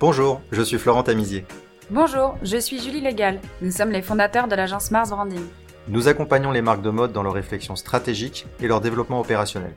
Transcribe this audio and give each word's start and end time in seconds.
Bonjour, 0.00 0.40
je 0.50 0.60
suis 0.60 0.78
Florent 0.78 1.04
Tamizier. 1.04 1.46
Bonjour, 1.88 2.36
je 2.42 2.56
suis 2.56 2.80
Julie 2.80 3.00
Légal. 3.00 3.40
Nous 3.62 3.70
sommes 3.70 3.92
les 3.92 4.02
fondateurs 4.02 4.48
de 4.48 4.56
l'agence 4.56 4.90
Mars 4.90 5.10
Branding. 5.10 5.44
Nous 5.86 6.08
accompagnons 6.08 6.50
les 6.50 6.62
marques 6.62 6.82
de 6.82 6.90
mode 6.90 7.12
dans 7.12 7.22
leur 7.22 7.32
réflexion 7.32 7.76
stratégique 7.76 8.44
et 8.58 8.66
leur 8.66 8.80
développement 8.80 9.20
opérationnel. 9.20 9.72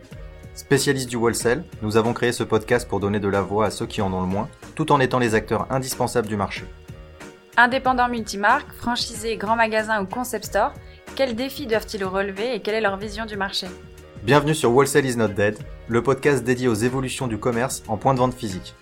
Spécialistes 0.55 1.09
du 1.09 1.17
wholesale, 1.17 1.63
nous 1.83 1.97
avons 1.97 2.13
créé 2.13 2.31
ce 2.31 2.43
podcast 2.43 2.89
pour 2.89 2.99
donner 2.99 3.19
de 3.19 3.27
la 3.27 3.41
voix 3.41 3.67
à 3.67 3.69
ceux 3.69 3.85
qui 3.85 4.01
en 4.01 4.11
ont 4.11 4.21
le 4.21 4.27
moins, 4.27 4.49
tout 4.73 4.91
en 4.91 4.99
étant 4.99 5.19
les 5.19 5.35
acteurs 5.35 5.67
indispensables 5.69 6.27
du 6.27 6.35
marché. 6.35 6.65
Indépendants 7.55 8.09
multimarques, 8.09 8.73
franchisés, 8.73 9.37
grands 9.37 9.55
magasins 9.55 10.01
ou 10.01 10.07
concept 10.07 10.45
stores, 10.45 10.73
quels 11.15 11.35
défis 11.35 11.67
doivent-ils 11.67 12.03
relever 12.03 12.55
et 12.55 12.59
quelle 12.61 12.75
est 12.75 12.81
leur 12.81 12.97
vision 12.97 13.27
du 13.27 13.37
marché? 13.37 13.67
Bienvenue 14.23 14.55
sur 14.55 14.71
Wholesale 14.71 15.05
is 15.05 15.15
not 15.15 15.29
dead, 15.29 15.59
le 15.87 16.01
podcast 16.01 16.43
dédié 16.43 16.67
aux 16.67 16.73
évolutions 16.73 17.27
du 17.27 17.37
commerce 17.37 17.83
en 17.87 17.97
point 17.97 18.15
de 18.15 18.19
vente 18.19 18.33
physique. 18.33 18.73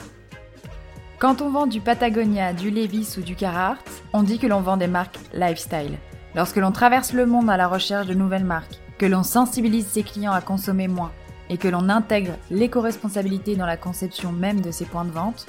Quand 1.18 1.42
on 1.42 1.50
vend 1.50 1.66
du 1.66 1.80
Patagonia, 1.80 2.52
du 2.52 2.70
Levis 2.70 3.16
ou 3.18 3.22
du 3.22 3.36
Carhartt, 3.36 3.80
on 4.12 4.22
dit 4.22 4.38
que 4.38 4.48
l'on 4.48 4.60
vend 4.60 4.76
des 4.76 4.88
marques 4.88 5.18
lifestyle. 5.34 5.98
Lorsque 6.36 6.58
l'on 6.58 6.74
traverse 6.74 7.14
le 7.14 7.26
monde 7.26 7.50
à 7.50 7.56
la 7.56 7.70
recherche 7.70 8.08
de 8.08 8.14
nouvelles 8.14 8.44
marques, 8.44 8.82
que 8.98 9.06
l'on 9.06 9.24
sensibilise 9.24 9.88
ses 9.88 10.04
clients 10.04 10.34
à 10.34 10.42
consommer 10.42 10.90
moins 10.90 11.14
et 11.50 11.58
que 11.58 11.70
l'on 11.70 11.88
intègre 11.88 12.34
l'éco-responsabilité 12.52 13.56
dans 13.56 13.66
la 13.66 13.78
conception 13.78 14.34
même 14.34 14.60
de 14.60 14.72
ses 14.72 14.84
points 14.84 15.06
de 15.06 15.12
vente, 15.12 15.46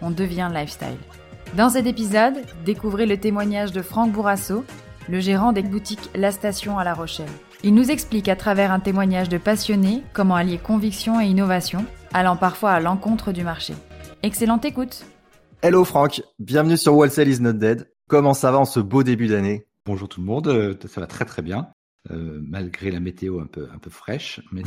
on 0.00 0.10
devient 0.10 0.48
lifestyle. 0.52 0.96
Dans 1.54 1.68
cet 1.68 1.86
épisode, 1.86 2.38
découvrez 2.64 3.04
le 3.04 3.18
témoignage 3.18 3.72
de 3.72 3.82
Franck 3.82 4.12
Bourrasso, 4.12 4.64
le 5.10 5.20
gérant 5.20 5.52
des 5.52 5.62
boutiques 5.62 6.08
La 6.14 6.32
Station 6.32 6.78
à 6.78 6.84
La 6.84 6.94
Rochelle. 6.94 7.26
Il 7.62 7.74
nous 7.74 7.90
explique 7.90 8.28
à 8.28 8.36
travers 8.36 8.72
un 8.72 8.80
témoignage 8.80 9.28
de 9.28 9.36
passionné 9.36 10.02
comment 10.14 10.36
allier 10.36 10.56
conviction 10.56 11.20
et 11.20 11.26
innovation, 11.26 11.84
allant 12.14 12.36
parfois 12.36 12.70
à 12.70 12.80
l'encontre 12.80 13.32
du 13.32 13.44
marché. 13.44 13.74
Excellente 14.22 14.64
écoute 14.64 15.04
Hello 15.62 15.84
Franck, 15.84 16.22
bienvenue 16.38 16.78
sur 16.78 16.94
Wholesale 16.94 17.28
is 17.28 17.38
not 17.38 17.52
dead. 17.52 17.92
Comment 18.08 18.32
ça 18.32 18.50
va 18.50 18.58
en 18.58 18.64
ce 18.64 18.80
beau 18.80 19.02
début 19.02 19.26
d'année? 19.26 19.66
Bonjour 19.84 20.08
tout 20.08 20.20
le 20.20 20.26
monde, 20.26 20.48
euh, 20.48 20.74
ça 20.88 21.02
va 21.02 21.06
très 21.06 21.26
très 21.26 21.42
bien, 21.42 21.68
euh, 22.10 22.40
malgré 22.42 22.90
la 22.90 22.98
météo 22.98 23.40
un 23.40 23.46
peu, 23.46 23.68
un 23.70 23.76
peu 23.76 23.90
fraîche. 23.90 24.40
Mais... 24.52 24.62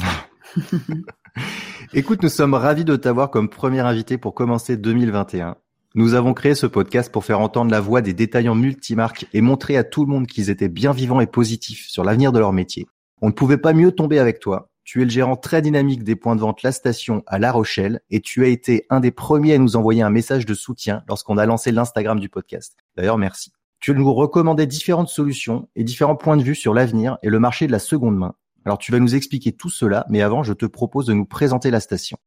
Écoute, 1.93 2.21
nous 2.21 2.29
sommes 2.29 2.53
ravis 2.53 2.85
de 2.85 2.95
t'avoir 2.95 3.31
comme 3.31 3.49
premier 3.49 3.79
invité 3.79 4.19
pour 4.19 4.35
commencer 4.35 4.77
2021. 4.77 5.57
Nous 5.95 6.13
avons 6.13 6.35
créé 6.35 6.53
ce 6.53 6.67
podcast 6.67 7.11
pour 7.11 7.25
faire 7.25 7.39
entendre 7.39 7.71
la 7.71 7.81
voix 7.81 8.01
des 8.01 8.13
détaillants 8.13 8.53
multimarques 8.53 9.25
et 9.33 9.41
montrer 9.41 9.77
à 9.77 9.83
tout 9.83 10.05
le 10.05 10.11
monde 10.11 10.27
qu'ils 10.27 10.51
étaient 10.51 10.69
bien 10.69 10.91
vivants 10.91 11.21
et 11.21 11.27
positifs 11.27 11.87
sur 11.87 12.03
l'avenir 12.03 12.31
de 12.31 12.37
leur 12.37 12.53
métier. 12.53 12.85
On 13.19 13.29
ne 13.29 13.33
pouvait 13.33 13.57
pas 13.57 13.73
mieux 13.73 13.93
tomber 13.93 14.19
avec 14.19 14.39
toi 14.39 14.69
tu 14.83 15.01
es 15.01 15.05
le 15.05 15.09
gérant 15.09 15.35
très 15.35 15.61
dynamique 15.61 16.03
des 16.03 16.15
points 16.15 16.35
de 16.35 16.41
vente 16.41 16.61
La 16.61 16.71
Station 16.71 17.23
à 17.27 17.39
La 17.39 17.51
Rochelle 17.51 18.01
et 18.09 18.19
tu 18.19 18.43
as 18.43 18.49
été 18.49 18.85
un 18.89 18.99
des 18.99 19.11
premiers 19.11 19.53
à 19.53 19.57
nous 19.57 19.75
envoyer 19.75 20.01
un 20.01 20.09
message 20.09 20.45
de 20.45 20.53
soutien 20.53 21.03
lorsqu'on 21.07 21.37
a 21.37 21.45
lancé 21.45 21.71
l'Instagram 21.71 22.19
du 22.19 22.29
podcast. 22.29 22.75
D'ailleurs, 22.97 23.17
merci. 23.17 23.51
Tu 23.79 23.93
nous 23.93 24.13
recommandais 24.13 24.67
différentes 24.67 25.09
solutions 25.09 25.69
et 25.75 25.83
différents 25.83 26.15
points 26.15 26.37
de 26.37 26.43
vue 26.43 26.55
sur 26.55 26.73
l'avenir 26.73 27.17
et 27.23 27.29
le 27.29 27.39
marché 27.39 27.67
de 27.67 27.71
la 27.71 27.79
seconde 27.79 28.17
main. 28.17 28.35
Alors 28.65 28.77
tu 28.77 28.91
vas 28.91 28.99
nous 28.99 29.15
expliquer 29.15 29.51
tout 29.51 29.69
cela, 29.69 30.05
mais 30.09 30.21
avant, 30.21 30.43
je 30.43 30.53
te 30.53 30.65
propose 30.65 31.05
de 31.05 31.13
nous 31.13 31.25
présenter 31.25 31.69
la 31.71 31.79
station. 31.79 32.17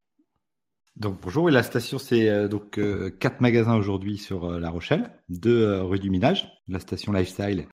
Donc 0.96 1.18
bonjour, 1.22 1.50
la 1.50 1.62
station 1.62 1.98
c'est 1.98 2.28
euh, 2.28 2.48
donc 2.48 2.78
euh, 2.78 3.10
quatre 3.10 3.42
magasins 3.42 3.76
aujourd'hui 3.76 4.16
sur 4.16 4.44
euh, 4.46 4.58
La 4.58 4.70
Rochelle, 4.70 5.10
deux 5.28 5.82
rue 5.82 5.98
du 5.98 6.08
Minage, 6.08 6.48
la 6.68 6.80
station 6.80 7.12
Lifestyle 7.12 7.66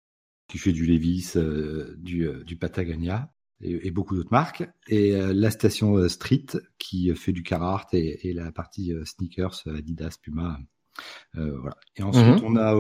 qui 0.50 0.58
fait 0.58 0.74
du 0.74 0.86
Levis, 0.86 1.34
du, 1.98 2.30
du 2.46 2.58
Patagonia, 2.58 3.33
et, 3.64 3.92
beaucoup 3.92 4.16
d'autres 4.16 4.32
marques. 4.32 4.68
Et 4.88 5.16
euh, 5.16 5.34
la 5.34 5.52
station 5.52 5.96
euh, 5.98 6.10
Street 6.10 6.46
qui 6.78 7.14
fait 7.16 7.32
du 7.32 7.44
Carhartt 7.44 7.94
et, 7.94 8.30
et 8.30 8.34
la 8.34 8.52
partie 8.52 8.94
euh, 8.94 9.06
sneakers 9.06 9.64
Adidas, 9.68 10.18
Puma. 10.22 10.60
voilà. 11.34 11.76
Et 11.96 12.04
ensuite, 12.04 12.44
mhm. 12.44 12.46
on 12.46 12.56
a 12.56 12.76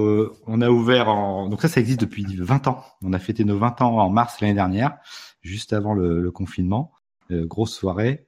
on 0.45 0.61
a 0.61 0.70
ouvert 0.70 1.09
en 1.09 1.50
donc 1.50 1.61
ça 1.61 1.67
ça 1.67 1.80
existe 1.80 2.02
depuis 2.02 2.26
20 2.26 2.67
ans. 2.67 2.83
On 3.02 3.14
a 3.14 3.20
fêté 3.20 3.44
nos 3.44 3.58
20 3.58 3.82
ans 3.82 3.98
en 3.98 4.10
mars 4.10 4.39
l'année 4.42 4.54
dernière, 4.54 4.98
juste 5.42 5.73
avant 5.73 5.94
le, 5.94 6.21
le 6.21 6.32
confinement. 6.32 6.92
grosse 7.32 7.73
soirée. 7.73 8.27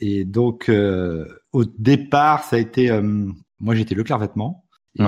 et 0.00 0.24
donc 0.26 0.70
au 1.52 1.64
départ, 1.64 2.44
ça 2.44 2.56
a 2.56 2.58
été 2.58 2.90
moi 3.60 3.74
j'étais 3.74 3.94
Leclerc 3.94 4.18
Vêtements. 4.18 4.66
Et 4.98 5.02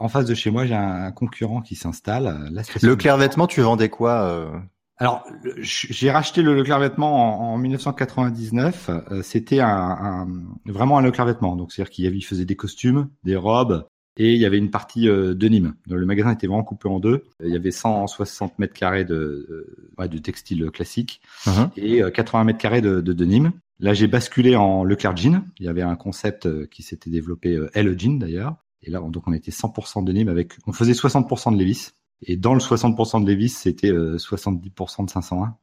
en 0.00 0.08
face 0.08 0.26
de 0.26 0.34
chez 0.34 0.50
moi, 0.50 0.66
j'ai 0.66 0.74
un, 0.74 1.12
concurrent 1.12 1.60
qui 1.60 1.76
s'installe. 1.76 2.50
Leclerc 2.82 3.18
Vêtements, 3.18 3.46
tu 3.46 3.60
vendais 3.60 3.88
quoi 3.88 4.50
alors, 4.98 5.26
j'ai 5.60 6.10
racheté 6.10 6.40
le 6.40 6.54
Leclerc 6.54 6.80
Vêtements 6.80 7.52
en, 7.52 7.58
1999. 7.58 8.88
Euh, 8.90 9.22
c'était 9.22 9.60
un, 9.60 10.26
vraiment 10.64 10.96
un 10.96 11.02
Leclerc 11.02 11.26
Vêtements. 11.26 11.54
Donc, 11.54 11.72
c'est-à-dire 11.72 11.90
qu'il 11.90 12.24
faisait 12.24 12.46
des 12.46 12.56
costumes, 12.56 13.10
des 13.22 13.36
robes, 13.36 13.86
et 14.16 14.32
il 14.32 14.40
y 14.40 14.46
avait 14.46 14.56
une 14.56 14.70
partie 14.70 15.08
euh, 15.08 15.34
de 15.34 15.48
Nîmes. 15.48 15.74
le 15.86 16.06
magasin 16.06 16.32
était 16.32 16.46
vraiment 16.46 16.64
coupé 16.64 16.88
en 16.88 16.98
deux. 16.98 17.24
Il 17.44 17.50
y 17.50 17.56
avait 17.56 17.70
160 17.70 18.58
mètres 18.58 18.72
carrés 18.72 19.04
de, 19.04 19.68
euh, 19.98 20.08
de 20.08 20.18
textile 20.18 20.70
classique 20.70 21.20
uh-huh. 21.44 21.68
et 21.76 22.10
80 22.10 22.44
mètres 22.44 22.58
carrés 22.58 22.80
de, 22.80 23.02
de, 23.02 23.24
Nîmes. 23.26 23.52
Là, 23.78 23.92
j'ai 23.92 24.06
basculé 24.06 24.56
en 24.56 24.82
Leclerc 24.82 25.14
Jean. 25.14 25.44
Il 25.60 25.66
y 25.66 25.68
avait 25.68 25.82
un 25.82 25.96
concept 25.96 26.68
qui 26.68 26.82
s'était 26.82 27.10
développé, 27.10 27.60
Elle 27.74 27.98
Jean 28.00 28.18
d'ailleurs. 28.18 28.56
Et 28.82 28.90
là, 28.90 29.00
donc, 29.00 29.24
on 29.26 29.34
était 29.34 29.50
100% 29.50 30.04
de 30.04 30.12
Nîmes 30.12 30.28
avec, 30.28 30.54
on 30.66 30.72
faisait 30.72 30.92
60% 30.92 31.52
de 31.52 31.58
Levis. 31.58 31.90
Et 32.22 32.36
dans 32.36 32.54
le 32.54 32.60
60% 32.60 33.22
de 33.22 33.30
Levis, 33.30 33.50
c'était 33.50 33.90
70% 33.90 35.04
de 35.04 35.10
501. 35.10 35.56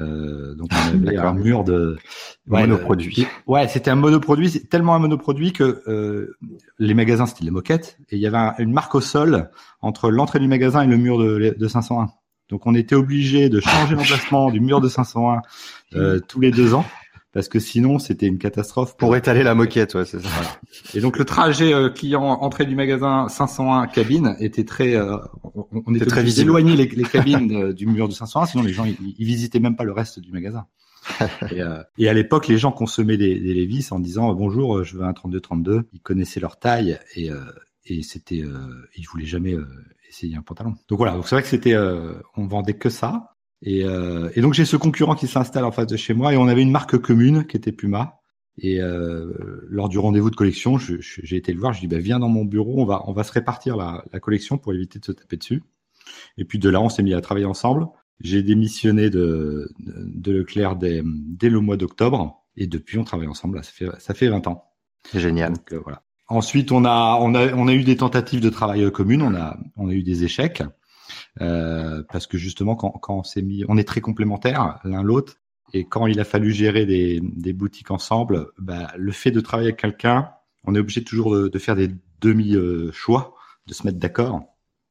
Euh, 0.00 0.54
donc 0.54 0.68
on 0.72 1.06
avait 1.06 1.16
un 1.16 1.32
mur 1.32 1.64
de 1.64 1.96
ouais, 2.46 2.66
monoproduit. 2.66 3.26
ouais, 3.46 3.68
c'était 3.68 3.90
un 3.90 3.94
monoproduit, 3.94 4.66
tellement 4.66 4.94
un 4.94 4.98
monoproduit 4.98 5.54
que 5.54 5.82
euh, 5.88 6.36
les 6.78 6.92
magasins 6.92 7.24
c'était 7.24 7.44
les 7.44 7.50
moquettes 7.50 7.98
et 8.10 8.16
il 8.16 8.20
y 8.20 8.26
avait 8.26 8.62
une 8.62 8.72
marque 8.72 8.94
au 8.94 9.00
sol 9.00 9.50
entre 9.80 10.10
l'entrée 10.10 10.40
du 10.40 10.46
magasin 10.46 10.82
et 10.82 10.86
le 10.86 10.98
mur 10.98 11.18
de, 11.18 11.56
de 11.58 11.68
501. 11.68 12.08
Donc 12.50 12.66
on 12.66 12.74
était 12.74 12.96
obligé 12.96 13.48
de 13.48 13.60
changer 13.60 13.94
l'emplacement 13.96 14.50
du 14.50 14.60
mur 14.60 14.82
de 14.82 14.88
501 14.88 15.40
euh, 15.94 16.20
tous 16.20 16.40
les 16.40 16.50
deux 16.50 16.74
ans 16.74 16.84
parce 17.38 17.48
que 17.48 17.60
sinon 17.60 18.00
c'était 18.00 18.26
une 18.26 18.38
catastrophe. 18.38 18.96
Pour 18.96 19.14
étaler 19.14 19.44
la 19.44 19.54
moquette, 19.54 19.94
ouais, 19.94 20.04
c'est 20.04 20.20
ça. 20.20 20.28
Et 20.92 21.00
donc 21.00 21.18
le 21.18 21.24
trajet 21.24 21.72
euh, 21.72 21.88
client 21.88 22.24
entrée 22.24 22.66
du 22.66 22.74
magasin 22.74 23.28
501 23.28 23.86
cabine 23.86 24.34
était 24.40 24.64
très, 24.64 24.96
euh, 24.96 25.18
on, 25.86 25.94
était 25.94 26.04
très 26.06 26.24
d'éloigner 26.24 26.74
les, 26.74 26.86
les, 26.86 27.04
cabines 27.12 27.54
euh, 27.54 27.72
du 27.72 27.86
mur 27.86 28.08
de 28.08 28.12
501, 28.12 28.46
sinon 28.46 28.64
les 28.64 28.72
gens 28.72 28.86
ils, 28.86 29.24
visitaient 29.24 29.60
même 29.60 29.76
pas 29.76 29.84
le 29.84 29.92
reste 29.92 30.18
du 30.18 30.32
magasin. 30.32 30.66
et, 31.52 31.60
et, 31.98 32.08
à 32.08 32.12
l'époque, 32.12 32.48
les 32.48 32.58
gens 32.58 32.72
consommaient 32.72 33.16
des, 33.16 33.38
des 33.38 33.54
Levis 33.54 33.86
en 33.92 34.00
disant 34.00 34.34
bonjour, 34.34 34.82
je 34.82 34.96
veux 34.96 35.04
un 35.04 35.12
32-32. 35.12 35.84
Ils 35.92 36.00
connaissaient 36.00 36.40
leur 36.40 36.58
taille 36.58 36.98
et, 37.14 37.30
et 37.86 38.02
c'était, 38.02 38.42
ils 38.96 39.04
voulaient 39.04 39.26
jamais 39.26 39.54
essayer 40.08 40.34
un 40.34 40.42
pantalon. 40.42 40.74
Donc 40.88 40.98
voilà, 40.98 41.12
donc 41.12 41.28
c'est 41.28 41.36
vrai 41.36 41.42
que 41.42 41.48
c'était, 41.48 41.76
on 42.36 42.48
vendait 42.48 42.74
que 42.74 42.90
ça. 42.90 43.37
Et, 43.62 43.84
euh, 43.84 44.30
et 44.34 44.40
donc 44.40 44.54
j'ai 44.54 44.64
ce 44.64 44.76
concurrent 44.76 45.14
qui 45.14 45.26
s'installe 45.26 45.64
en 45.64 45.72
face 45.72 45.86
de 45.86 45.96
chez 45.96 46.14
moi 46.14 46.32
et 46.32 46.36
on 46.36 46.46
avait 46.48 46.62
une 46.62 46.70
marque 46.70 46.96
commune 46.98 47.44
qui 47.46 47.56
était 47.56 47.72
Puma. 47.72 48.20
Et 48.60 48.80
euh, 48.80 49.32
lors 49.68 49.88
du 49.88 49.98
rendez-vous 49.98 50.30
de 50.30 50.36
collection, 50.36 50.78
j'ai 50.78 51.36
été 51.36 51.52
le 51.52 51.60
voir, 51.60 51.72
je 51.72 51.80
dis 51.80 51.86
bah, 51.86 51.98
viens 51.98 52.18
dans 52.18 52.28
mon 52.28 52.44
bureau, 52.44 52.80
on 52.80 52.84
va 52.84 53.04
on 53.06 53.12
va 53.12 53.22
se 53.22 53.32
répartir 53.32 53.76
la, 53.76 54.04
la 54.12 54.20
collection 54.20 54.58
pour 54.58 54.72
éviter 54.74 54.98
de 54.98 55.04
se 55.04 55.12
taper 55.12 55.36
dessus. 55.36 55.62
Et 56.38 56.44
puis 56.44 56.58
de 56.58 56.68
là, 56.68 56.80
on 56.80 56.88
s'est 56.88 57.02
mis 57.02 57.14
à 57.14 57.20
travailler 57.20 57.46
ensemble. 57.46 57.86
J'ai 58.20 58.42
démissionné 58.42 59.10
de, 59.10 59.70
de 59.78 60.32
Leclerc 60.32 60.74
dès, 60.74 61.02
dès 61.04 61.50
le 61.50 61.60
mois 61.60 61.76
d'octobre 61.76 62.44
et 62.56 62.66
depuis 62.66 62.98
on 62.98 63.04
travaille 63.04 63.28
ensemble. 63.28 63.58
Là, 63.58 63.62
ça 63.62 63.70
fait 63.72 63.86
ça 63.98 64.14
fait 64.14 64.28
20 64.28 64.48
ans. 64.48 64.64
C'est 65.04 65.20
génial. 65.20 65.52
Donc, 65.52 65.72
euh, 65.72 65.80
voilà. 65.82 66.02
Ensuite, 66.26 66.72
on 66.72 66.84
a 66.84 67.16
on 67.20 67.34
a 67.34 67.52
on 67.54 67.68
a 67.68 67.74
eu 67.74 67.84
des 67.84 67.96
tentatives 67.96 68.40
de 68.40 68.50
travail 68.50 68.90
communes, 68.90 69.22
on 69.22 69.34
a 69.34 69.56
on 69.76 69.88
a 69.88 69.92
eu 69.92 70.02
des 70.02 70.24
échecs. 70.24 70.62
Euh, 71.40 72.02
parce 72.10 72.26
que 72.26 72.38
justement, 72.38 72.76
quand, 72.76 72.90
quand 72.90 73.18
on 73.18 73.22
s'est 73.22 73.42
mis, 73.42 73.64
on 73.68 73.76
est 73.76 73.86
très 73.86 74.00
complémentaires 74.00 74.80
l'un 74.84 75.02
l'autre, 75.02 75.36
et 75.72 75.84
quand 75.84 76.06
il 76.06 76.18
a 76.20 76.24
fallu 76.24 76.50
gérer 76.50 76.86
des, 76.86 77.20
des 77.22 77.52
boutiques 77.52 77.90
ensemble, 77.90 78.48
bah, 78.58 78.90
le 78.96 79.12
fait 79.12 79.30
de 79.30 79.40
travailler 79.40 79.68
avec 79.68 79.80
quelqu'un, 79.80 80.30
on 80.64 80.74
est 80.74 80.78
obligé 80.78 81.04
toujours 81.04 81.34
de, 81.34 81.48
de 81.48 81.58
faire 81.58 81.76
des 81.76 81.90
demi-choix, 82.20 83.34
de 83.66 83.74
se 83.74 83.86
mettre 83.86 83.98
d'accord. 83.98 84.42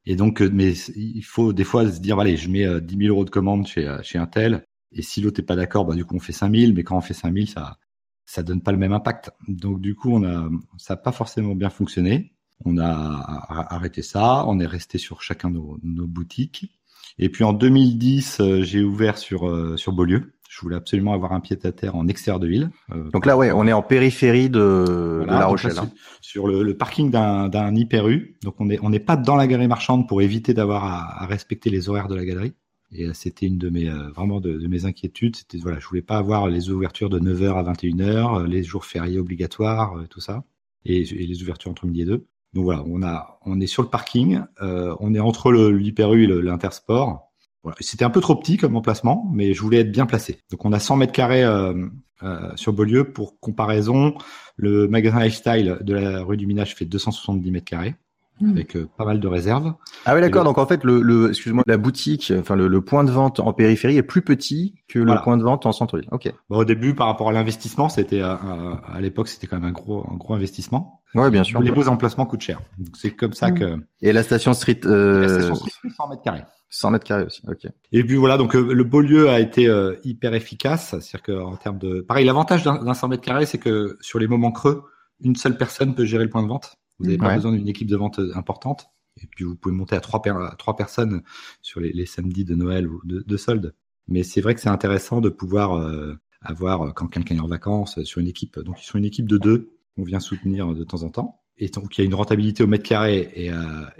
Et 0.05 0.15
donc, 0.15 0.41
euh, 0.41 0.49
mais 0.53 0.73
il 0.95 1.23
faut 1.23 1.51
des 1.53 1.63
fois 1.63 1.89
se 1.91 1.99
dire, 1.99 2.19
allez, 2.19 2.37
je 2.37 2.49
mets 2.49 2.81
10 2.81 2.95
euh, 2.95 2.99
000 2.99 3.13
euros 3.13 3.25
de 3.25 3.29
commande 3.29 3.67
chez, 3.67 3.97
chez 4.03 4.17
un 4.17 4.27
tel, 4.27 4.63
et 4.91 5.01
si 5.01 5.21
l'autre 5.21 5.39
est 5.39 5.43
pas 5.43 5.55
d'accord, 5.55 5.85
bah, 5.85 5.95
du 5.95 6.05
coup, 6.05 6.15
on 6.15 6.19
fait 6.19 6.33
5 6.33 6.55
000, 6.55 6.73
mais 6.73 6.83
quand 6.83 6.97
on 6.97 7.01
fait 7.01 7.13
5 7.13 7.33
000, 7.33 7.47
ça, 7.47 7.77
ça 8.25 8.43
donne 8.43 8.61
pas 8.61 8.71
le 8.71 8.77
même 8.77 8.93
impact. 8.93 9.31
Donc, 9.47 9.81
du 9.81 9.95
coup, 9.95 10.11
on 10.11 10.23
a, 10.23 10.49
ça 10.77 10.93
n'a 10.93 10.97
pas 10.97 11.11
forcément 11.11 11.55
bien 11.55 11.69
fonctionné. 11.69 12.33
On 12.65 12.77
a 12.77 13.45
arrêté 13.69 14.01
ça, 14.01 14.43
on 14.47 14.59
est 14.59 14.65
resté 14.65 14.97
sur 14.97 15.21
chacun 15.21 15.49
de 15.49 15.59
nos, 15.83 16.07
boutiques. 16.07 16.71
Et 17.19 17.29
puis 17.29 17.43
en 17.43 17.53
2010, 17.53 18.39
euh, 18.39 18.63
j'ai 18.63 18.83
ouvert 18.83 19.17
sur 19.17 19.47
euh, 19.47 19.77
sur 19.77 19.91
Beaulieu. 19.91 20.33
Je 20.49 20.61
voulais 20.61 20.75
absolument 20.75 21.13
avoir 21.13 21.33
un 21.33 21.39
pied 21.39 21.57
à 21.61 21.71
terre 21.71 21.95
en 21.95 22.07
extérieur 22.07 22.39
de 22.39 22.47
ville. 22.47 22.71
Euh, 22.91 23.09
donc 23.11 23.25
là, 23.25 23.37
ouais, 23.37 23.51
on 23.51 23.67
est 23.67 23.73
en 23.73 23.83
périphérie 23.83 24.49
de, 24.49 25.23
La 25.27 25.45
Rochelle. 25.45 25.77
Hein. 25.77 25.91
Sur, 26.21 26.47
le, 26.47 26.75
parking 26.75 27.11
d'un 27.11 27.47
d'un 27.49 27.75
hyper 27.75 28.07
U. 28.07 28.37
Donc 28.43 28.55
on 28.59 28.69
est 28.69 28.79
on 28.81 28.89
n'est 28.89 28.99
pas 28.99 29.17
dans 29.17 29.35
la 29.35 29.45
galerie 29.45 29.67
marchande 29.67 30.07
pour 30.07 30.21
éviter 30.21 30.53
d'avoir 30.53 30.83
à, 30.85 31.25
respecter 31.27 31.69
les 31.69 31.89
horaires 31.89 32.07
de 32.07 32.15
la 32.15 32.25
galerie. 32.25 32.53
Et 32.91 33.13
c'était 33.13 33.45
une 33.45 33.57
de 33.57 33.69
mes 33.69 33.89
vraiment 34.15 34.39
de, 34.39 34.65
mes 34.67 34.85
inquiétudes. 34.85 35.35
C'était 35.35 35.57
voilà, 35.57 35.79
je 35.79 35.87
voulais 35.87 36.01
pas 36.01 36.17
avoir 36.17 36.47
les 36.47 36.69
ouvertures 36.69 37.09
de 37.09 37.19
9h 37.19 37.53
à 37.53 37.73
21h, 37.73 38.45
les 38.45 38.63
jours 38.63 38.85
fériés 38.85 39.19
obligatoires, 39.19 40.05
tout 40.09 40.21
ça. 40.21 40.43
et, 40.85 41.03
les 41.03 41.43
ouvertures 41.43 41.69
entre 41.69 41.85
midi 41.85 42.03
et 42.03 42.05
deux. 42.05 42.25
Donc 42.53 42.65
voilà, 42.65 42.83
on 42.87 43.03
a, 43.03 43.39
on 43.45 43.59
est 43.59 43.67
sur 43.67 43.83
le 43.83 43.89
parking, 43.89 44.41
euh, 44.61 44.95
on 44.99 45.13
est 45.13 45.19
entre 45.19 45.51
l'Hyper 45.51 46.13
U 46.13 46.23
et 46.23 46.27
l'Intersport. 46.27 47.31
Voilà. 47.63 47.75
C'était 47.81 48.05
un 48.05 48.09
peu 48.09 48.21
trop 48.21 48.35
petit 48.35 48.57
comme 48.57 48.75
emplacement, 48.75 49.29
mais 49.33 49.53
je 49.53 49.61
voulais 49.61 49.79
être 49.79 49.91
bien 49.91 50.05
placé. 50.05 50.39
Donc 50.51 50.63
on 50.65 50.71
a 50.71 50.79
100 50.79 50.95
mètres 50.97 51.11
carrés 51.11 51.43
euh, 51.43 51.87
euh, 52.23 52.51
sur 52.55 52.73
Beaulieu. 52.73 53.11
Pour 53.11 53.39
comparaison, 53.39 54.15
le 54.55 54.87
magasin 54.87 55.19
Lifestyle 55.19 55.77
de 55.81 55.93
la 55.93 56.23
rue 56.23 56.37
du 56.37 56.47
Minage 56.47 56.75
fait 56.75 56.85
270 56.85 57.51
mètres 57.51 57.65
carrés. 57.65 57.95
Hmm. 58.39 58.51
avec 58.51 58.75
euh, 58.75 58.87
pas 58.97 59.05
mal 59.05 59.19
de 59.19 59.27
réserves. 59.27 59.73
Ah 60.05 60.13
oui, 60.13 60.21
d'accord. 60.21 60.43
Donc 60.43 60.59
en 60.59 60.67
fait, 60.67 60.83
le, 60.83 61.01
le 61.01 61.29
excuse-moi, 61.29 61.63
la 61.65 61.77
boutique, 61.77 62.31
enfin 62.37 62.55
le, 62.55 62.67
le, 62.67 62.81
point 62.81 63.03
de 63.03 63.09
vente 63.09 63.39
en 63.39 63.51
périphérie 63.51 63.97
est 63.97 64.03
plus 64.03 64.21
petit 64.21 64.75
que 64.87 64.99
le 64.99 65.15
point 65.23 65.37
de 65.37 65.43
vente 65.43 65.65
en 65.65 65.71
centre-ville. 65.71 66.07
Ok. 66.11 66.31
Bon, 66.49 66.57
au 66.57 66.65
début, 66.65 66.93
par 66.93 67.07
rapport 67.07 67.29
à 67.29 67.31
l'investissement, 67.31 67.89
c'était 67.89 68.21
à, 68.21 68.33
à, 68.33 69.01
l'époque, 69.01 69.27
c'était 69.27 69.47
quand 69.47 69.59
même 69.59 69.69
un 69.69 69.71
gros, 69.71 70.05
un 70.11 70.17
gros 70.17 70.35
investissement. 70.35 71.01
Ouais, 71.15 71.31
bien 71.31 71.43
sûr. 71.43 71.61
Les 71.61 71.71
beaux 71.71 71.87
emplacements 71.87 72.27
coûtent 72.27 72.41
cher. 72.41 72.61
Donc 72.77 72.95
c'est 72.95 73.11
comme 73.11 73.33
ça 73.33 73.49
hmm. 73.49 73.59
que. 73.59 73.79
Et 74.01 74.13
la 74.13 74.21
station 74.21 74.53
Street. 74.53 74.81
Euh... 74.85 75.21
La 75.21 75.29
station 75.29 75.55
Street, 75.55 75.89
100 75.95 76.09
mètres 76.09 76.21
carrés. 76.21 76.43
100 76.69 76.91
mètres 76.91 77.05
carrés 77.05 77.23
aussi. 77.23 77.41
Ok. 77.47 77.65
Et 77.91 78.03
puis 78.03 78.17
voilà, 78.17 78.37
donc 78.37 78.55
euh, 78.55 78.73
le 78.73 78.83
Beaulieu 78.83 79.29
a 79.29 79.39
été 79.39 79.67
euh, 79.67 79.95
hyper 80.03 80.35
efficace. 80.35 80.89
C'est-à-dire 80.89 81.23
que 81.23 81.31
en 81.31 81.55
termes 81.55 81.79
de, 81.79 82.01
pareil, 82.01 82.25
l'avantage 82.25 82.63
d'un 82.63 82.93
100 82.93 83.07
mètres 83.07 83.23
carrés, 83.23 83.45
c'est 83.45 83.57
que 83.57 83.97
sur 84.01 84.19
les 84.19 84.27
moments 84.27 84.51
creux, 84.51 84.83
une 85.21 85.35
seule 85.35 85.57
personne 85.57 85.95
peut 85.95 86.05
gérer 86.05 86.23
le 86.23 86.29
point 86.29 86.43
de 86.43 86.47
vente. 86.47 86.77
Vous 86.99 87.05
n'avez 87.05 87.17
pas 87.17 87.35
besoin 87.35 87.51
d'une 87.51 87.67
équipe 87.67 87.87
de 87.87 87.95
vente 87.95 88.19
importante. 88.33 88.89
Et 89.21 89.27
puis 89.27 89.43
vous 89.43 89.55
pouvez 89.55 89.75
monter 89.75 89.95
à 89.95 89.99
trois, 89.99 90.75
personnes 90.75 91.23
sur 91.61 91.79
les, 91.79 91.91
les, 91.91 92.05
samedis 92.05 92.45
de 92.45 92.55
Noël 92.55 92.87
ou 92.87 93.01
de, 93.03 93.23
de 93.25 93.37
solde. 93.37 93.73
Mais 94.07 94.23
c'est 94.23 94.41
vrai 94.41 94.55
que 94.55 94.61
c'est 94.61 94.69
intéressant 94.69 95.21
de 95.21 95.29
pouvoir 95.29 95.75
euh, 95.75 96.15
avoir, 96.41 96.81
euh, 96.81 96.91
quand 96.91 97.07
quelqu'un 97.07 97.35
est 97.35 97.41
en 97.41 97.47
vacances, 97.47 97.97
euh, 97.97 98.03
sur 98.03 98.21
une 98.21 98.27
équipe. 98.27 98.59
Donc 98.59 98.81
ils 98.81 98.85
sont 98.85 98.97
une 98.97 99.05
équipe 99.05 99.27
de 99.27 99.37
deux 99.37 99.71
qu'on 99.95 100.03
vient 100.03 100.19
soutenir 100.19 100.73
de 100.73 100.83
temps 100.83 101.03
en 101.03 101.09
temps. 101.09 101.41
Et 101.57 101.69
donc 101.69 101.97
il 101.97 102.01
y 102.01 102.03
a 102.03 102.05
une 102.05 102.13
rentabilité 102.13 102.63
au 102.63 102.67
mètre 102.67 102.87
carré 102.87 103.31
et, 103.33 103.51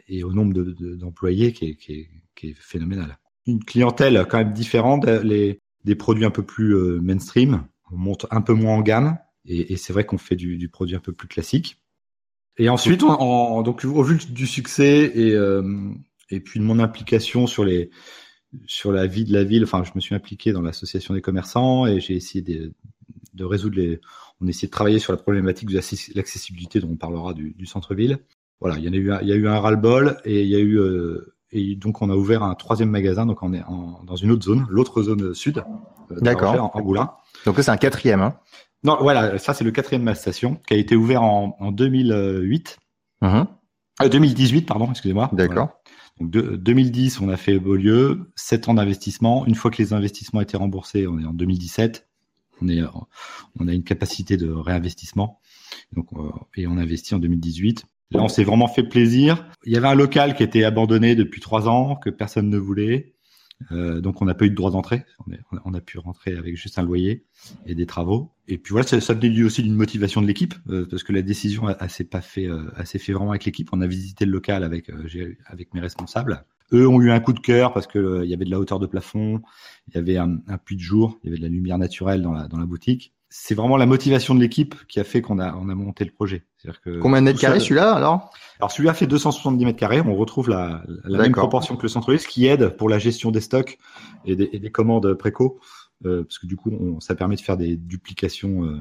et 0.08 0.24
au 0.24 0.32
nombre 0.32 0.54
d'employés 0.54 1.52
de, 1.52 1.58
qui, 1.58 1.66
est, 1.66 1.76
qui, 1.76 1.94
est, 1.94 2.10
qui, 2.36 2.50
est, 2.50 2.56
phénoménale. 2.56 3.18
Une 3.48 3.64
clientèle 3.64 4.28
quand 4.30 4.38
même 4.38 4.54
différente, 4.54 5.08
les, 5.08 5.60
des 5.84 5.96
produits 5.96 6.26
un 6.26 6.30
peu 6.30 6.44
plus 6.44 6.76
mainstream. 7.02 7.66
On 7.92 7.98
monte 7.98 8.28
un 8.30 8.42
peu 8.42 8.54
moins 8.54 8.76
en 8.76 8.82
gamme. 8.82 9.18
Et, 9.46 9.74
et 9.74 9.78
c'est 9.78 9.92
vrai 9.92 10.06
qu'on 10.06 10.20
fait 10.20 10.36
du, 10.36 10.60
du 10.60 10.70
produit 10.70 10.96
un 10.96 11.00
peu 11.00 11.14
plus 11.14 11.28
classique. 11.28 11.82
Et 12.58 12.70
ensuite, 12.70 13.04
on, 13.04 13.62
donc 13.62 13.84
au 13.86 14.04
vu 14.04 14.18
du 14.30 14.48
succès 14.48 15.12
et 15.14 15.34
euh, 15.34 15.92
et 16.30 16.40
puis 16.40 16.60
de 16.60 16.66
mon 16.66 16.80
implication 16.80 17.48
sur 17.48 17.64
les 17.64 17.90
sur 18.66 18.92
la 18.92 19.08
vie 19.08 19.26
de 19.26 19.34
la 19.34 19.44
ville, 19.44 19.64
enfin, 19.64 19.84
je 19.84 19.92
me 19.96 20.00
suis 20.00 20.16
impliqué 20.16 20.52
dans 20.54 20.62
l'association 20.62 21.14
des 21.14 21.22
commerçants 21.22 21.86
et 21.86 22.00
j'ai 22.00 22.16
essayé 22.16 22.42
de, 22.42 22.74
de, 23.34 23.46
résoudre 23.46 23.78
les. 23.78 24.00
On 24.42 24.48
a 24.48 24.50
essayé 24.50 24.68
de 24.68 24.72
travailler 24.72 25.00
sur 25.00 25.14
la 25.14 25.18
problématique 25.18 25.70
de 25.70 25.80
l'accessibilité 26.16 26.80
dont 26.80 26.90
on 26.92 26.96
parlera 26.96 27.34
du, 27.34 27.54
du 27.58 27.66
centre-ville. 27.66 28.20
Voilà, 28.60 28.78
il 28.78 28.86
y 28.86 28.90
en 28.90 28.94
a 28.94 28.96
eu, 28.96 29.12
un, 29.12 29.22
il 29.22 29.28
y 29.28 29.32
a 29.32 29.36
eu 29.36 29.48
un 29.48 29.60
ras-le-bol 29.60 30.18
et 30.26 30.42
il 30.42 30.48
y 30.48 30.56
a 30.56 30.60
eu 30.60 30.80
euh, 30.80 31.36
et 31.52 31.76
donc 31.76 32.02
on 32.02 32.10
a 32.10 32.16
ouvert 32.16 32.44
un 32.44 32.56
troisième 32.56 32.90
magasin, 32.90 33.26
donc 33.26 33.44
on 33.44 33.54
est 33.54 33.64
en, 33.64 34.04
dans 34.04 34.16
une 34.16 34.32
autre 34.32 34.44
zone, 34.44 34.66
l'autre 34.70 35.04
zone 35.04 35.34
sud, 35.34 35.64
euh, 36.12 36.20
d'accord, 36.22 36.56
en, 36.56 36.80
en 36.80 36.82
Boulin. 36.82 37.12
Donc 37.46 37.56
c'est 37.60 37.70
un 37.70 37.78
quatrième. 37.78 38.22
Hein. 38.22 38.36
Non, 38.84 38.98
voilà, 39.02 39.38
ça 39.38 39.54
c'est 39.54 39.64
le 39.64 39.72
quatrième 39.72 40.02
de 40.02 40.06
ma 40.06 40.16
station 40.16 40.60
qui 40.68 40.74
a 40.74 40.78
été 40.78 40.96
ouvert 40.96 41.24
en, 41.24 41.56
en 41.60 41.72
2008. 41.72 42.78
Uh 43.24 43.44
2018, 44.10 44.68
pardon, 44.68 44.90
excusez-moi. 44.92 45.30
D'accord. 45.34 45.70
Donc 46.20 46.32
de, 46.32 46.56
2010, 46.56 47.22
on 47.22 47.30
a 47.30 47.38
fait 47.38 47.60
Beaulieu, 47.60 48.32
7 48.36 48.70
ans 48.70 48.74
d'investissement. 48.76 49.46
Une 49.46 49.56
fois 49.56 49.72
que 49.72 49.82
les 49.82 49.94
investissements 49.94 50.42
étaient 50.42 50.58
remboursés, 50.58 51.08
on 51.08 51.20
est 51.20 51.26
en 51.26 51.34
2017. 51.34 52.08
On, 52.62 52.70
est, 52.70 52.82
on 53.60 53.68
a 53.68 53.74
une 53.74 53.84
capacité 53.84 54.38
de 54.38 54.50
réinvestissement. 54.50 55.40
Donc, 55.94 56.08
euh, 56.14 56.30
et 56.56 56.68
on 56.68 56.78
investit 56.78 57.14
en 57.14 57.20
2018. 57.20 57.86
Là, 58.12 58.24
on 58.24 58.30
s'est 58.30 58.44
vraiment 58.44 58.68
fait 58.68 58.84
plaisir. 58.84 59.46
Il 59.66 59.74
y 59.74 59.78
avait 59.78 59.88
un 59.88 59.96
local 59.96 60.36
qui 60.36 60.44
était 60.44 60.64
abandonné 60.64 61.16
depuis 61.16 61.42
trois 61.42 61.68
ans, 61.68 61.96
que 61.96 62.10
personne 62.10 62.50
ne 62.50 62.58
voulait. 62.58 63.16
Euh, 63.72 64.02
donc 64.02 64.22
on 64.22 64.26
n'a 64.26 64.36
pas 64.36 64.46
eu 64.46 64.50
de 64.50 64.56
droit 64.56 64.72
d'entrée, 64.72 65.04
on, 65.66 65.74
a 65.74 65.82
pu 65.82 65.98
rentrer 65.98 66.36
avec 66.36 66.56
juste 66.56 66.78
un 66.78 66.84
loyer 66.84 67.26
et 67.66 67.76
des 67.76 67.86
travaux. 67.86 68.32
Et 68.48 68.58
puis 68.58 68.72
voilà, 68.72 68.88
ça, 68.88 69.02
ça 69.02 69.14
venait 69.14 69.44
aussi 69.44 69.64
d'une 69.64 69.76
motivation 69.76 70.22
de 70.22 70.28
l'équipe, 70.28 70.54
euh, 70.70 70.88
parce 70.90 71.04
que 71.04 71.12
la 71.12 71.22
décision 71.22 71.68
s'est 71.88 72.04
pas 72.04 72.22
fait, 72.22 72.46
euh, 72.46 72.70
fait 72.84 73.14
vraiment 73.14 73.32
avec 73.32 73.46
l'équipe. 73.46 73.70
On 73.72 73.82
a 73.82 73.88
visité 73.88 74.26
le 74.26 74.32
local 74.32 74.64
avec 74.64 74.90
euh, 74.90 75.36
avec 75.46 75.74
mes 75.74 75.82
responsables. 75.82 76.46
Eux 76.74 76.88
ont 76.88 77.02
eu 77.02 77.12
un 77.12 77.20
coup 77.20 77.34
de 77.34 77.40
cœur 77.40 77.74
parce 77.74 77.88
que 77.88 78.24
il 78.24 78.30
y 78.30 78.34
avait 78.34 78.46
de 78.46 78.52
la 78.52 78.60
hauteur 78.60 78.80
de 78.80 78.88
plafond, 78.88 79.42
il 79.88 79.96
y 79.96 79.98
avait 79.98 80.18
un, 80.18 80.38
un, 80.48 80.58
puits 80.58 80.76
de 80.76 80.82
jour, 80.82 81.18
il 81.24 81.28
y 81.28 81.30
avait 81.30 81.38
de 81.38 81.44
la 81.44 81.50
lumière 81.50 81.78
naturelle 81.78 82.22
dans 82.22 82.34
la 82.34 82.48
dans 82.48 82.58
la 82.58 82.66
boutique 82.66 83.14
c'est 83.30 83.56
vraiment 83.56 83.78
la 83.78 83.86
motivation 83.86 84.36
de 84.36 84.40
l'équipe 84.40 84.76
qui 84.88 85.00
a 85.00 85.04
fait 85.04 85.22
qu'on 85.22 85.40
a, 85.40 85.54
on 85.56 85.70
a 85.70 85.76
monté 85.76 86.06
le 86.06 86.12
projet. 86.12 86.44
Que 86.84 87.00
Combien 87.00 87.22
de 87.22 87.26
mètres 87.26 87.40
carrés 87.40 87.60
celui-là 87.60 87.94
alors? 87.94 88.32
Alors 88.60 88.72
celui-là 88.72 88.94
fait 88.94 89.08
270 89.08 89.66
mètres 89.66 89.80
carrés. 89.80 90.02
On 90.02 90.16
retrouve 90.16 90.50
la, 90.50 90.84
la 91.04 91.20
même 91.20 91.34
proportion 91.34 91.76
que 91.76 91.84
le 91.84 91.90
centre-ville, 91.90 92.20
ce 92.20 92.28
qui 92.28 92.46
aide 92.46 92.70
pour 92.78 92.90
la 92.90 93.00
gestion 93.00 93.32
des 93.32 93.42
stocks 93.42 93.78
et 94.26 94.36
des, 94.36 94.50
et 94.54 94.60
des 94.60 94.72
commandes 94.72 95.14
préco, 95.14 95.60
euh, 96.06 96.24
parce 96.24 96.40
que 96.40 96.48
du 96.48 96.56
coup, 96.56 96.72
on, 96.72 97.00
ça 97.00 97.16
permet 97.16 97.36
de 97.36 97.42
faire 97.42 97.58
des 97.58 97.76
duplications, 97.76 98.64
euh, 98.64 98.78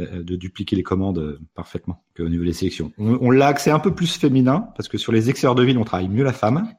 euh 0.00 0.22
de 0.22 0.36
dupliquer 0.36 0.76
les 0.76 0.82
commandes 0.82 1.18
euh, 1.18 1.40
parfaitement 1.54 2.02
au 2.18 2.28
niveau 2.28 2.44
des 2.44 2.52
sélections. 2.52 2.92
On, 2.98 3.18
on 3.20 3.30
l'a 3.30 3.48
axé 3.48 3.70
un 3.70 3.80
peu 3.80 3.94
plus 3.94 4.16
féminin, 4.16 4.68
parce 4.76 4.88
que 4.88 4.98
sur 4.98 5.12
les 5.12 5.30
extérieurs 5.30 5.54
de 5.54 5.62
ville, 5.62 5.78
on 5.78 5.84
travaille 5.84 6.08
mieux 6.08 6.24
la 6.24 6.32
femme. 6.32 6.72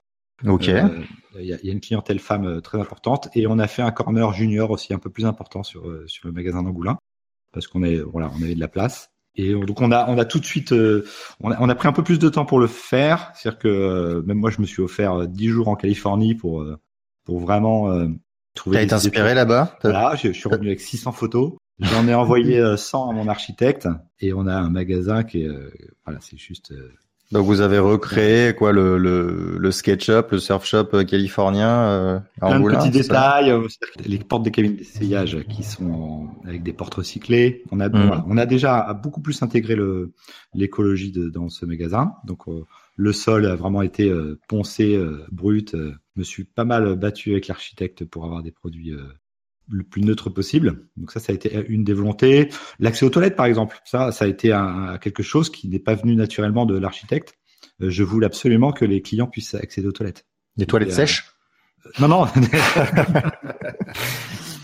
Ok. 0.45 0.67
Il 0.67 1.45
y, 1.45 1.53
a, 1.53 1.57
y, 1.61 1.69
a, 1.69 1.71
une 1.71 1.81
clientèle 1.81 2.19
femme 2.19 2.61
très 2.61 2.79
importante 2.79 3.29
et 3.35 3.45
on 3.45 3.59
a 3.59 3.67
fait 3.67 3.83
un 3.83 3.91
corner 3.91 4.33
junior 4.33 4.71
aussi 4.71 4.91
un 4.91 4.97
peu 4.97 5.11
plus 5.11 5.25
important 5.25 5.61
sur 5.61 5.83
sur 6.07 6.27
le 6.27 6.33
magasin 6.33 6.63
d'Angoulin 6.63 6.97
parce 7.51 7.67
qu'on 7.67 7.83
est 7.83 7.97
voilà, 7.97 8.31
on 8.37 8.43
avait 8.43 8.55
de 8.55 8.59
la 8.59 8.67
place. 8.67 9.11
Et 9.35 9.53
donc 9.53 9.79
on 9.81 9.91
a 9.91 10.09
on 10.09 10.17
a 10.17 10.25
tout 10.25 10.39
de 10.39 10.45
suite 10.45 10.73
euh, 10.73 11.05
on, 11.39 11.51
a, 11.51 11.57
on, 11.61 11.69
a, 11.69 11.75
pris 11.75 11.87
un 11.87 11.93
peu 11.93 12.03
plus 12.03 12.19
de 12.19 12.27
temps 12.27 12.45
pour 12.45 12.59
le 12.59 12.67
faire, 12.67 13.31
c'est-à-dire 13.33 13.59
que 13.59 13.67
euh, 13.67 14.21
même 14.23 14.37
moi 14.37 14.49
je 14.51 14.59
me 14.59 14.65
suis 14.65 14.81
offert 14.81 15.13
euh, 15.13 15.27
dix 15.27 15.47
jours 15.47 15.69
en 15.69 15.75
Californie 15.75 16.35
pour 16.35 16.65
pour 17.23 17.39
vraiment 17.39 17.87
trouver. 18.55 18.77
T'as 18.77 18.83
été 18.83 18.93
inspiré 18.93 19.33
là-bas 19.33 19.77
Voilà, 19.83 20.15
je, 20.15 20.29
je, 20.29 20.33
suis 20.33 20.49
revenu 20.49 20.67
avec 20.67 20.81
600 20.81 21.13
photos. 21.13 21.53
J'en 21.79 22.07
ai 22.07 22.13
envoyé 22.13 22.61
100 22.77 23.09
à 23.09 23.13
mon 23.13 23.27
architecte 23.27 23.87
et 24.19 24.33
on 24.33 24.47
a 24.47 24.55
un 24.55 24.69
magasin 24.69 25.23
qui 25.23 25.43
est 25.43 25.49
voilà, 26.05 26.19
c'est 26.21 26.37
juste 26.37 26.73
donc 27.31 27.45
vous 27.45 27.61
avez 27.61 27.79
recréé 27.79 28.53
quoi 28.53 28.71
le 28.71 28.97
le, 28.97 29.57
le 29.57 29.71
SketchUp, 29.71 30.31
le 30.31 30.39
Surf 30.39 30.65
Shop 30.65 30.87
euh, 30.93 31.03
californien 31.03 31.69
euh, 31.69 32.19
Plein 32.39 32.59
de 32.59 32.69
petits 32.69 32.89
détails, 32.89 33.51
euh, 33.51 33.67
les 34.05 34.19
portes 34.19 34.43
des 34.43 34.51
cabines 34.51 34.75
d'essayage 34.75 35.37
qui 35.47 35.63
sont 35.63 36.27
avec 36.45 36.63
des 36.63 36.73
portes 36.73 36.95
recyclées. 36.95 37.63
On 37.71 37.79
a 37.79 37.89
mmh. 37.89 38.25
on 38.27 38.37
a 38.37 38.45
déjà 38.45 38.93
beaucoup 39.01 39.21
plus 39.21 39.41
intégré 39.43 39.75
le 39.75 40.13
l'écologie 40.53 41.11
dans 41.11 41.49
ce 41.49 41.65
magasin. 41.65 42.13
Donc 42.25 42.47
euh, 42.47 42.65
le 42.97 43.13
sol 43.13 43.45
a 43.45 43.55
vraiment 43.55 43.81
été 43.81 44.13
poncé, 44.47 44.99
brut. 45.31 45.71
je 45.73 45.93
me 46.17 46.23
suis 46.23 46.43
pas 46.43 46.65
mal 46.65 46.95
battu 46.95 47.31
avec 47.31 47.47
l'architecte 47.47 48.05
pour 48.05 48.25
avoir 48.25 48.43
des 48.43 48.51
produits 48.51 48.93
le 49.71 49.83
plus 49.83 50.01
neutre 50.01 50.29
possible. 50.29 50.87
Donc 50.97 51.11
ça, 51.11 51.19
ça 51.19 51.31
a 51.31 51.35
été 51.35 51.65
une 51.67 51.83
des 51.83 51.93
volontés. 51.93 52.49
L'accès 52.79 53.05
aux 53.05 53.09
toilettes, 53.09 53.35
par 53.35 53.45
exemple, 53.45 53.79
ça, 53.85 54.11
ça 54.11 54.25
a 54.25 54.27
été 54.27 54.51
un, 54.51 54.97
quelque 54.99 55.23
chose 55.23 55.49
qui 55.49 55.67
n'est 55.67 55.79
pas 55.79 55.95
venu 55.95 56.15
naturellement 56.15 56.65
de 56.65 56.77
l'architecte. 56.77 57.35
Euh, 57.81 57.89
je 57.89 58.03
voulais 58.03 58.25
absolument 58.25 58.71
que 58.71 58.85
les 58.85 59.01
clients 59.01 59.27
puissent 59.27 59.55
accéder 59.55 59.87
aux 59.87 59.91
toilettes. 59.91 60.25
Des 60.57 60.65
toilettes 60.65 60.91
sèches 60.91 61.33
euh, 61.85 61.89
Non, 61.99 62.07
non. 62.07 62.25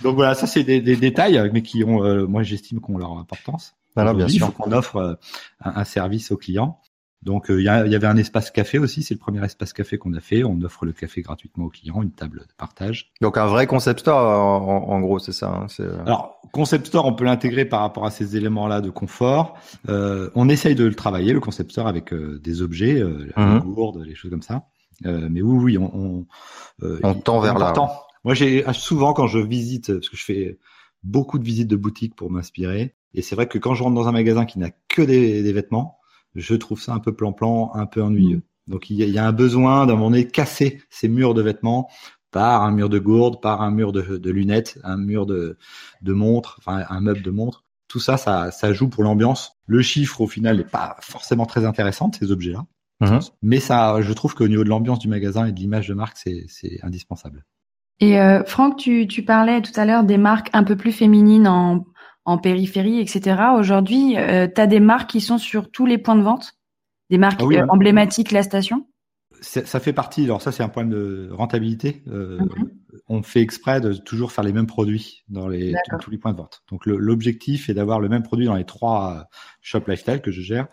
Donc 0.04 0.16
voilà, 0.16 0.36
ça 0.36 0.46
c'est 0.46 0.64
des, 0.64 0.80
des, 0.80 0.96
détails, 0.96 1.50
mais 1.54 1.64
qui 1.64 1.84
ont, 1.84 2.04
euh, 2.04 2.28
moi 2.28 2.44
j'estime 2.44 2.80
qu'on 2.80 2.98
leur 2.98 3.14
importance. 3.14 3.74
Alors, 3.96 4.14
bien 4.14 4.28
sûr. 4.28 4.54
qu'on 4.54 4.72
offre 4.72 5.18
un, 5.60 5.72
un, 5.72 5.84
service 5.84 6.32
aux 6.32 6.38
clients. 6.38 6.80
Donc 7.24 7.50
euh, 7.50 7.60
il 7.60 7.66
y, 7.66 7.70
avait 7.70 8.08
un 8.08 8.18
espace 8.18 8.52
café 8.52 8.78
aussi, 8.78 9.02
c'est 9.02 9.16
le 9.16 9.20
premier 9.20 9.44
espace 9.44 9.74
café 9.74 9.98
qu'on 9.98 10.14
a 10.14 10.20
fait. 10.20 10.44
On 10.44 10.62
offre 10.62 10.86
le 10.86 10.92
café 10.92 11.22
gratuitement 11.22 11.66
aux 11.66 11.70
clients, 11.70 12.02
une 12.02 12.12
table 12.12 12.40
de 12.40 12.54
partage. 12.58 13.12
Donc 13.22 13.38
un 13.38 13.48
vrai 13.48 13.66
concept 13.66 14.02
store 14.02 14.70
en, 14.70 15.00
gros, 15.02 15.20
c'est 15.20 15.32
ça. 15.32 15.50
Hein, 15.50 15.68
euh. 15.80 16.00
Alors 16.06 16.40
concept 16.52 16.88
store, 16.88 17.06
on 17.06 17.14
peut 17.14 17.26
l'intégrer 17.26 17.66
par 17.66 17.82
rapport 17.82 18.06
à 18.06 18.12
ces 18.12 18.38
éléments-là 18.38 18.82
de 18.82 18.90
confort. 18.90 19.58
Euh, 19.90 20.30
on 20.36 20.48
essaye 20.48 20.76
de 20.76 20.86
le 20.86 20.94
travailler 20.94 21.34
le 21.34 21.40
concept 21.40 21.72
store 21.72 21.88
avec 21.88 22.14
des 22.14 22.62
objets, 22.62 22.94
les 22.94 23.34
mhm. 23.36 23.60
gourdes, 23.60 24.04
les 24.06 24.16
choses 24.16 24.32
comme 24.32 24.44
ça. 24.44 24.68
mais 25.04 25.42
oui, 25.42 25.76
oui, 25.76 25.78
on 25.78 26.26
on, 26.82 27.00
on 27.04 27.14
tend 27.16 27.40
vers 27.40 27.58
là. 27.58 27.74
Moi, 28.24 28.34
j'ai 28.34 28.64
souvent 28.74 29.14
quand 29.14 29.28
je 29.28 29.40
visite, 29.40 29.92
parce 29.92 30.10
que 30.10 30.18
je 30.18 30.24
fais 30.24 30.60
beaucoup 31.04 31.40
de 31.40 31.44
visites 31.44 31.68
de 31.68 31.78
boutiques 31.78 32.16
pour 32.16 32.30
m'inspirer, 32.30 32.96
et 33.14 33.22
c'est 33.22 33.36
vrai 33.36 33.48
que 33.48 33.58
quand 33.58 33.74
je 33.74 33.84
rentre 33.84 33.96
dans 33.96 34.08
un 34.08 34.12
magasin 34.12 34.46
qui 34.46 34.60
n'a 34.60 34.70
que 34.90 35.02
des 35.02 35.52
vêtements 35.52 35.97
je 36.38 36.56
trouve 36.56 36.82
ça 36.82 36.94
un 36.94 37.00
peu 37.00 37.14
plan-plan, 37.14 37.72
un 37.74 37.86
peu 37.86 38.02
ennuyeux. 38.02 38.44
Donc 38.68 38.90
il 38.90 38.98
y, 38.98 39.18
a, 39.18 39.26
un 39.26 39.32
besoin 39.32 39.86
d'un 39.86 39.96
moment 39.96 40.12
donné 40.12 40.28
casser 40.28 40.82
ces 40.90 41.08
murs 41.08 41.34
de 41.34 41.42
vêtements 41.42 41.90
par 42.32 42.64
un 42.64 42.72
mur 42.72 42.90
de 42.90 43.00
gourde, 43.00 43.42
par 43.42 43.62
un 43.62 43.72
mur 43.72 43.94
de, 43.94 44.30
lunettes, 44.30 44.78
un 44.84 44.98
mur 44.98 45.26
de, 45.26 45.58
de 46.02 46.14
montres, 46.14 46.58
enfin 46.60 46.84
un 46.90 47.00
meuble 47.00 47.22
de 47.22 47.32
montres. 47.32 47.64
Tout 47.88 48.00
ça, 48.00 48.18
ça, 48.18 48.52
ça 48.52 48.74
joue 48.74 48.90
pour 48.90 49.04
l'ambiance. 49.04 49.54
Le 49.66 49.82
chiffre, 49.82 50.20
au 50.20 50.28
final, 50.28 50.58
n'est 50.58 50.66
pas 50.66 50.98
forcément 51.00 51.46
très 51.46 51.66
intéressant, 51.66 52.12
ces 52.12 52.32
objets-là. 52.32 52.66
Mm-hmm. 53.00 53.32
Mais 53.42 53.62
ça, 53.62 54.02
je 54.02 54.12
trouve 54.12 54.36
qu'au 54.36 54.50
niveau 54.50 54.66
de 54.66 54.70
l'ambiance 54.70 55.00
du 55.00 55.08
magasin 55.08 55.46
et 55.46 55.54
de 55.54 55.60
l'image 55.60 55.88
de 55.88 55.94
marque, 55.94 56.18
c'est 56.18 56.84
indispensable. 56.84 57.46
Et 58.00 58.20
euh, 58.20 58.44
Franck, 58.44 58.78
tu, 58.78 59.08
tu 59.08 59.24
parlais 59.24 59.62
tout 59.62 59.72
à 59.80 59.86
l'heure 59.86 60.04
des 60.04 60.18
marques 60.18 60.50
un 60.54 60.64
peu 60.64 60.76
plus 60.76 60.92
féminines 60.92 61.48
en, 61.48 61.86
en 62.28 62.38
périphérie, 62.38 63.00
etc. 63.00 63.42
Aujourd'hui, 63.58 64.16
tu 64.16 64.62
as 64.62 64.68
des 64.68 64.80
marques 64.80 65.10
qui 65.10 65.22
sont 65.22 65.38
sur 65.38 65.72
tous 65.72 65.86
les 65.86 65.98
points 65.98 66.18
de 66.18 66.22
vente, 66.22 66.54
des 67.10 67.18
marques 67.18 67.42
ah 67.42 67.66
emblématiques 67.70 68.32
la 68.32 68.44
station? 68.44 68.86
Ça 69.42 69.80
fait 69.80 69.94
partie. 69.94 70.24
Alors 70.24 70.42
ça, 70.42 70.52
c'est 70.52 70.64
un 70.64 70.70
point 70.70 70.86
de 70.86 71.30
rentabilité. 71.32 72.04
Euh, 72.08 72.40
mhm. 72.40 72.72
On 73.08 73.22
fait 73.22 73.42
exprès 73.42 73.80
de 73.80 73.94
toujours 73.94 74.32
faire 74.32 74.44
les 74.44 74.52
mêmes 74.52 74.66
produits 74.66 75.24
dans 75.30 75.48
les 75.48 75.76
tous 76.02 76.10
les 76.10 76.18
points 76.18 76.34
de 76.34 76.38
vente. 76.38 76.64
Donc 76.70 76.86
l'objectif 76.86 77.70
est 77.70 77.74
d'avoir 77.74 78.00
le 78.00 78.10
même 78.10 78.24
produit 78.24 78.48
dans 78.48 78.56
les 78.56 78.66
trois 78.66 79.28
shop 79.62 79.84
lifestyle 79.88 80.22
que 80.22 80.32
je 80.32 80.42
gère, 80.42 80.68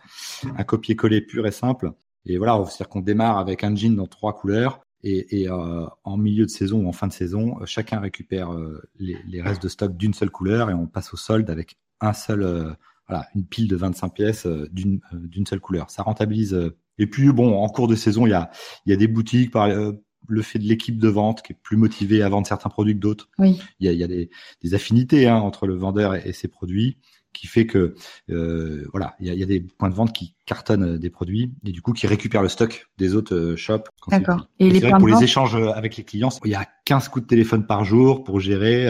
un 0.56 0.64
copier-coller 0.64 1.20
pur 1.20 1.46
et 1.46 1.52
simple. 1.52 1.92
Et 2.24 2.38
voilà, 2.38 2.54
c'est-à-dire 2.64 2.88
qu'on 2.88 3.00
démarre 3.00 3.38
avec 3.38 3.62
un 3.64 3.76
jean 3.76 3.94
dans 3.94 4.06
trois 4.06 4.34
couleurs 4.34 4.80
et, 5.04 5.42
et 5.42 5.48
euh, 5.48 5.86
en 6.02 6.16
milieu 6.16 6.46
de 6.46 6.50
saison 6.50 6.84
ou 6.84 6.88
en 6.88 6.92
fin 6.92 7.06
de 7.06 7.12
saison, 7.12 7.58
chacun 7.64 8.00
récupère 8.00 8.52
euh, 8.52 8.82
les, 8.98 9.16
les, 9.28 9.42
restes 9.42 9.62
de 9.62 9.68
stock 9.68 9.96
d'une 9.96 10.14
seule 10.14 10.30
couleur 10.30 10.70
et 10.70 10.74
on 10.74 10.86
passe 10.86 11.14
au 11.14 11.16
solde 11.16 11.50
avec 11.50 11.76
un 12.00 12.12
seul, 12.12 12.42
euh, 12.42 12.72
voilà, 13.08 13.28
une 13.34 13.46
pile 13.46 13.68
de 13.68 13.76
25 13.76 14.08
pièces 14.14 14.46
d'une 14.46 15.00
d'une 15.12 15.46
seule 15.46 15.60
couleur. 15.60 15.90
Ça 15.90 16.02
rentabilise 16.02 16.58
et 16.98 17.06
puis 17.06 17.32
bon, 17.32 17.56
en 17.56 17.68
cours 17.68 17.88
de 17.88 17.96
saison, 17.96 18.26
il 18.26 18.30
y 18.30 18.34
a, 18.34 18.50
il 18.86 18.90
y 18.90 18.92
a 18.92 18.96
des 18.96 19.08
boutiques 19.08 19.50
par 19.50 19.64
euh, 19.64 19.92
le 20.28 20.42
fait 20.42 20.58
de 20.58 20.64
l'équipe 20.64 20.98
de 20.98 21.08
vente 21.08 21.42
qui 21.42 21.52
est 21.52 21.58
plus 21.62 21.76
motivée 21.76 22.22
à 22.22 22.28
vendre 22.28 22.46
certains 22.46 22.70
produits 22.70 22.94
que 22.94 23.00
d'autres. 23.00 23.28
Oui. 23.38 23.60
Il 23.80 23.86
y 23.86 23.88
a, 23.88 23.92
il 23.92 23.98
y 23.98 24.04
a 24.04 24.06
des, 24.06 24.30
des 24.62 24.74
affinités 24.74 25.28
hein, 25.28 25.36
entre 25.36 25.66
le 25.66 25.74
vendeur 25.74 26.14
et, 26.14 26.32
ses 26.32 26.48
produits 26.48 26.98
qui 27.34 27.46
fait 27.46 27.66
que 27.66 27.94
euh, 28.30 28.86
voilà, 28.92 29.14
il 29.20 29.32
y, 29.32 29.36
y, 29.36 29.42
a, 29.42 29.46
des 29.46 29.60
points 29.60 29.90
de 29.90 29.94
vente 29.94 30.12
qui 30.12 30.34
cartonnent 30.46 30.94
euh, 30.94 30.98
des 30.98 31.10
produits 31.10 31.52
et 31.66 31.72
du 31.72 31.82
coup 31.82 31.92
qui 31.92 32.06
récupèrent 32.06 32.42
le 32.42 32.48
stock 32.48 32.88
des 32.96 33.14
autres 33.14 33.34
euh, 33.34 33.56
shops. 33.56 33.84
D'accord. 34.08 34.48
Et, 34.58 34.70
les 34.70 34.80
pour 34.80 35.08
les 35.08 35.22
échanges 35.22 35.56
avec 35.56 35.96
les 35.96 36.04
clients, 36.04 36.30
il 36.44 36.52
y 36.52 36.54
a 36.54 36.66
15 36.86 37.08
coups 37.08 37.24
de 37.24 37.28
téléphone 37.28 37.66
par 37.66 37.84
jour 37.84 38.24
pour 38.24 38.40
gérer. 38.40 38.88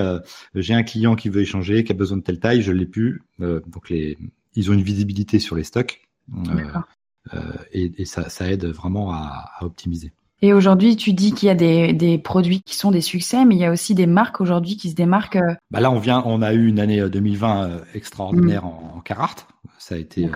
J'ai 0.55 0.75
un 0.75 0.83
client 0.83 1.17
qui 1.17 1.29
veut 1.29 1.43
échanger, 1.43 1.85
qui 1.85 1.93
a 1.93 1.95
besoin 1.95 2.19
de 2.19 2.23
telle 2.23 2.39
taille, 2.39 2.63
je 2.63 2.73
l'ai 2.73 2.87
plus. 2.87 3.23
donc 3.39 3.91
les, 3.91 4.19
ils 4.55 4.71
ont 4.71 4.75
une 4.75 4.83
visibilité 4.83 5.39
sur 5.39 5.57
les 5.57 5.65
stocks. 5.65 6.01
D'accord. 6.29 6.85
Euh, 7.33 7.41
et, 7.73 7.93
et 8.03 8.05
ça, 8.05 8.29
ça, 8.29 8.51
aide 8.51 8.67
vraiment 8.67 9.13
à, 9.13 9.51
à 9.59 9.65
optimiser. 9.65 10.13
Et 10.43 10.53
aujourd'hui, 10.53 10.97
tu 10.97 11.13
dis 11.13 11.33
qu'il 11.33 11.47
y 11.47 11.51
a 11.51 11.55
des, 11.55 11.93
des, 11.93 12.19
produits 12.19 12.61
qui 12.61 12.77
sont 12.77 12.91
des 12.91 13.01
succès, 13.01 13.45
mais 13.45 13.55
il 13.55 13.61
y 13.61 13.65
a 13.65 13.71
aussi 13.71 13.95
des 13.95 14.07
marques 14.07 14.41
aujourd'hui 14.41 14.77
qui 14.77 14.91
se 14.91 14.95
démarquent. 14.95 15.37
Euh. 15.37 15.55
Bah 15.71 15.81
là, 15.81 15.91
on 15.91 15.99
vient, 15.99 16.23
on 16.27 16.43
a 16.43 16.53
eu 16.53 16.67
une 16.67 16.81
année 16.81 17.09
2020 17.09 17.65
euh, 17.65 17.79
extraordinaire 17.95 18.65
mm. 18.65 18.69
en, 18.69 18.93
en 18.97 19.01
Carhartt. 19.01 19.47
Ça 19.79 19.95
a 19.95 19.99
été 19.99 20.29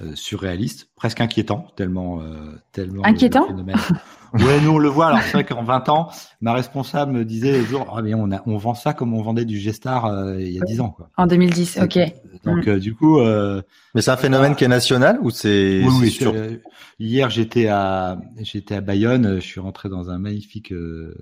euh, 0.00 0.14
surréaliste, 0.14 0.90
presque 0.94 1.20
inquiétant, 1.20 1.66
tellement, 1.74 2.22
euh, 2.22 2.54
tellement. 2.70 3.04
Inquiétant. 3.04 3.48
ouais, 4.32 4.60
nous 4.60 4.70
on 4.70 4.78
le 4.78 4.88
voit. 4.88 5.08
Alors 5.08 5.22
c'est 5.22 5.32
vrai 5.32 5.44
qu'en 5.44 5.64
20 5.64 5.88
ans, 5.88 6.08
ma 6.40 6.52
responsable 6.52 7.10
me 7.10 7.24
disait 7.24 7.64
jour, 7.64 7.92
ah 7.96 8.00
mais 8.00 8.14
on 8.14 8.30
a, 8.30 8.40
on 8.46 8.58
vend 8.58 8.74
ça 8.74 8.92
comme 8.92 9.12
on 9.12 9.22
vendait 9.22 9.44
du 9.44 9.58
G-Star 9.58 10.06
euh, 10.06 10.40
il 10.40 10.52
y 10.52 10.60
a 10.60 10.64
10 10.64 10.80
ans. 10.82 10.90
Quoi. 10.90 11.10
En 11.16 11.26
2010, 11.26 11.80
ok. 11.82 11.98
Donc 12.44 12.68
mm. 12.68 12.78
du 12.78 12.94
coup. 12.94 13.20
mais 13.20 14.00
c'est 14.00 14.12
un 14.12 14.16
phénomène 14.16 14.54
qui 14.54 14.62
est 14.62 14.68
national 14.68 15.18
ou 15.20 15.30
c'est 15.30 15.82
oui, 15.84 16.16
oui 16.22 16.60
Hier 17.00 17.28
j'étais 17.28 17.66
à, 17.66 18.20
j'étais 18.38 18.76
à 18.76 18.80
Bayonne. 18.80 19.40
Je 19.40 19.46
suis 19.46 19.58
rentré 19.58 19.88
dans 19.88 20.10
un 20.10 20.18
magnifique 20.18 20.72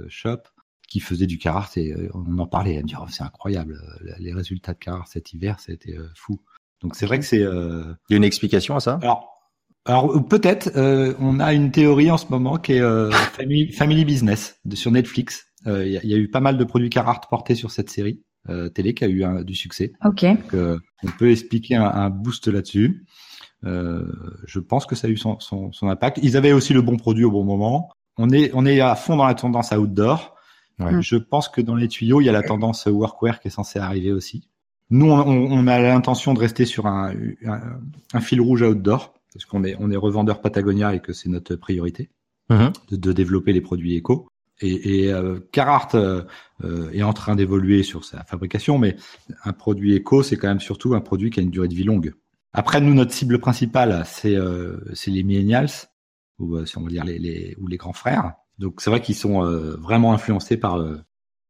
shop 0.08 0.42
qui 0.86 1.00
faisait 1.00 1.26
du 1.26 1.38
Carhartt 1.38 1.78
et 1.78 1.96
on 2.12 2.38
en 2.38 2.46
parlait. 2.46 2.74
Elle 2.74 2.82
me 2.82 2.88
dit 2.88 2.94
oh, 3.00 3.06
c'est 3.08 3.24
incroyable, 3.24 3.80
les 4.18 4.34
résultats 4.34 4.74
de 4.74 4.78
Carhartt 4.78 5.10
cet 5.10 5.32
hiver, 5.32 5.60
ça 5.60 5.72
a 5.72 5.74
été 5.74 5.96
fou. 6.14 6.42
Donc 6.82 6.94
c'est 6.94 7.06
vrai 7.06 7.18
que 7.18 7.24
c'est. 7.24 7.42
Euh... 7.42 7.82
Il 8.08 8.12
y 8.12 8.14
a 8.14 8.16
une 8.18 8.24
explication 8.24 8.76
à 8.76 8.80
ça? 8.80 8.98
Alors, 9.02 9.36
alors 9.86 10.28
peut-être. 10.28 10.70
Euh, 10.76 11.14
on 11.20 11.40
a 11.40 11.52
une 11.54 11.70
théorie 11.70 12.10
en 12.10 12.18
ce 12.18 12.26
moment 12.30 12.56
qui 12.56 12.74
est 12.74 12.80
euh, 12.80 13.10
family, 13.36 13.72
family, 13.72 14.04
Business 14.04 14.58
de, 14.64 14.76
sur 14.76 14.90
Netflix. 14.90 15.46
Euh, 15.66 15.86
il 15.86 15.92
y, 15.92 16.08
y, 16.08 16.14
a 16.14 16.18
eu 16.18 16.28
pas 16.28 16.40
mal 16.40 16.58
de 16.58 16.64
produits 16.64 16.90
Carhartt 16.90 17.28
portés 17.28 17.54
sur 17.54 17.70
cette 17.70 17.90
série 17.90 18.22
euh, 18.48 18.68
télé 18.68 18.94
qui 18.94 19.04
a 19.04 19.08
eu 19.08 19.24
un, 19.24 19.42
du 19.42 19.54
succès. 19.54 19.92
Ok. 20.04 20.24
Donc, 20.24 20.80
on 21.02 21.10
peut 21.18 21.30
expliquer 21.30 21.76
un, 21.76 21.86
un 21.86 22.10
boost 22.10 22.48
là-dessus. 22.48 23.04
je 23.62 24.58
pense 24.58 24.86
que 24.86 24.94
ça 24.94 25.08
a 25.08 25.10
eu 25.10 25.16
son, 25.16 25.40
son, 25.40 25.72
son, 25.72 25.88
impact. 25.88 26.18
Ils 26.22 26.36
avaient 26.36 26.52
aussi 26.52 26.72
le 26.72 26.82
bon 26.82 26.96
produit 26.96 27.24
au 27.24 27.30
bon 27.30 27.44
moment. 27.44 27.90
On 28.18 28.30
est 28.30 28.50
on 28.54 28.64
est 28.64 28.80
à 28.80 28.94
fond 28.94 29.16
dans 29.16 29.26
la 29.26 29.34
tendance 29.34 29.72
outdoor. 29.72 30.36
Ouais. 30.78 31.00
Je 31.00 31.16
pense 31.16 31.48
que 31.48 31.60
dans 31.60 31.74
les 31.74 31.88
tuyaux, 31.88 32.20
il 32.20 32.24
y 32.24 32.28
a 32.28 32.32
la 32.32 32.42
tendance 32.42 32.86
workwear 32.86 33.40
qui 33.40 33.48
est 33.48 33.50
censée 33.50 33.78
arriver 33.78 34.12
aussi. 34.12 34.48
Nous, 34.90 35.10
on, 35.10 35.26
on 35.26 35.66
a 35.66 35.80
l'intention 35.80 36.34
de 36.34 36.38
rester 36.38 36.64
sur 36.64 36.86
un, 36.86 37.12
un, 37.44 37.60
un, 38.12 38.20
fil 38.20 38.40
rouge 38.40 38.62
outdoor, 38.62 39.14
parce 39.32 39.44
qu'on 39.44 39.64
est, 39.64 39.76
on 39.80 39.90
est 39.90 39.96
revendeur 39.96 40.40
Patagonia 40.40 40.94
et 40.94 41.00
que 41.00 41.12
c'est 41.12 41.28
notre 41.28 41.56
priorité 41.56 42.10
mm-hmm. 42.50 42.72
de, 42.90 42.96
de, 42.96 43.12
développer 43.12 43.52
les 43.52 43.60
produits 43.60 43.96
éco. 43.96 44.28
Et, 44.60 45.04
et 45.04 45.12
euh, 45.12 45.40
Carhartt 45.52 45.94
euh, 45.94 46.22
euh, 46.64 46.90
est 46.92 47.02
en 47.02 47.12
train 47.12 47.36
d'évoluer 47.36 47.82
sur 47.82 48.04
sa 48.04 48.24
fabrication, 48.24 48.78
mais 48.78 48.96
un 49.44 49.52
produit 49.52 49.94
éco, 49.94 50.22
c'est 50.22 50.36
quand 50.36 50.48
même 50.48 50.60
surtout 50.60 50.94
un 50.94 51.00
produit 51.00 51.30
qui 51.30 51.40
a 51.40 51.42
une 51.42 51.50
durée 51.50 51.68
de 51.68 51.74
vie 51.74 51.84
longue. 51.84 52.14
Après, 52.52 52.80
nous, 52.80 52.94
notre 52.94 53.12
cible 53.12 53.38
principale, 53.38 54.04
c'est 54.06 54.34
euh, 54.34 54.78
les 55.06 55.22
millennials, 55.24 55.68
ou 56.38 56.64
si 56.64 56.78
on 56.78 56.82
veut 56.82 56.90
dire 56.90 57.04
les, 57.04 57.18
les, 57.18 57.54
ou 57.60 57.66
les 57.66 57.76
grands 57.76 57.92
frères. 57.92 58.32
Donc, 58.58 58.80
c'est 58.80 58.88
vrai 58.88 59.02
qu'ils 59.02 59.14
sont 59.14 59.42
vraiment 59.78 60.14
influencés 60.14 60.56
par, 60.56 60.82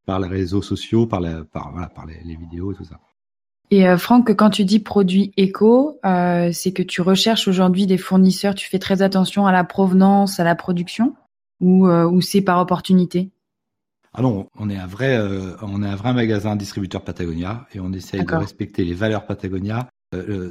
par 0.05 0.19
les 0.19 0.27
réseaux 0.27 0.61
sociaux, 0.61 1.07
par, 1.07 1.21
la, 1.21 1.45
par, 1.45 1.71
voilà, 1.71 1.87
par 1.87 2.05
les, 2.05 2.19
les 2.25 2.35
vidéos 2.35 2.73
et 2.73 2.75
tout 2.75 2.83
ça. 2.83 2.99
Et 3.69 3.87
euh, 3.87 3.97
Franck, 3.97 4.33
quand 4.35 4.49
tu 4.49 4.63
dis 4.63 4.79
produit 4.79 5.33
éco, 5.35 5.99
euh, 6.05 6.51
c'est 6.53 6.71
que 6.71 6.83
tu 6.83 7.01
recherches 7.01 7.47
aujourd'hui 7.47 7.85
des 7.85 7.97
fournisseurs, 7.97 8.55
tu 8.55 8.69
fais 8.69 8.79
très 8.79 9.01
attention 9.01 9.45
à 9.45 9.51
la 9.51 9.63
provenance, 9.63 10.39
à 10.39 10.45
la 10.45 10.55
production, 10.55 11.15
ou, 11.59 11.87
euh, 11.87 12.05
ou 12.05 12.21
c'est 12.21 12.41
par 12.41 12.59
opportunité? 12.59 13.29
Ah 14.13 14.21
non, 14.21 14.47
on 14.57 14.69
est 14.69 14.77
un 14.77 14.87
vrai, 14.87 15.17
euh, 15.17 15.55
on 15.61 15.83
est 15.83 15.87
un 15.87 15.95
vrai 15.95 16.13
magasin 16.13 16.55
distributeur 16.55 17.03
Patagonia 17.03 17.67
et 17.73 17.79
on 17.79 17.91
essaye 17.91 18.23
de 18.23 18.35
respecter 18.35 18.85
les 18.85 18.93
valeurs 18.93 19.25
Patagonia. 19.25 19.89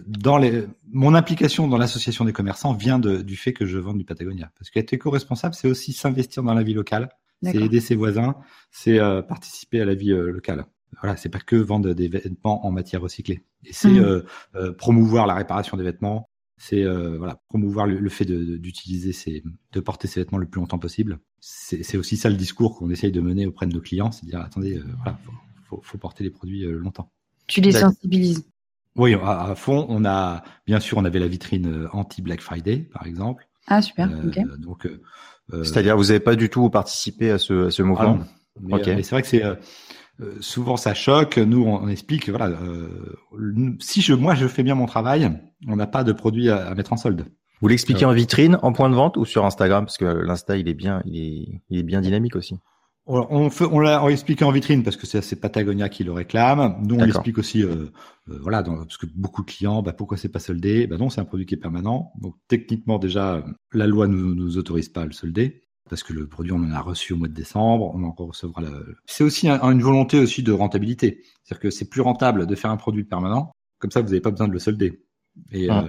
Dans 0.07 0.37
les, 0.37 0.67
mon 0.93 1.15
implication 1.15 1.67
dans 1.67 1.79
l'association 1.79 2.27
des 2.27 2.35
commerçants 2.35 2.75
vient 2.75 2.99
de, 2.99 3.23
du 3.23 3.37
fait 3.37 3.55
que 3.55 3.65
je 3.65 3.79
vends 3.79 3.95
du 3.95 4.05
Patagonia. 4.05 4.51
Parce 4.59 4.69
qu'être 4.69 4.93
éco-responsable, 4.93 5.55
c'est 5.55 5.67
aussi 5.67 5.95
s'investir 5.95 6.43
dans 6.43 6.53
la 6.53 6.63
vie 6.63 6.75
locale, 6.75 7.09
c'est 7.43 7.57
aider 7.57 7.81
ses 7.81 7.95
voisins, 7.95 8.37
c'est 8.71 8.99
participer 9.27 9.81
à 9.81 9.87
la 9.87 9.95
vie 9.95 10.11
locale 10.11 10.67
voilà, 11.01 11.17
c'est 11.17 11.29
pas 11.29 11.39
que 11.39 11.57
vendre 11.57 11.93
des 11.93 12.09
vêtements 12.09 12.67
en 12.67 12.71
matière 12.71 13.03
recyclée. 13.03 13.43
Et 13.65 13.73
c'est 13.73 13.89
mmh. 13.89 13.99
euh, 13.99 14.23
euh, 14.55 14.73
promouvoir 14.73 15.27
la 15.27 15.35
réparation 15.35 15.77
des 15.77 15.85
vêtements. 15.85 16.29
C'est 16.59 16.85
euh, 16.85 17.19
voilà, 17.19 17.39
promouvoir 17.49 17.87
le, 17.87 18.09
fait 18.09 18.25
d'utiliser 18.25 19.13
ces, 19.13 19.43
de 19.73 19.81
porter 19.81 20.09
ces 20.09 20.21
vêtements 20.21 20.39
le 20.39 20.47
plus 20.47 20.61
longtemps 20.61 20.79
possible. 20.79 21.19
C'est 21.41 21.99
aussi 21.99 22.17
ça 22.17 22.31
le 22.31 22.37
discours 22.37 22.79
qu'on 22.79 22.89
essaye 22.89 23.13
de 23.13 23.21
mener 23.21 23.47
auprès 23.47 23.67
de 23.67 23.75
nos 23.75 23.81
clients, 23.81 24.11
c'est 24.11 24.25
à 24.25 24.31
dire 24.31 24.41
attendez, 24.41 24.81
voilà, 25.03 25.19
faut, 25.69 25.81
faut, 25.83 25.99
porter 25.99 26.25
les 26.25 26.31
produits 26.31 26.63
longtemps. 26.63 27.11
Tu 27.47 27.61
les 27.61 27.73
sensibilises. 27.73 28.49
Oui, 28.97 29.15
à, 29.23 29.55
fond. 29.55 29.85
On 29.91 30.07
a 30.07 30.45
bien 30.67 30.81
sûr, 30.81 30.97
on 30.97 31.05
avait 31.05 31.19
la 31.19 31.29
vitrine 31.29 31.89
anti 31.93 32.23
Black 32.23 32.41
Friday, 32.41 32.79
par 32.79 33.07
exemple. 33.07 33.47
Ah 33.67 33.83
super. 33.83 34.09
Donc, 34.57 34.89
c'est-à-dire 35.53 35.95
vous 35.95 36.05
n'avez 36.05 36.21
pas 36.21 36.37
du 36.37 36.49
tout 36.49 36.71
participé 36.71 37.31
à 37.31 37.39
ce, 37.39 37.67
à 37.67 37.71
ce 37.71 37.83
mouvement. 37.83 38.21
Ah 38.73 38.79
mais, 38.85 39.03
c'est 39.03 39.11
vrai 39.11 39.23
que 39.23 39.29
c'est 39.29 39.45
euh, 39.45 39.55
souvent 40.41 40.77
ça 40.77 40.95
choque. 40.95 41.39
Nous, 41.39 41.63
on, 41.65 41.89
explique, 41.89 42.29
voilà, 42.29 42.47
euh, 42.47 42.89
si 43.81 44.01
je, 44.01 44.15
moi 44.15 44.35
je 44.35 44.47
fais 44.47 44.63
bien 44.63 44.75
mon 44.75 44.87
travail, 44.87 45.31
on 45.67 45.77
n'a 45.77 45.87
pas 45.87 46.05
de 46.05 46.13
produit 46.13 46.51
à, 46.51 46.75
mettre 46.75 46.93
en 46.93 46.97
solde. 46.97 47.27
Vous 47.61 47.69
l'expliquez 47.69 48.05
en 48.05 48.13
vitrine, 48.13 48.59
en 48.63 48.73
point 48.73 48.91
de 48.91 48.95
vente 48.95 49.17
ou 49.17 49.25
sur 49.25 49.45
Instagram? 49.47 49.87
Parce 49.87 49.97
que 49.97 50.05
l'Insta 50.05 50.57
il 50.57 50.69
est 50.69 50.75
bien, 50.75 51.03
il 51.07 51.17
est, 51.17 51.63
il 51.71 51.79
est 51.79 51.83
bien 51.83 52.01
dynamique 52.01 52.37
aussi. 52.37 52.57
On, 53.09 53.51
fait, 53.51 53.67
on 53.71 53.79
l'a 53.79 54.05
expliqué 54.11 54.45
en 54.45 54.51
vitrine 54.51 54.83
parce 54.83 54.97
que 54.97 55.07
c'est 55.07 55.41
Patagonia 55.41 55.89
qui 55.89 56.03
le 56.03 56.11
réclame. 56.11 56.77
Nous, 56.83 56.97
on 56.97 57.05
l'explique 57.05 57.39
aussi, 57.39 57.63
euh, 57.63 57.87
euh, 58.29 58.39
voilà, 58.43 58.65
dans, 58.65 58.79
parce 58.79 58.97
que 58.97 59.07
beaucoup 59.15 59.43
de 59.43 59.47
clients, 59.47 59.81
bah, 59.81 59.93
pourquoi 59.93 60.17
c'est 60.17 60.29
pas 60.29 60.41
soldé? 60.41 60.89
Bah 60.89 60.97
non, 60.99 61.09
c'est 61.09 61.21
un 61.21 61.25
produit 61.25 61.47
qui 61.47 61.55
est 61.55 61.59
permanent. 61.59 62.11
Donc 62.21 62.35
techniquement 62.49 62.99
déjà, 62.99 63.45
la 63.73 63.87
loi 63.87 64.09
nous, 64.09 64.35
nous 64.35 64.59
autorise 64.59 64.89
pas 64.89 65.03
à 65.03 65.07
le 65.07 65.13
solder 65.13 65.66
parce 65.89 66.03
que 66.03 66.13
le 66.13 66.27
produit 66.27 66.53
on 66.53 66.57
en 66.57 66.73
a 66.73 66.81
reçu 66.81 67.13
au 67.13 67.17
mois 67.17 67.29
de 67.29 67.35
décembre, 67.35 67.93
on 67.95 68.03
en 68.05 68.13
recevra. 68.13 68.63
Le... 68.63 68.97
C'est 69.07 69.25
aussi 69.25 69.49
une 69.49 69.83
volonté 69.83 70.19
aussi 70.19 70.43
de 70.43 70.53
rentabilité, 70.53 71.23
c'est-à-dire 71.43 71.61
que 71.61 71.71
c'est 71.71 71.89
plus 71.89 72.01
rentable 72.01 72.47
de 72.47 72.55
faire 72.55 72.71
un 72.71 72.77
produit 72.77 73.05
permanent, 73.05 73.53
comme 73.79 73.91
ça 73.91 74.01
vous 74.01 74.09
n'avez 74.09 74.21
pas 74.21 74.31
besoin 74.31 74.49
de 74.49 74.53
le 74.53 74.59
solder. 74.59 75.03
Et, 75.53 75.71
euh, 75.71 75.83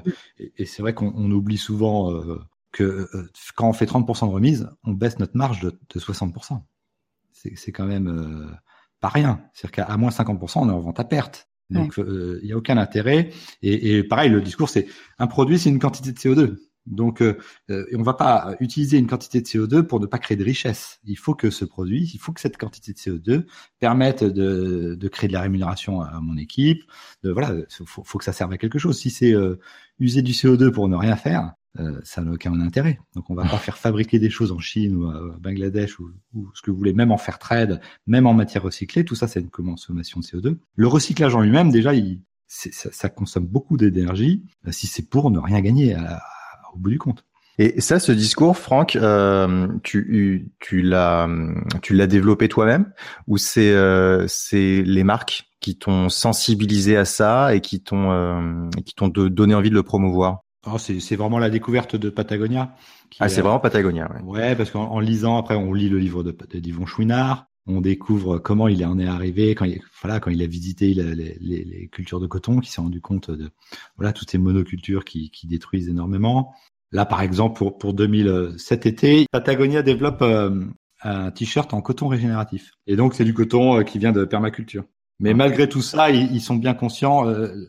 et, 0.58 0.66
c'est 0.66 0.82
vrai 0.82 0.94
qu'on 0.94 1.32
oublie 1.32 1.58
souvent 1.58 2.12
euh, 2.12 2.40
que 2.72 2.84
euh, 2.84 3.32
quand 3.56 3.70
on 3.70 3.74
fait 3.74 3.86
30% 3.86 4.28
de 4.28 4.34
remise, 4.34 4.70
on 4.84 4.92
baisse 4.92 5.20
notre 5.20 5.38
marge 5.38 5.62
de, 5.62 5.70
de 5.70 6.00
60%. 6.00 6.62
C'est 7.32 7.72
quand 7.72 7.86
même 7.86 8.08
euh, 8.08 8.52
pas 9.00 9.08
rien. 9.08 9.42
C'est-à-dire 9.54 9.86
qu'à 9.86 9.98
moins 9.98 10.10
50%, 10.10 10.60
on 10.60 10.70
est 10.70 10.72
en 10.72 10.80
vente 10.80 11.00
à 11.00 11.06
perte. 11.06 11.50
Donc 11.70 11.96
il 11.98 12.46
n'y 12.46 12.54
a 12.54 12.58
aucun 12.58 12.78
intérêt. 12.78 13.30
Et, 13.62 13.98
et 13.98 14.04
pareil, 14.04 14.30
le 14.30 14.42
discours 14.42 14.70
c'est 14.70 14.88
un 15.20 15.28
produit, 15.28 15.60
c'est 15.60 15.70
une 15.70 15.80
quantité 15.80 16.14
de 16.14 16.18
CO2. 16.18 16.58
Donc, 16.88 17.22
euh, 17.22 17.38
euh, 17.70 17.86
on 17.94 18.00
ne 18.00 18.04
va 18.04 18.14
pas 18.14 18.56
utiliser 18.60 18.98
une 18.98 19.08
quantité 19.08 19.42
de 19.42 19.46
CO2 19.46 19.84
pour 19.84 20.00
ne 20.00 20.06
pas 20.06 20.18
créer 20.18 20.38
de 20.38 20.44
richesse. 20.44 21.00
Il 21.06 21.18
faut 21.18 21.36
que 21.36 21.50
ce 21.50 21.66
produit, 21.66 22.10
il 22.14 22.18
faut 22.18 22.32
que 22.32 22.42
cette 22.42 22.58
quantité 22.58 22.94
de 22.94 22.98
CO2 22.98 23.46
permette 23.80 24.24
de, 24.24 24.96
de 24.96 25.08
créer 25.08 25.28
de 25.28 25.34
la 25.34 25.42
rémunération 25.42 26.02
à 26.02 26.20
mon 26.22 26.38
équipe. 26.38 26.84
De, 27.24 27.32
voilà, 27.32 27.54
faut, 27.86 28.04
faut 28.04 28.18
que 28.18 28.24
ça 28.24 28.34
serve 28.34 28.54
à 28.54 28.58
quelque 28.58 28.80
chose. 28.80 28.98
Si 28.98 29.10
c'est 29.10 29.34
euh, 29.34 29.60
user 30.00 30.22
du 30.22 30.32
CO2 30.32 30.72
pour 30.72 30.88
ne 30.88 30.96
rien 30.96 31.16
faire, 31.16 31.54
euh, 31.80 32.00
ça 32.04 32.22
n'a 32.22 32.32
aucun 32.32 32.60
intérêt. 32.62 33.00
Donc, 33.16 33.30
on 33.30 33.36
va 33.36 33.44
pas 33.44 33.58
faire 33.58 33.78
fabriquer 33.78 34.18
des 34.18 34.30
choses 34.30 34.52
en 34.52 34.60
Chine 34.60 34.96
ou 34.96 35.10
à 35.10 35.38
Bangladesh 35.40 36.00
ou, 36.00 36.12
ou, 36.34 36.50
ce 36.54 36.62
que 36.62 36.72
vous 36.72 36.78
voulez, 36.78 36.94
même 36.94 37.12
en 37.12 37.18
faire 37.18 37.38
trade, 37.38 37.82
même 38.08 38.28
en 38.28 38.34
matière 38.34 38.64
recyclée. 38.64 39.04
Tout 39.04 39.16
ça, 39.16 39.28
c'est 39.28 39.42
une 39.42 39.50
consommation 39.50 40.22
de 40.22 40.26
CO2. 40.26 40.58
Le 40.76 40.88
recyclage 40.88 41.36
en 41.36 41.42
lui-même, 41.42 41.70
déjà, 41.70 41.94
il, 41.94 42.22
ça, 42.48 42.90
ça, 42.92 43.10
consomme 43.10 43.46
beaucoup 43.46 43.76
d'énergie 43.76 44.46
si 44.70 44.88
c'est 44.88 45.10
pour 45.10 45.32
ne 45.32 45.40
rien 45.40 45.60
gagner 45.60 45.96
au 46.78 46.82
bout 46.82 46.90
du 46.92 47.00
compte. 47.00 47.26
Et 47.60 47.82
ça, 47.82 48.00
ce 48.00 48.12
discours, 48.12 48.56
Franck, 48.56 48.96
euh, 48.96 49.68
tu, 49.84 50.52
tu 50.60 50.82
l'as, 50.84 51.28
tu 51.82 51.96
l'as 51.96 52.06
développé 52.06 52.50
toi-même, 52.50 52.92
ou 53.26 53.38
c'est, 53.38 53.74
euh, 53.74 54.26
c'est 54.28 54.84
les 54.84 55.04
marques 55.04 55.50
qui 55.60 55.76
t'ont 55.76 56.10
sensibilisé 56.10 56.98
à 56.98 57.06
ça 57.06 57.56
et 57.56 57.62
qui 57.62 57.82
t'ont, 57.82 58.12
euh, 58.12 58.70
qui 58.86 58.94
t'ont 58.94 59.08
donné 59.08 59.56
envie 59.56 59.72
de 59.72 59.76
le 59.76 59.82
promouvoir? 59.82 60.42
Oh, 60.72 60.78
c'est, 60.78 61.16
vraiment 61.16 61.40
la 61.40 61.50
découverte 61.50 61.96
de 61.96 62.10
Patagonia. 62.10 62.76
ah, 63.20 63.30
c'est 63.30 63.42
vraiment 63.42 63.60
Patagonia. 63.60 64.12
Ouais, 64.12 64.40
ouais 64.40 64.56
parce 64.56 64.70
qu'en 64.70 65.00
lisant, 65.00 65.38
après, 65.38 65.56
on 65.56 65.74
lit 65.74 65.90
le 65.90 65.98
livre 65.98 66.24
de, 66.24 66.32
de 66.32 66.60
d'Yvon 66.60 66.86
Chouinard, 66.86 67.48
on 67.68 67.82
découvre 67.82 68.40
comment 68.40 68.68
il 68.68 68.84
en 68.86 68.98
est 68.98 69.08
arrivé 69.08 69.54
quand 69.54 69.66
il, 69.66 69.82
voilà, 70.02 70.20
quand 70.20 70.32
il 70.32 70.42
a 70.42 70.48
visité 70.48 70.94
les, 70.94 71.16
les, 71.16 71.64
les 71.64 71.88
cultures 71.90 72.20
de 72.20 72.28
coton, 72.28 72.60
qui 72.60 72.72
s'est 72.72 72.82
rendu 72.82 73.02
compte 73.02 73.30
de 73.30 73.50
voilà 73.98 74.14
toutes 74.14 74.32
ces 74.32 74.38
monocultures 74.38 75.04
qui, 75.04 75.30
qui 75.32 75.48
détruisent 75.48 75.90
énormément. 75.90 76.54
Là, 76.92 77.06
par 77.06 77.22
exemple, 77.22 77.58
pour, 77.58 77.78
pour 77.78 77.94
2000, 77.94 78.54
cet 78.58 78.86
été, 78.86 79.26
Patagonia 79.32 79.82
développe 79.82 80.22
euh, 80.22 80.66
un 81.04 81.32
t-shirt 81.32 81.74
en 81.74 81.82
coton 81.82 82.08
régénératif. 82.08 82.72
Et 82.88 82.96
donc, 82.96 83.14
c'est 83.14 83.26
du 83.26 83.34
coton 83.34 83.80
euh, 83.80 83.84
qui 83.84 84.00
vient 84.00 84.14
de 84.14 84.24
permaculture. 84.24 84.86
Mais 85.20 85.34
malgré 85.34 85.68
tout 85.68 85.82
ça, 85.82 86.10
ils, 86.12 86.40
sont 86.42 86.56
bien 86.56 86.74
conscients. 86.74 87.28
Euh, 87.28 87.68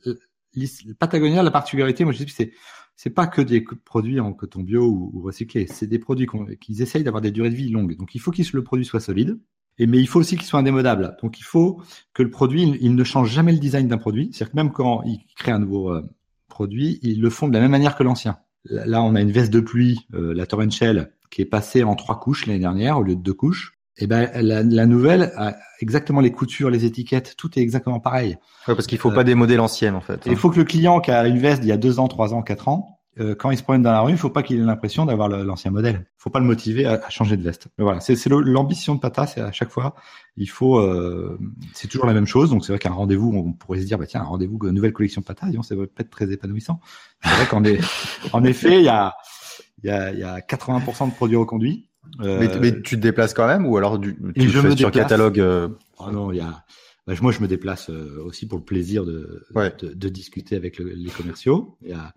Patagonia, 0.99 1.43
la 1.43 1.50
particularité, 1.50 2.05
moi 2.05 2.12
je 2.12 2.23
dis, 2.23 2.33
c'est 2.33 2.52
c'est 2.95 3.11
pas 3.11 3.28
que 3.28 3.40
des 3.40 3.64
produits 3.85 4.19
en 4.19 4.33
coton 4.33 4.61
bio 4.61 4.85
ou, 4.85 5.12
ou 5.14 5.23
recyclé. 5.23 5.69
C'est 5.69 5.87
des 5.87 6.00
produits 6.00 6.26
qu'ils 6.61 6.83
essayent 6.83 7.05
d'avoir 7.05 7.21
des 7.21 7.31
durées 7.31 7.50
de 7.50 7.55
vie 7.55 7.71
longues. 7.71 7.97
Donc, 7.97 8.17
il 8.17 8.21
faut 8.21 8.33
que 8.33 8.43
le 8.52 8.64
produit 8.64 8.85
soit 8.85 8.99
solide. 8.99 9.38
Et, 9.78 9.87
mais 9.87 9.99
il 9.99 10.08
faut 10.08 10.20
aussi 10.20 10.37
qu'il 10.37 10.47
soit 10.47 10.61
indémodable. 10.61 11.16
Donc, 11.23 11.38
il 11.38 11.44
faut 11.44 11.80
que 12.14 12.23
le 12.23 12.30
produit, 12.30 12.76
il, 12.80 12.94
ne 12.94 13.04
change 13.04 13.30
jamais 13.30 13.52
le 13.52 13.58
design 13.58 13.88
d'un 13.88 13.99
produit. 13.99 14.30
C'est-à-dire 14.32 14.52
que 14.52 14.56
même 14.56 14.73
quand 14.73 15.02
ils 15.04 15.20
créent 15.37 15.52
un 15.52 15.61
nouveau 15.61 15.92
produit, 16.49 16.99
ils 17.02 17.20
le 17.20 17.30
font 17.30 17.49
de 17.49 17.54
la 17.54 17.61
même 17.61 17.70
manière 17.70 17.97
que 17.97 18.02
l'ancien. 18.02 18.38
Là, 18.64 19.02
on 19.02 19.14
a 19.14 19.20
une 19.20 19.30
veste 19.30 19.52
de 19.52 19.61
pluie, 19.61 20.06
euh, 20.14 20.35
la 20.35 20.47
Torrential, 20.47 21.12
qui 21.30 21.42
est 21.42 21.47
passée 21.47 21.85
en 21.85 21.94
trois 21.94 22.18
couches 22.18 22.47
l'année 22.47 22.58
dernière 22.58 22.99
au 22.99 23.02
lieu 23.02 23.16
de 23.16 23.23
deux 23.23 23.35
couches. 23.35 23.75
Et 24.00 24.04
eh 24.04 24.06
ben 24.06 24.30
la, 24.32 24.87
nouvelle 24.87 25.32
a 25.37 25.56
exactement 25.80 26.20
les 26.20 26.30
coutures, 26.30 26.70
les 26.70 26.85
étiquettes, 26.85 27.35
tout 27.37 27.58
est 27.58 27.62
exactement 27.62 27.99
pareil. 27.99 28.38
Ouais, 28.68 28.76
parce 28.76 28.87
qu'il 28.87 28.99
faut 28.99 29.11
pas 29.11 29.25
démoder 29.25 29.56
l'ancienne 29.56 29.97
en 29.97 30.00
fait. 30.00 30.23
Il 30.26 30.37
faut 30.37 30.50
que 30.50 30.58
le 30.58 30.64
client 30.64 31.00
qui 31.00 31.11
a 31.11 31.26
une 31.26 31.38
veste 31.38 31.62
d'il 31.62 31.68
y 31.68 31.73
a 31.73 31.76
deux 31.76 31.99
ans, 31.99 32.06
trois 32.06 32.32
ans, 32.32 32.42
quatre 32.42 32.68
ans, 32.68 32.98
euh, 33.20 33.34
quand 33.34 33.50
il 33.50 33.58
se 33.58 33.62
promène 33.62 33.82
dans 33.82 33.92
la 33.92 34.00
rue, 34.00 34.12
il 34.12 34.18
faut 34.18 34.30
pas 34.30 34.42
qu'il 34.42 34.58
ait 34.60 34.64
l'impression 34.64 35.06
d'avoir 35.06 35.28
l'ancien 35.28 35.70
modèle. 35.70 36.06
Il 36.06 36.22
faut 36.22 36.30
pas 36.30 36.38
le 36.38 36.44
motiver 36.44 36.87
à, 36.87 37.08
changer 37.10 37.37
de 37.37 37.42
veste. 37.42 37.68
Mais 37.76 37.84
voilà, 37.84 38.00
c'est 38.00 38.16
l'ambition 38.26 38.94
de 38.94 39.00
Pata, 39.00 39.26
c'est 39.26 39.40
à 39.40 39.52
chaque 39.52 39.70
fois, 39.70 39.94
il 40.37 40.48
faut, 40.48 40.78
euh, 40.78 41.38
c'est 41.75 41.88
toujours 41.88 42.06
la 42.06 42.12
même 42.12 42.26
chose. 42.26 42.50
Donc 42.50 42.64
c'est 42.64 42.72
vrai 42.72 42.78
qu'un 42.78 42.92
rendez-vous, 42.92 43.32
on 43.34 43.52
pourrait 43.52 43.80
se 43.80 43.87
dire, 43.87 43.98
bah 43.98 44.06
tiens, 44.06 44.20
un 44.20 44.25
rendez-vous, 44.25 44.58
une 44.62 44.70
nouvelle 44.70 44.92
collection 44.92 45.22
Pata, 45.22 45.46
disons, 45.46 45.62
ça 45.62 45.75
va 45.75 45.87
peut-être 45.87 46.10
très 46.10 46.30
épanouissant. 46.30 46.80
C'est 47.22 47.30
vrai 47.30 47.46
qu'en 47.46 47.62
en 48.32 48.44
effet, 48.44 48.78
il 48.78 48.84
y 48.84 48.88
a, 48.88 49.14
il 49.82 49.88
y 49.88 49.90
a, 49.90 50.12
il 50.12 50.18
y 50.18 50.25
a 50.25 50.38
80% 50.38 51.10
de 51.10 51.14
produits 51.14 51.37
reconduits. 51.37 51.88
Euh, 52.22 52.38
mais, 52.40 52.58
mais, 52.58 52.80
tu 52.80 52.96
te 52.96 53.00
déplaces 53.02 53.34
quand 53.34 53.46
même 53.46 53.66
ou 53.66 53.76
alors 53.76 54.00
tu, 54.00 54.16
je 54.34 54.60
fais 54.60 54.76
sur 54.76 54.90
catalogue 54.90 55.44
oh 55.98 56.10
non, 56.10 56.32
il 56.32 56.38
y 56.38 56.40
a. 56.40 56.64
Bah, 57.09 57.15
moi, 57.23 57.33
je 57.33 57.41
me 57.41 57.49
déplace 57.49 57.88
aussi 57.88 58.47
pour 58.47 58.59
le 58.59 58.65
plaisir 58.65 59.05
de, 59.05 59.45
de, 59.55 59.95
de, 59.95 60.09
discuter 60.09 60.55
avec 60.57 60.79
le, 60.79 60.91
les 60.91 61.11
commerciaux. 61.11 61.79
Il 61.83 61.88
y 61.88 61.93
a, 61.95 62.15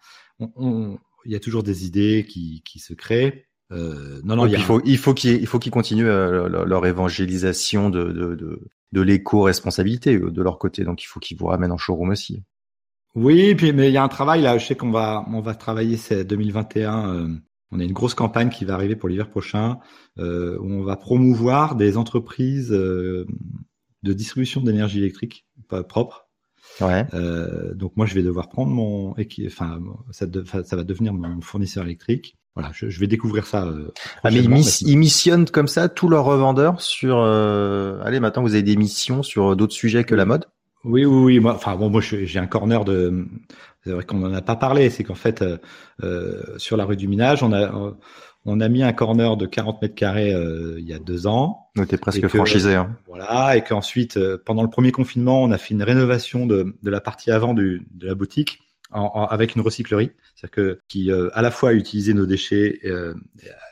il 1.25 1.31
y 1.31 1.35
a 1.35 1.39
toujours 1.39 1.63
des 1.63 1.85
idées 1.85 2.25
qui, 2.27 2.61
qui 2.65 2.79
se 2.79 2.93
créent. 2.93 3.45
Euh, 3.71 4.19
non, 4.23 4.35
non, 4.35 4.47
il, 4.47 4.61
faut, 4.61 4.81
il 4.83 4.97
faut 4.97 5.13
qu'ils, 5.13 5.35
il 5.35 5.47
faut 5.47 5.59
qu'ils 5.59 5.71
continuent 5.71 6.09
euh, 6.09 6.49
leur, 6.65 6.85
évangélisation 6.85 7.89
de, 7.89 8.11
de, 8.11 8.35
de, 8.35 8.59
de 8.91 9.01
l'éco-responsabilité 9.01 10.15
euh, 10.15 10.29
de 10.29 10.41
leur 10.41 10.59
côté. 10.59 10.83
Donc, 10.83 11.03
il 11.03 11.07
faut 11.07 11.19
qu'ils 11.19 11.37
vous 11.37 11.45
ramènent 11.45 11.71
en 11.71 11.77
showroom 11.77 12.09
aussi. 12.09 12.43
Oui, 13.15 13.55
puis 13.55 13.73
mais 13.73 13.89
il 13.89 13.93
y 13.93 13.97
a 13.97 14.03
un 14.03 14.09
travail 14.09 14.41
là. 14.41 14.57
Je 14.57 14.65
sais 14.65 14.75
qu'on 14.75 14.91
va, 14.91 15.25
on 15.29 15.41
va 15.41 15.55
travailler. 15.55 15.97
C'est 15.97 16.23
2021. 16.23 17.15
Euh, 17.15 17.27
on 17.71 17.79
a 17.79 17.83
une 17.83 17.93
grosse 17.93 18.13
campagne 18.13 18.49
qui 18.49 18.65
va 18.65 18.73
arriver 18.73 18.97
pour 18.97 19.07
l'hiver 19.07 19.29
prochain 19.29 19.79
euh, 20.17 20.57
où 20.59 20.65
on 20.65 20.83
va 20.83 20.97
promouvoir 20.97 21.75
des 21.75 21.95
entreprises 21.95 22.73
euh, 22.73 23.25
de 24.03 24.13
distribution 24.13 24.61
d'énergie 24.61 24.99
électrique 24.99 25.45
propre 25.87 26.27
Ouais. 26.79 27.05
Euh, 27.13 27.73
donc 27.73 27.97
moi, 27.97 28.05
je 28.05 28.15
vais 28.15 28.23
devoir 28.23 28.49
prendre 28.49 28.71
mon, 28.71 29.13
enfin, 29.45 29.79
ça, 30.11 30.25
ça 30.63 30.75
va 30.75 30.83
devenir 30.83 31.13
mon 31.13 31.41
fournisseur 31.41 31.83
électrique. 31.83 32.37
Voilà, 32.55 32.71
je, 32.73 32.89
je 32.89 32.99
vais 32.99 33.07
découvrir 33.07 33.45
ça. 33.45 33.65
Euh, 33.65 33.91
ah 34.23 34.29
mais 34.29 34.43
ils, 34.81 34.97
missionnent 34.97 35.49
comme 35.49 35.69
ça 35.69 35.87
tous 35.87 36.09
leurs 36.09 36.25
revendeurs 36.25 36.81
sur. 36.81 37.17
Euh... 37.19 38.01
Allez, 38.03 38.19
maintenant 38.19 38.41
vous 38.41 38.53
avez 38.53 38.63
des 38.63 38.75
missions 38.75 39.23
sur 39.23 39.55
d'autres 39.55 39.73
sujets 39.73 40.03
que 40.03 40.15
la 40.15 40.25
mode? 40.25 40.47
Oui, 40.83 41.05
oui, 41.05 41.23
oui. 41.23 41.39
Moi, 41.39 41.53
enfin 41.53 41.75
bon, 41.77 41.89
moi 41.89 42.01
j'ai 42.01 42.39
un 42.39 42.47
corner 42.47 42.83
de. 42.83 43.25
C'est 43.83 43.91
vrai 43.91 44.03
qu'on 44.03 44.17
n'en 44.17 44.33
a 44.33 44.41
pas 44.41 44.57
parlé. 44.57 44.89
C'est 44.89 45.03
qu'en 45.05 45.15
fait, 45.15 45.41
euh, 45.41 45.57
euh, 46.03 46.43
sur 46.57 46.75
la 46.75 46.83
rue 46.83 46.97
du 46.97 47.07
Minage, 47.07 47.41
on 47.41 47.53
a 47.53 47.95
on 48.45 48.59
a 48.59 48.69
mis 48.69 48.83
un 48.83 48.93
corner 48.93 49.37
de 49.37 49.45
40 49.45 49.81
mètres 49.81 49.95
carrés 49.95 50.33
euh, 50.33 50.79
il 50.79 50.87
y 50.87 50.93
a 50.93 50.99
deux 50.99 51.27
ans. 51.27 51.69
On 51.77 51.83
était 51.83 51.97
presque 51.97 52.27
franchisé. 52.27 52.75
Hein. 52.75 52.97
Voilà, 53.07 53.55
et 53.55 53.63
qu'ensuite, 53.63 54.17
euh, 54.17 54.37
pendant 54.43 54.63
le 54.63 54.69
premier 54.69 54.91
confinement, 54.91 55.43
on 55.43 55.51
a 55.51 55.57
fait 55.57 55.73
une 55.73 55.83
rénovation 55.83 56.47
de, 56.47 56.75
de 56.81 56.89
la 56.89 57.01
partie 57.01 57.31
avant 57.31 57.53
du, 57.53 57.87
de 57.91 58.07
la 58.07 58.15
boutique 58.15 58.59
en, 58.91 59.25
avec 59.25 59.55
une 59.55 59.61
recyclerie, 59.61 60.11
c'est-à-dire 60.35 60.51
que 60.51 60.79
qui 60.89 61.11
euh, 61.11 61.29
à 61.33 61.41
la 61.41 61.51
fois 61.51 61.69
a 61.69 61.73
utilisé 61.73 62.13
nos 62.13 62.25
déchets 62.25 62.81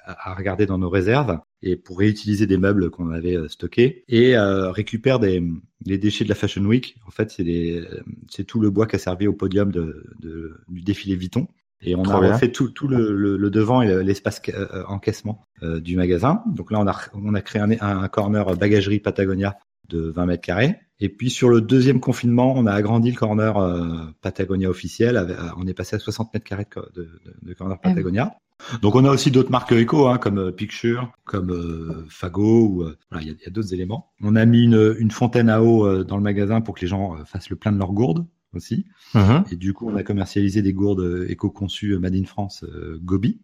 à, 0.05 0.34
regarder 0.34 0.65
dans 0.65 0.77
nos 0.77 0.89
réserves 0.89 1.39
et 1.62 1.75
pour 1.75 1.99
réutiliser 1.99 2.47
des 2.47 2.58
meubles 2.58 2.89
qu'on 2.89 3.10
avait 3.10 3.36
stockés 3.49 4.05
et 4.08 4.38
récupère 4.38 5.19
des 5.19 5.43
les 5.86 5.97
déchets 5.97 6.23
de 6.23 6.29
la 6.29 6.36
Fashion 6.36 6.63
Week. 6.63 6.95
En 7.05 7.12
fait, 7.12 7.32
c'est 7.32 7.82
c'est 8.29 8.45
tout 8.45 8.62
le 8.62 8.69
bois 8.69 8.88
qui 8.88 8.95
a 8.95 8.99
servi 8.99 9.27
au 9.27 9.34
podium 9.34 9.73
de, 9.73 10.05
de 10.21 10.55
du 10.69 10.82
défilé 10.84 11.17
Vuitton. 11.17 11.49
Et 11.81 11.95
on 11.95 12.03
a 12.03 12.17
refait 12.17 12.51
tout, 12.51 12.69
tout 12.69 12.87
le, 12.87 13.15
le, 13.15 13.49
devant 13.49 13.81
et 13.81 14.03
l'espace 14.03 14.41
euh, 14.49 14.83
encaissement 14.87 15.45
euh, 15.63 15.79
du 15.79 15.95
magasin. 15.95 16.43
Donc 16.47 16.71
là, 16.71 16.79
on 16.79 16.87
a, 16.87 16.95
on 17.13 17.33
a 17.33 17.41
créé 17.41 17.61
un, 17.61 17.71
un 17.79 18.07
corner 18.09 18.55
bagagerie 18.57 18.99
Patagonia 18.99 19.57
de 19.87 20.09
20 20.09 20.25
mètres 20.25 20.43
carrés. 20.43 20.75
Et 20.99 21.07
puis 21.07 21.29
sur 21.29 21.49
le 21.49 21.61
deuxième 21.61 22.01
confinement, 22.01 22.53
on 22.55 22.65
a 22.65 22.73
agrandi 22.73 23.11
le 23.11 23.17
corner 23.17 23.57
euh, 23.57 24.05
Patagonia 24.21 24.69
officiel. 24.69 25.37
on 25.57 25.65
est 25.67 25.73
passé 25.73 25.95
à 25.95 25.99
60 25.99 26.33
mètres 26.33 26.45
carrés 26.45 26.67
de, 26.95 27.03
de, 27.03 27.09
de 27.41 27.53
corner 27.53 27.77
ah 27.81 27.89
Patagonia. 27.89 28.35
Donc 28.81 28.95
on 28.95 29.05
a 29.05 29.09
aussi 29.09 29.31
d'autres 29.31 29.51
marques 29.51 29.71
éco, 29.71 30.09
hein, 30.09 30.17
comme 30.17 30.51
Picture, 30.51 31.13
comme 31.23 32.05
Fago, 32.09 32.65
ou 32.65 32.75
voilà, 33.09 33.25
il 33.25 33.27
y 33.27 33.31
a, 33.31 33.47
a 33.47 33.49
d'autres 33.51 33.73
éléments. 33.73 34.11
On 34.21 34.35
a 34.35 34.45
mis 34.45 34.65
une, 34.65 34.97
une 34.99 35.11
fontaine 35.11 35.49
à 35.49 35.63
eau 35.63 36.03
dans 36.03 36.17
le 36.17 36.23
magasin 36.23 36.59
pour 36.59 36.75
que 36.75 36.81
les 36.81 36.87
gens 36.87 37.15
fassent 37.23 37.49
le 37.49 37.55
plein 37.55 37.71
de 37.71 37.77
leurs 37.77 37.93
gourdes 37.93 38.25
aussi. 38.53 38.85
Mhm. 39.13 39.43
Et 39.51 39.55
du 39.55 39.73
coup, 39.73 39.89
on 39.89 39.95
a 39.95 40.03
commercialisé 40.03 40.62
des 40.62 40.73
gourdes 40.73 41.01
euh, 41.01 41.31
éco-conçues 41.31 41.93
euh, 41.93 41.99
Made 41.99 42.15
in 42.15 42.25
France 42.25 42.63
euh, 42.63 42.99
Gobi. 43.01 43.39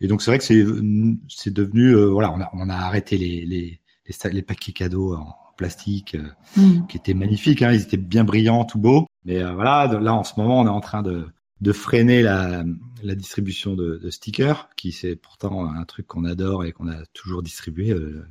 Et 0.00 0.06
donc 0.06 0.22
c'est 0.22 0.30
vrai 0.30 0.38
que 0.38 0.44
c'est 0.44 0.64
c'est 1.28 1.52
devenu 1.52 1.92
voilà, 1.94 2.32
on 2.32 2.40
a 2.40 2.48
on 2.52 2.68
a 2.68 2.74
arrêté 2.74 3.18
les 3.18 3.44
les 3.44 3.80
les, 4.06 4.30
les 4.30 4.42
paquets 4.42 4.70
cadeaux 4.70 5.14
en 5.14 5.34
plastique 5.56 6.16
mm. 6.56 6.86
qui 6.88 6.96
étaient 6.96 7.14
magnifiques, 7.14 7.62
hein, 7.62 7.72
ils 7.72 7.82
étaient 7.82 7.96
bien 7.96 8.22
brillants, 8.22 8.64
tout 8.64 8.78
beau. 8.78 9.06
Mais 9.24 9.42
voilà, 9.42 9.98
là 10.00 10.14
en 10.14 10.22
ce 10.22 10.34
moment, 10.36 10.60
on 10.60 10.66
est 10.66 10.70
en 10.70 10.80
train 10.80 11.02
de 11.02 11.26
de 11.60 11.72
freiner 11.72 12.22
la, 12.22 12.64
la 13.02 13.14
distribution 13.16 13.74
de, 13.74 13.96
de 13.96 14.10
stickers, 14.10 14.68
qui 14.76 14.92
c'est 14.92 15.16
pourtant 15.16 15.68
un 15.68 15.84
truc 15.84 16.06
qu'on 16.06 16.24
adore 16.24 16.64
et 16.64 16.70
qu'on 16.70 16.86
a 16.86 17.04
toujours 17.12 17.42
distribué, 17.42 17.86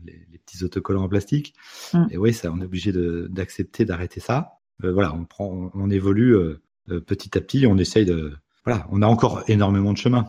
les, 0.05 0.25
les, 0.31 0.37
petits 0.37 0.63
autocollants 0.63 1.03
en 1.03 1.09
plastique. 1.09 1.53
Mm. 1.93 2.05
Et 2.11 2.17
oui, 2.17 2.33
ça, 2.33 2.49
on 2.49 2.61
est 2.61 2.65
obligé 2.65 2.93
d'accepter 3.27 3.83
d'arrêter 3.83 4.21
ça. 4.21 4.56
Euh, 4.83 4.91
voilà, 4.93 5.13
on 5.13 5.25
prend, 5.25 5.71
on, 5.73 5.89
évolue 5.89 6.35
euh, 6.35 6.61
euh, 6.91 6.99
petit 7.01 7.37
à 7.37 7.41
petit, 7.41 7.65
on 7.65 7.77
essaye 7.77 8.05
de, 8.05 8.33
voilà, 8.63 8.85
on 8.91 9.01
a 9.01 9.07
encore 9.07 9.43
énormément 9.47 9.91
de 9.91 9.97
chemin. 9.97 10.27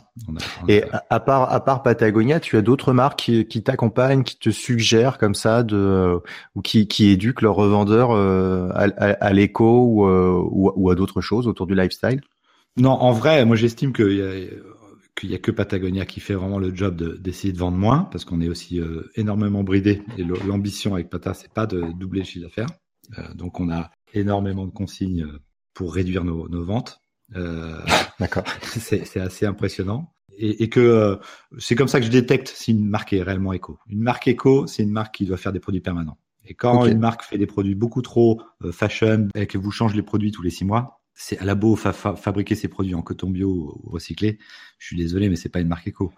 Et 0.69 0.85
à 1.11 1.21
part 1.21 1.53
à 1.53 1.63
part 1.65 1.83
Patagonia, 1.83 2.41
tu 2.41 2.57
as 2.57 2.63
d'autres 2.63 2.93
marques 2.93 3.19
qui, 3.19 3.47
qui 3.47 3.63
t'accompagnent, 3.63 4.23
qui 4.23 4.39
te 4.39 4.51
suggèrent 4.51 5.19
comme 5.19 5.35
ça 5.35 5.63
de 5.63 6.19
ou 6.55 6.63
qui, 6.63 6.89
qui 6.89 7.09
éduquent 7.11 7.43
leurs 7.43 7.57
revendeurs 7.57 8.13
à, 8.13 8.85
à, 8.85 9.33
l'éco 9.33 9.83
ou, 9.85 10.07
ou, 10.07 10.73
ou, 10.75 10.91
à 10.91 10.95
d'autres 10.95 11.21
choses 11.21 11.47
autour 11.47 11.67
du 11.67 11.75
lifestyle? 11.75 12.21
Non, 12.77 12.93
en 12.93 13.13
vrai, 13.13 13.45
moi 13.45 13.57
j'estime 13.57 13.93
qu'il 13.93 14.13
y 14.13 14.23
a 14.23 14.33
qu'il 15.17 15.33
y 15.33 15.35
a 15.35 15.39
que 15.39 15.51
Patagonia 15.51 16.07
qui 16.07 16.21
fait 16.21 16.35
vraiment 16.35 16.61
le 16.61 16.73
job 16.73 17.03
d'essayer 17.21 17.53
de, 17.53 17.59
vendre 17.59 17.77
moins 17.77 18.09
parce 18.13 18.25
qu'on 18.25 18.41
est 18.41 18.49
aussi 18.49 18.81
énormément 19.17 19.65
bridé 19.65 20.01
et 20.17 20.23
l'ambition 20.23 20.95
avec 20.95 21.11
Pata 21.11 21.35
c'est 21.35 21.53
pas 21.53 21.67
de 21.67 21.81
doubler 21.99 22.21
le 22.21 22.25
chiffre 22.25 22.47
d'affaires. 22.47 22.69
donc 23.35 23.59
on 23.59 23.69
a 23.69 23.91
énormément 24.15 24.67
de 24.67 24.71
consignes 24.71 25.27
pour 25.75 25.95
réduire 25.95 26.25
nos, 26.25 26.49
nos 26.49 26.65
ventes. 26.65 27.01
Euh, 27.37 27.81
D'accord. 28.19 28.45
C'est 28.63 29.21
assez 29.21 29.47
impressionnant. 29.47 30.13
Et, 30.41 30.63
et 30.63 30.69
que 30.69 30.79
euh, 30.79 31.17
c'est 31.59 31.75
comme 31.75 31.89
ça 31.89 31.99
que 31.99 32.07
je 32.07 32.13
détecte 32.13 32.47
si 32.47 32.71
une 32.71 32.87
marque 32.87 33.13
est 33.13 33.23
réellement 33.23 33.53
éco. 33.53 33.81
Une 33.89 34.01
marque 34.01 34.29
éco, 34.29 34.69
c'est 34.69 34.85
une 34.85 34.93
marque 34.93 35.17
qui 35.17 35.25
doit 35.25 35.37
faire 35.37 35.53
des 35.53 35.59
produits 35.59 35.81
permanents. 35.81 36.17
Et 36.45 36.55
quand 36.55 36.87
une 36.87 37.01
marque 37.01 37.25
fait 37.25 37.39
des 37.39 37.47
produits 37.47 37.75
beaucoup 37.75 38.03
trop 38.03 38.41
euh, 38.63 38.71
fashion 38.71 39.29
et 39.35 39.49
que 39.49 39.59
vous 39.59 39.73
changez 39.73 39.97
les 39.97 40.03
produits 40.03 40.31
tous 40.31 40.43
les 40.43 40.51
six 40.51 40.65
mois, 40.65 41.03
c'est 41.13 41.39
à 41.39 41.45
la 41.45 41.57
beau 41.57 41.75
fabriquer 41.75 42.55
ses 42.55 42.69
produits 42.69 42.95
en 42.95 43.03
coton 43.03 43.29
bio 43.29 43.51
ou 43.51 43.91
recyclé. 43.91 44.39
Je 44.79 44.87
suis 44.87 44.97
désolé, 44.97 45.29
mais 45.29 45.35
c'est 45.35 45.49
pas 45.49 45.61
une 45.61 45.69
marque 45.69 45.89
éco. 45.89 46.13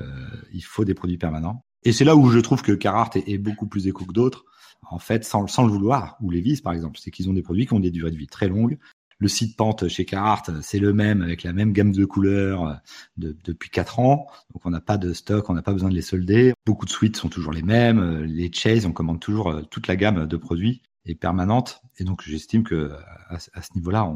Euh, 0.00 0.06
il 0.52 0.62
faut 0.62 0.84
des 0.84 0.94
produits 0.94 1.16
permanents. 1.16 1.64
Et 1.84 1.92
c'est 1.92 2.04
là 2.04 2.14
où 2.14 2.28
je 2.28 2.38
trouve 2.38 2.62
que 2.62 2.72
Carhartt 2.72 3.16
est, 3.16 3.38
beaucoup 3.38 3.66
plus 3.66 3.88
éco 3.88 4.04
que 4.04 4.12
d'autres, 4.12 4.44
en 4.90 4.98
fait, 4.98 5.24
sans, 5.24 5.42
le 5.42 5.70
vouloir, 5.70 6.16
ou 6.20 6.30
Levi's 6.30 6.60
par 6.60 6.72
exemple, 6.72 6.98
c'est 7.00 7.10
qu'ils 7.10 7.30
ont 7.30 7.32
des 7.32 7.42
produits 7.42 7.66
qui 7.66 7.72
ont 7.72 7.80
des 7.80 7.90
durées 7.90 8.10
de 8.10 8.16
vie 8.16 8.26
très 8.26 8.48
longues. 8.48 8.78
Le 9.18 9.28
site 9.28 9.56
pente 9.56 9.86
chez 9.86 10.04
Carhartt, 10.04 10.50
c'est 10.62 10.80
le 10.80 10.92
même, 10.92 11.22
avec 11.22 11.44
la 11.44 11.52
même 11.52 11.72
gamme 11.72 11.92
de 11.92 12.04
couleurs 12.04 12.66
euh, 12.66 13.32
depuis 13.44 13.70
quatre 13.70 14.00
ans. 14.00 14.26
Donc 14.52 14.66
on 14.66 14.70
n'a 14.70 14.80
pas 14.80 14.98
de 14.98 15.12
stock, 15.12 15.48
on 15.48 15.54
n'a 15.54 15.62
pas 15.62 15.72
besoin 15.72 15.90
de 15.90 15.94
les 15.94 16.02
solder. 16.02 16.52
Beaucoup 16.66 16.86
de 16.86 16.90
suites 16.90 17.16
sont 17.16 17.28
toujours 17.28 17.52
les 17.52 17.62
mêmes. 17.62 18.00
Euh, 18.00 18.26
les 18.26 18.50
chase, 18.52 18.84
on 18.84 18.92
commande 18.92 19.20
toujours 19.20 19.50
euh, 19.50 19.62
toute 19.62 19.86
la 19.86 19.94
gamme 19.94 20.26
de 20.26 20.36
produits 20.36 20.82
est 21.04 21.14
permanente. 21.14 21.82
Et 21.98 22.04
donc 22.04 22.22
j'estime 22.26 22.64
que 22.64 22.92
à, 23.28 23.38
ce 23.38 23.74
niveau-là, 23.74 24.12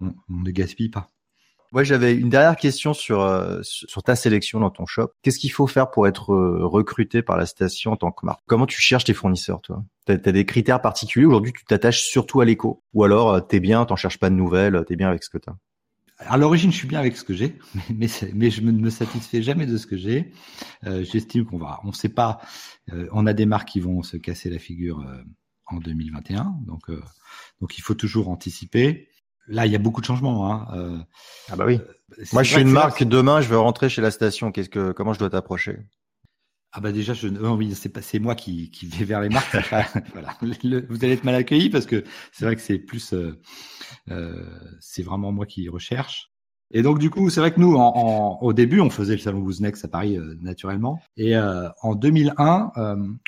on 0.00 0.14
ne 0.28 0.50
gaspille 0.50 0.88
pas. 0.88 1.10
Moi, 1.72 1.84
j'avais 1.84 2.14
une 2.14 2.30
dernière 2.30 2.56
question 2.56 2.94
sur 2.94 3.20
euh, 3.20 3.60
sur 3.62 4.02
ta 4.02 4.16
sélection 4.16 4.60
dans 4.60 4.70
ton 4.70 4.86
shop. 4.86 5.10
Qu'est-ce 5.22 5.38
qu'il 5.38 5.52
faut 5.52 5.66
faire 5.66 5.90
pour 5.90 6.06
être 6.06 6.32
euh, 6.32 6.66
recruté 6.66 7.22
par 7.22 7.36
la 7.36 7.44
station 7.44 7.92
en 7.92 7.96
tant 7.96 8.10
que 8.10 8.24
marque? 8.24 8.40
Comment 8.46 8.66
tu 8.66 8.80
cherches 8.80 9.04
tes 9.04 9.12
fournisseurs, 9.12 9.60
toi? 9.60 9.84
T'as 10.06 10.14
as 10.14 10.32
des 10.32 10.46
critères 10.46 10.80
particuliers? 10.80 11.26
Aujourd'hui, 11.26 11.52
tu 11.52 11.64
t'attaches 11.64 12.04
surtout 12.04 12.40
à 12.40 12.46
l'éco, 12.46 12.82
ou 12.94 13.04
alors 13.04 13.34
euh, 13.34 13.40
t'es 13.40 13.60
bien, 13.60 13.84
t'en 13.84 13.96
cherches 13.96 14.18
pas 14.18 14.30
de 14.30 14.34
nouvelles, 14.34 14.82
t'es 14.86 14.96
bien 14.96 15.08
avec 15.08 15.22
ce 15.22 15.28
que 15.28 15.38
t'as? 15.38 15.56
À 16.20 16.38
l'origine, 16.38 16.72
je 16.72 16.76
suis 16.76 16.88
bien 16.88 16.98
avec 16.98 17.16
ce 17.16 17.22
que 17.22 17.34
j'ai, 17.34 17.58
mais, 17.94 18.08
mais 18.34 18.50
je 18.50 18.62
ne 18.62 18.72
me 18.72 18.90
satisfais 18.90 19.42
jamais 19.42 19.66
de 19.66 19.76
ce 19.76 19.86
que 19.86 19.96
j'ai. 19.96 20.32
J'estime 20.82 21.44
qu'on 21.44 21.58
va, 21.58 21.80
on 21.84 21.92
sait 21.92 22.08
pas, 22.08 22.40
on 23.12 23.26
a 23.26 23.32
des 23.32 23.46
marques 23.46 23.68
qui 23.68 23.78
vont 23.78 24.02
se 24.02 24.16
casser 24.16 24.50
la 24.50 24.58
figure 24.58 25.06
en 25.66 25.76
2021, 25.76 26.56
donc 26.66 26.90
donc 27.60 27.78
il 27.78 27.82
faut 27.82 27.94
toujours 27.94 28.30
anticiper. 28.30 29.08
Là, 29.48 29.66
il 29.66 29.72
y 29.72 29.76
a 29.76 29.78
beaucoup 29.78 30.00
de 30.00 30.06
changements. 30.06 30.52
Hein. 30.52 30.68
Euh, 30.74 30.98
ah 31.50 31.56
bah 31.56 31.64
oui. 31.66 31.80
Euh, 32.18 32.24
Moi, 32.32 32.42
je 32.42 32.52
suis 32.52 32.62
une 32.62 32.70
marque. 32.70 33.02
Demain, 33.04 33.40
je 33.40 33.48
veux 33.48 33.58
rentrer 33.58 33.88
chez 33.88 34.02
la 34.02 34.10
station. 34.10 34.52
Qu'est-ce 34.52 34.68
que, 34.68 34.92
comment 34.92 35.12
je 35.12 35.18
dois 35.18 35.30
t'approcher? 35.30 35.78
Ah 36.72 36.80
bah 36.80 36.92
déjà, 36.92 37.14
je, 37.14 37.28
oh 37.28 37.56
oui, 37.56 37.74
c'est 37.74 37.88
pas, 37.88 38.02
c'est 38.02 38.18
moi 38.18 38.34
qui, 38.34 38.70
qui 38.70 38.86
vais 38.86 39.06
vers 39.06 39.22
les 39.22 39.30
marques. 39.30 39.56
voilà. 40.12 40.36
vous 40.42 41.04
allez 41.04 41.14
être 41.14 41.24
mal 41.24 41.34
accueillis 41.34 41.70
parce 41.70 41.86
que 41.86 42.04
c'est 42.30 42.44
vrai 42.44 42.56
que 42.56 42.62
c'est 42.62 42.78
plus, 42.78 43.14
euh, 43.14 43.40
euh, 44.10 44.44
c'est 44.78 45.02
vraiment 45.02 45.32
moi 45.32 45.46
qui 45.46 45.68
recherche. 45.70 46.30
Et 46.70 46.82
donc 46.82 46.98
du 46.98 47.08
coup, 47.08 47.30
c'est 47.30 47.40
vrai 47.40 47.54
que 47.54 47.60
nous, 47.60 47.76
en, 47.76 47.92
en, 47.96 48.38
au 48.42 48.52
début, 48.52 48.80
on 48.80 48.90
faisait 48.90 49.14
le 49.14 49.18
salon 49.18 49.38
Wooznext 49.38 49.86
à 49.86 49.88
Paris 49.88 50.18
euh, 50.18 50.36
naturellement. 50.42 51.00
Et 51.16 51.34
euh, 51.34 51.70
en 51.80 51.94
2001, 51.94 52.72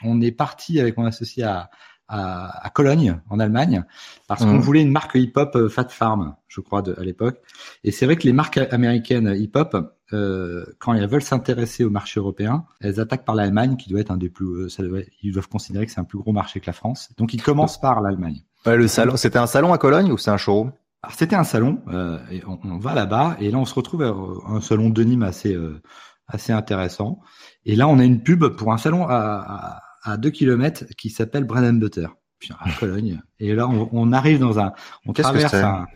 on 0.05 0.21
est 0.21 0.33
parti 0.33 0.79
avec 0.79 0.99
mon 0.99 1.07
associé 1.07 1.45
à, 1.45 1.71
à, 2.11 2.67
à, 2.67 2.71
Cologne, 2.71 3.21
en 3.31 3.39
Allemagne, 3.39 3.85
parce 4.27 4.45
qu'on 4.45 4.55
mmh. 4.55 4.61
voulait 4.61 4.83
une 4.83 4.91
marque 4.91 5.15
hip-hop 5.15 5.55
euh, 5.55 5.69
Fat 5.69 5.89
Farm, 5.89 6.35
je 6.49 6.61
crois, 6.61 6.83
de, 6.83 6.95
à 6.99 7.05
l'époque. 7.05 7.41
Et 7.85 7.93
c'est 7.93 8.05
vrai 8.05 8.17
que 8.17 8.25
les 8.25 8.33
marques 8.33 8.59
américaines 8.59 9.35
hip-hop, 9.35 9.95
euh, 10.13 10.67
quand 10.79 10.93
elles 10.93 11.07
veulent 11.07 11.23
s'intéresser 11.23 11.85
au 11.85 11.91
marché 11.91 12.19
européen, 12.19 12.65
elles 12.81 12.99
attaquent 12.99 13.25
par 13.25 13.37
l'Allemagne, 13.37 13.77
qui 13.77 13.89
doit 13.89 14.01
être 14.01 14.11
un 14.11 14.17
des 14.17 14.29
plus, 14.29 14.47
euh, 14.47 14.69
ça 14.69 14.83
ils 15.23 15.33
doivent 15.33 15.49
considérer 15.49 15.87
que 15.87 15.93
c'est 15.93 16.01
un 16.01 16.05
plus 16.05 16.19
gros 16.19 16.33
marché 16.33 16.61
que 16.61 16.67
la 16.67 16.73
France. 16.73 17.11
Donc 17.17 17.33
ils 17.33 17.43
commencent 17.43 17.81
par 17.81 18.01
l'Allemagne. 18.01 18.43
Ouais, 18.67 18.77
le 18.77 18.89
salon, 18.89 19.17
c'était 19.17 19.39
un 19.39 19.47
salon 19.47 19.73
à 19.73 19.79
Cologne 19.79 20.13
ou 20.13 20.19
c'est 20.19 20.31
un 20.31 20.37
showroom? 20.37 20.73
Alors 21.03 21.15
c'était 21.17 21.37
un 21.37 21.45
salon. 21.45 21.81
Euh, 21.89 22.19
et 22.31 22.43
on, 22.47 22.59
on, 22.65 22.79
va 22.79 22.95
là-bas 22.95 23.37
et 23.41 23.51
là 23.51 23.59
on 23.59 23.65
se 23.65 23.75
retrouve 23.75 24.03
à 24.03 24.15
un 24.53 24.61
salon 24.61 24.91
de 24.91 25.03
Nîmes 25.03 25.23
assez 25.23 25.55
euh, 25.55 25.81
assez 26.27 26.53
intéressant. 26.53 27.21
Et 27.65 27.75
là 27.75 27.89
on 27.89 27.99
a 27.99 28.05
une 28.05 28.23
pub 28.23 28.45
pour 28.49 28.73
un 28.73 28.79
salon 28.79 29.07
à, 29.07 29.15
à 29.17 29.83
à 30.03 30.17
2 30.17 30.31
km 30.31 30.85
qui 30.97 31.11
s'appelle 31.11 31.45
Bread 31.45 31.79
Butter 31.79 32.09
à 32.59 32.71
Cologne. 32.73 33.21
Et 33.39 33.55
là, 33.55 33.69
on, 33.69 33.89
on, 33.93 34.13
arrive 34.13 34.39
dans 34.39 34.59
un, 34.59 34.73
on 35.07 35.13
traverse 35.13 35.55
un, 35.55 35.87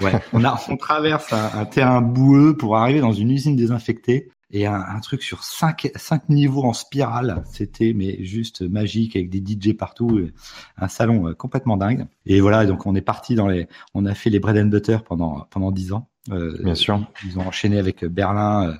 ouais, 0.00 0.12
on 0.32 0.44
a, 0.44 0.60
on 0.68 0.76
traverse 0.76 1.32
un, 1.32 1.60
un, 1.60 1.64
terrain 1.64 2.00
boueux 2.00 2.56
pour 2.56 2.76
arriver 2.76 3.00
dans 3.00 3.12
une 3.12 3.30
usine 3.30 3.56
désinfectée 3.56 4.30
et 4.50 4.66
un, 4.66 4.80
un, 4.80 5.00
truc 5.00 5.22
sur 5.22 5.44
cinq, 5.44 5.90
cinq 5.96 6.28
niveaux 6.28 6.64
en 6.64 6.72
spirale. 6.72 7.42
C'était 7.50 7.92
mais 7.94 8.22
juste 8.24 8.62
magique 8.62 9.16
avec 9.16 9.30
des 9.30 9.38
DJ 9.38 9.74
partout, 9.76 10.28
un 10.76 10.88
salon 10.88 11.28
euh, 11.28 11.34
complètement 11.34 11.76
dingue. 11.76 12.06
Et 12.26 12.40
voilà, 12.40 12.66
donc 12.66 12.86
on 12.86 12.94
est 12.94 13.02
parti 13.02 13.34
dans 13.34 13.48
les, 13.48 13.68
on 13.94 14.04
a 14.06 14.14
fait 14.14 14.30
les 14.30 14.40
bread 14.40 14.56
and 14.56 14.68
butter 14.68 14.98
pendant 15.04 15.46
pendant 15.50 15.70
dix 15.70 15.92
ans. 15.92 16.08
Euh, 16.30 16.56
Bien 16.62 16.74
sûr. 16.74 17.04
Ils 17.26 17.38
ont 17.38 17.46
enchaîné 17.46 17.78
avec 17.78 18.04
Berlin, 18.04 18.68
euh, 18.68 18.74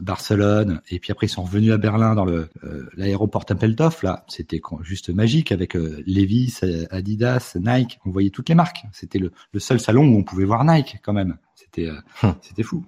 Barcelone, 0.00 0.80
et 0.90 0.98
puis 0.98 1.12
après 1.12 1.26
ils 1.26 1.30
sont 1.30 1.44
revenus 1.44 1.72
à 1.72 1.78
Berlin 1.78 2.14
dans 2.14 2.24
le 2.24 2.48
euh, 2.64 2.88
l'aéroport 2.96 3.44
Tempelhof. 3.44 4.02
Là, 4.02 4.24
c'était 4.28 4.60
juste 4.82 5.10
magique 5.10 5.52
avec 5.52 5.76
euh, 5.76 6.02
Levi's, 6.06 6.64
Adidas, 6.90 7.56
Nike. 7.60 8.00
On 8.04 8.10
voyait 8.10 8.30
toutes 8.30 8.48
les 8.48 8.56
marques. 8.56 8.84
C'était 8.92 9.20
le, 9.20 9.30
le, 9.52 9.60
seul 9.60 9.78
salon 9.78 10.08
où 10.08 10.18
on 10.18 10.24
pouvait 10.24 10.44
voir 10.44 10.64
Nike 10.64 10.98
quand 11.02 11.12
même. 11.12 11.36
C'était 11.54 11.90
hum. 12.22 12.34
c'était 12.42 12.64
fou. 12.64 12.84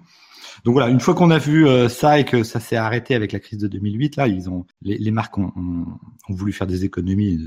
Donc 0.63 0.73
voilà, 0.73 0.89
une 0.89 0.99
fois 0.99 1.13
qu'on 1.13 1.31
a 1.31 1.37
vu 1.37 1.67
euh, 1.67 1.89
ça 1.89 2.19
et 2.19 2.25
que 2.25 2.43
ça 2.43 2.59
s'est 2.59 2.75
arrêté 2.75 3.15
avec 3.15 3.31
la 3.31 3.39
crise 3.39 3.59
de 3.59 3.67
2008, 3.67 4.15
là, 4.15 4.27
ils 4.27 4.49
ont 4.49 4.65
les, 4.81 4.97
les 4.97 5.11
marques 5.11 5.37
ont, 5.37 5.51
ont, 5.55 5.85
ont, 6.29 6.33
voulu 6.33 6.53
faire 6.53 6.67
des 6.67 6.85
économies 6.85 7.39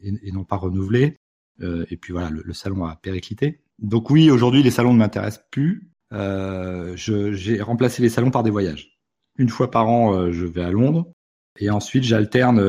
et, 0.00 0.12
et, 0.22 0.32
non 0.32 0.44
pas 0.44 0.56
renouveler. 0.56 1.18
Euh, 1.60 1.84
et 1.90 1.96
puis 1.96 2.12
voilà, 2.12 2.30
le, 2.30 2.42
le, 2.44 2.52
salon 2.54 2.84
a 2.84 2.96
périclité. 2.96 3.60
Donc 3.78 4.10
oui, 4.10 4.30
aujourd'hui, 4.30 4.62
les 4.62 4.70
salons 4.70 4.92
ne 4.92 4.98
m'intéressent 4.98 5.44
plus. 5.50 5.90
Euh, 6.12 6.94
j'ai 6.96 7.60
remplacé 7.60 8.02
les 8.02 8.08
salons 8.08 8.30
par 8.30 8.42
des 8.42 8.50
voyages. 8.50 8.98
Une 9.36 9.48
fois 9.48 9.70
par 9.70 9.88
an, 9.88 10.14
euh, 10.14 10.32
je 10.32 10.46
vais 10.46 10.62
à 10.62 10.70
Londres. 10.70 11.12
Et 11.60 11.70
ensuite, 11.70 12.04
j'alterne 12.04 12.62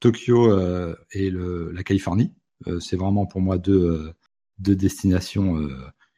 Tokyo 0.00 0.50
et 1.12 1.28
le, 1.28 1.70
la 1.72 1.82
Californie. 1.82 2.32
C'est 2.80 2.96
vraiment 2.96 3.26
pour 3.26 3.42
moi 3.42 3.58
deux, 3.58 4.14
deux 4.58 4.74
destinations 4.74 5.58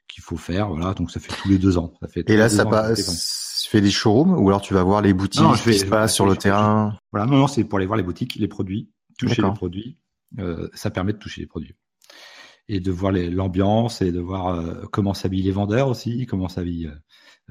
qu'il 0.07 0.23
faut 0.23 0.37
faire. 0.37 0.69
Voilà, 0.69 0.95
donc 0.95 1.11
ça 1.11 1.19
fait 1.19 1.33
tous 1.43 1.49
les 1.49 1.59
deux 1.59 1.79
ans. 1.79 1.95
Ça 2.01 2.07
fait 2.07 2.29
et 2.31 2.37
là, 2.37 2.49
ça 2.49 2.65
passe. 2.65 3.61
Tu 3.65 3.71
fais 3.71 3.81
des 3.81 3.91
showrooms 3.91 4.39
ou 4.39 4.49
alors 4.49 4.61
tu 4.61 4.75
vas 4.75 4.85
voir 4.85 5.03
les 5.03 5.12
boutiques 5.12 5.43
non, 5.43 5.55
je 5.55 5.65
vais, 5.65 5.73
qui 5.73 5.81
se 5.81 5.87
passent 5.87 6.15
sur 6.15 6.27
le 6.27 6.37
terrain? 6.37 6.97
Voilà, 7.11 7.27
non, 7.27 7.39
non, 7.39 7.49
c'est 7.49 7.65
pour 7.65 7.79
aller 7.79 7.87
voir 7.87 7.97
les 7.97 8.05
boutiques, 8.05 8.37
les 8.37 8.47
produits, 8.47 8.89
toucher 9.19 9.43
les 9.43 9.53
produits. 9.53 9.99
Euh, 10.39 10.69
ça 10.75 10.91
permet 10.91 11.12
de 11.12 11.19
toucher 11.19 11.41
les 11.41 11.49
produits 11.49 11.75
et 12.69 12.81
de 12.81 12.91
voir 12.91 13.13
l'ambiance 13.13 14.03
et 14.03 14.13
de 14.13 14.21
voir 14.21 14.49
euh, 14.49 14.85
comment 14.93 15.15
s'habillent 15.15 15.43
les 15.43 15.53
vendeurs 15.53 15.89
aussi, 15.89 16.27
comment 16.27 16.49
s'habillent 16.49 16.91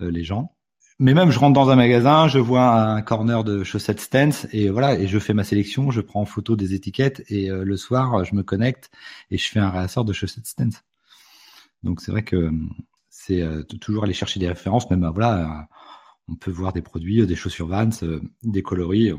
euh, 0.01 0.11
les 0.11 0.23
gens. 0.23 0.55
Mais 0.97 1.13
même, 1.13 1.29
je 1.29 1.39
rentre 1.39 1.53
dans 1.53 1.69
un 1.69 1.75
magasin, 1.75 2.29
je 2.29 2.39
vois 2.39 2.71
un 2.71 3.01
corner 3.01 3.43
de 3.43 3.63
chaussettes 3.65 3.99
Stance 3.99 4.47
et 4.53 4.69
voilà, 4.69 4.97
et 4.97 5.07
je 5.07 5.19
fais 5.19 5.33
ma 5.33 5.43
sélection, 5.43 5.91
je 5.91 5.99
prends 5.99 6.21
en 6.21 6.25
photo 6.25 6.55
des 6.55 6.73
étiquettes 6.73 7.21
et 7.27 7.49
le 7.49 7.75
soir, 7.75 8.23
je 8.23 8.33
me 8.33 8.43
connecte 8.43 8.91
et 9.29 9.37
je 9.37 9.49
fais 9.49 9.59
un 9.59 9.69
réassort 9.69 10.05
de 10.05 10.13
chaussettes 10.13 10.47
Stance. 10.47 10.83
Donc 11.85 12.01
c'est 12.01 12.11
vrai 12.11 12.23
que 12.23 12.35
euh, 12.35 12.51
c'est 13.09 13.41
euh, 13.41 13.63
toujours 13.63 14.03
aller 14.03 14.13
chercher 14.13 14.39
des 14.39 14.47
références, 14.47 14.89
même 14.89 15.03
euh, 15.03 15.11
voilà, 15.11 15.67
on 16.27 16.35
peut 16.35 16.51
voir 16.51 16.73
des 16.73 16.81
produits, 16.81 17.25
des 17.25 17.35
chaussures 17.35 17.67
Vans, 17.67 17.89
des 18.43 18.63
coloris, 18.63 19.13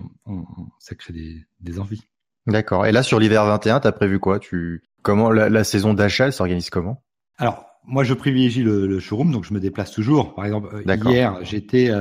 ça 0.80 0.96
crée 0.96 1.14
des, 1.60 1.78
envies. 1.78 2.02
D'accord. 2.46 2.86
Et 2.86 2.92
là 2.92 3.02
sur 3.02 3.18
l'hiver 3.18 3.44
21, 3.44 3.80
tu 3.80 3.88
as 3.88 3.92
prévu 3.92 4.18
quoi? 4.18 4.38
Tu 4.38 4.82
comment 5.02 5.30
la, 5.30 5.64
saison 5.64 5.94
d'achat 5.94 6.30
s'organise 6.30 6.70
comment? 6.70 7.02
Alors 7.38 7.64
moi, 7.88 8.02
je 8.02 8.14
privilégie 8.14 8.64
le, 8.64 8.98
showroom, 8.98 9.30
donc 9.30 9.44
je 9.44 9.54
me 9.54 9.60
déplace 9.60 9.92
toujours. 9.92 10.34
Par 10.34 10.44
exemple, 10.44 10.82
hier, 10.84 11.38
j'étais 11.42 11.92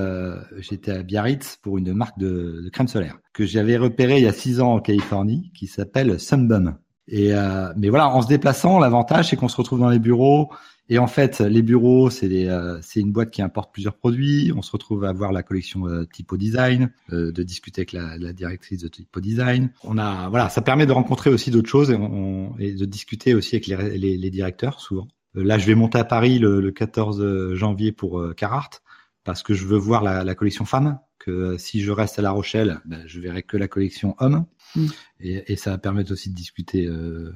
j'étais 0.58 0.92
à 0.92 1.04
Biarritz 1.04 1.58
pour 1.62 1.78
une 1.78 1.94
marque 1.94 2.18
de, 2.18 2.70
crème 2.74 2.88
solaire 2.88 3.20
que 3.34 3.46
j'avais 3.46 3.78
repérée 3.78 4.18
il 4.18 4.24
y 4.24 4.28
a 4.28 4.34
six 4.34 4.62
ans 4.62 4.74
en 4.74 4.80
Californie, 4.80 5.52
qui 5.54 5.68
s'appelle 5.68 6.20
Sunbum. 6.20 6.78
Et 7.08 7.34
euh, 7.34 7.72
mais 7.78 7.90
voilà, 7.90 8.10
en 8.10 8.22
se 8.22 8.28
déplaçant, 8.28 8.80
l'avantage 8.80 9.30
c'est 9.30 9.36
qu'on 9.36 9.48
se 9.48 9.58
retrouve 9.58 9.80
dans 9.80 9.90
les 9.90 10.00
bureaux. 10.00 10.50
Et 10.88 11.00
en 11.00 11.08
fait, 11.08 11.39
les 11.39 11.63
bureaux, 11.63 12.10
c'est 12.12 12.48
euh, 12.48 12.80
une 12.95 13.12
boîte 13.12 13.32
qui 13.32 13.41
importe 13.41 13.74
plusieurs 13.74 13.95
produits. 13.95 14.52
On 14.56 14.62
se 14.62 14.71
retrouve 14.71 15.04
à 15.04 15.13
voir 15.13 15.32
la 15.32 15.41
collection 15.41 15.88
euh, 15.88 16.06
Typo 16.06 16.38
Design, 16.38 16.91
euh, 17.12 17.32
de 17.32 17.43
discuter 17.43 17.82
avec 17.82 17.91
la, 17.91 18.17
la, 18.17 18.34
directrice 18.34 18.82
de 18.82 18.88
Typo 18.88 19.19
Design. 19.19 19.71
On 19.84 19.98
a 19.98 20.30
voilà, 20.30 20.50
ça 20.50 20.62
permet 20.62 20.86
de 20.86 20.91
rencontrer 20.91 21.32
aussi 21.32 21.50
d'autres 21.50 21.69
choses 21.69 21.89
et, 21.89 21.95
on, 21.95 22.56
et, 22.60 22.74
de 22.74 22.86
discuter 22.86 23.34
aussi 23.34 23.56
avec 23.56 23.65
les, 23.65 23.98
les, 23.98 24.17
les 24.17 24.30
directeurs 24.30 24.80
souvent. 24.80 25.08
Euh, 25.36 25.43
là, 25.43 25.58
je 25.58 25.65
vais 25.65 25.76
monter 25.76 25.98
à 25.98 26.06
Paris 26.06 26.38
le, 26.38 26.62
le 26.62 26.71
14 26.71 27.56
janvier 27.56 27.91
pour 27.91 28.24
Carhartt 28.36 28.84
parce 29.24 29.41
que 29.41 29.56
je 29.56 29.65
veux 29.65 29.78
voir 29.78 30.04
la, 30.04 30.24
la 30.24 30.36
collection 30.36 30.65
femmes. 30.65 31.00
Que 31.17 31.58
si 31.58 31.82
je 31.82 31.91
reste 31.91 32.19
à 32.19 32.21
La 32.21 32.30
Rochelle, 32.30 32.82
ben, 32.86 33.02
je 33.08 33.19
verrai 33.19 33.41
que 33.41 33.58
la 33.58 33.67
collection 33.67 34.15
hommes. 34.19 34.45
Mm. 34.76 34.86
Et, 35.21 35.54
et, 35.54 35.56
ça 35.56 35.71
va 35.71 35.78
permettre 35.80 36.12
aussi 36.12 36.30
de 36.30 36.36
discuter 36.36 36.86
euh, 36.86 37.34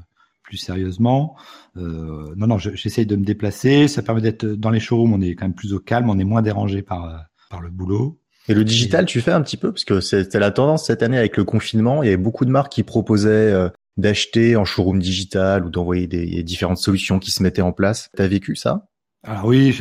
plus 0.49 0.57
sérieusement. 0.57 1.35
Euh, 1.77 2.33
non, 2.35 2.47
non, 2.47 2.57
j'essaye 2.57 3.05
de 3.05 3.15
me 3.15 3.23
déplacer. 3.23 3.87
Ça 3.87 4.01
permet 4.01 4.21
d'être 4.21 4.45
dans 4.45 4.71
les 4.71 4.79
showrooms. 4.79 5.13
On 5.13 5.21
est 5.21 5.35
quand 5.35 5.45
même 5.45 5.53
plus 5.53 5.73
au 5.73 5.79
calme. 5.79 6.09
On 6.09 6.17
est 6.17 6.23
moins 6.23 6.41
dérangé 6.41 6.81
par 6.81 7.05
euh, 7.05 7.17
par 7.51 7.61
le 7.61 7.69
boulot. 7.69 8.19
Et 8.47 8.55
le 8.55 8.63
digital, 8.63 9.05
tu 9.05 9.21
fais 9.21 9.31
un 9.31 9.43
petit 9.43 9.57
peu 9.57 9.71
parce 9.71 9.85
que 9.85 10.01
c'était 10.01 10.39
la 10.39 10.49
tendance 10.49 10.87
cette 10.87 11.03
année 11.03 11.19
avec 11.19 11.37
le 11.37 11.43
confinement. 11.43 12.01
Il 12.01 12.07
y 12.07 12.09
avait 12.09 12.17
beaucoup 12.17 12.45
de 12.45 12.49
marques 12.49 12.71
qui 12.71 12.81
proposaient 12.81 13.29
euh, 13.29 13.69
d'acheter 13.97 14.55
en 14.55 14.65
showroom 14.65 14.99
digital 14.99 15.65
ou 15.65 15.69
d'envoyer 15.69 16.07
des 16.07 16.41
différentes 16.41 16.79
solutions 16.79 17.19
qui 17.19 17.29
se 17.29 17.43
mettaient 17.43 17.61
en 17.61 17.73
place. 17.73 18.09
T'as 18.15 18.27
vécu 18.27 18.55
ça? 18.55 18.88
Alors 19.23 19.45
oui, 19.45 19.77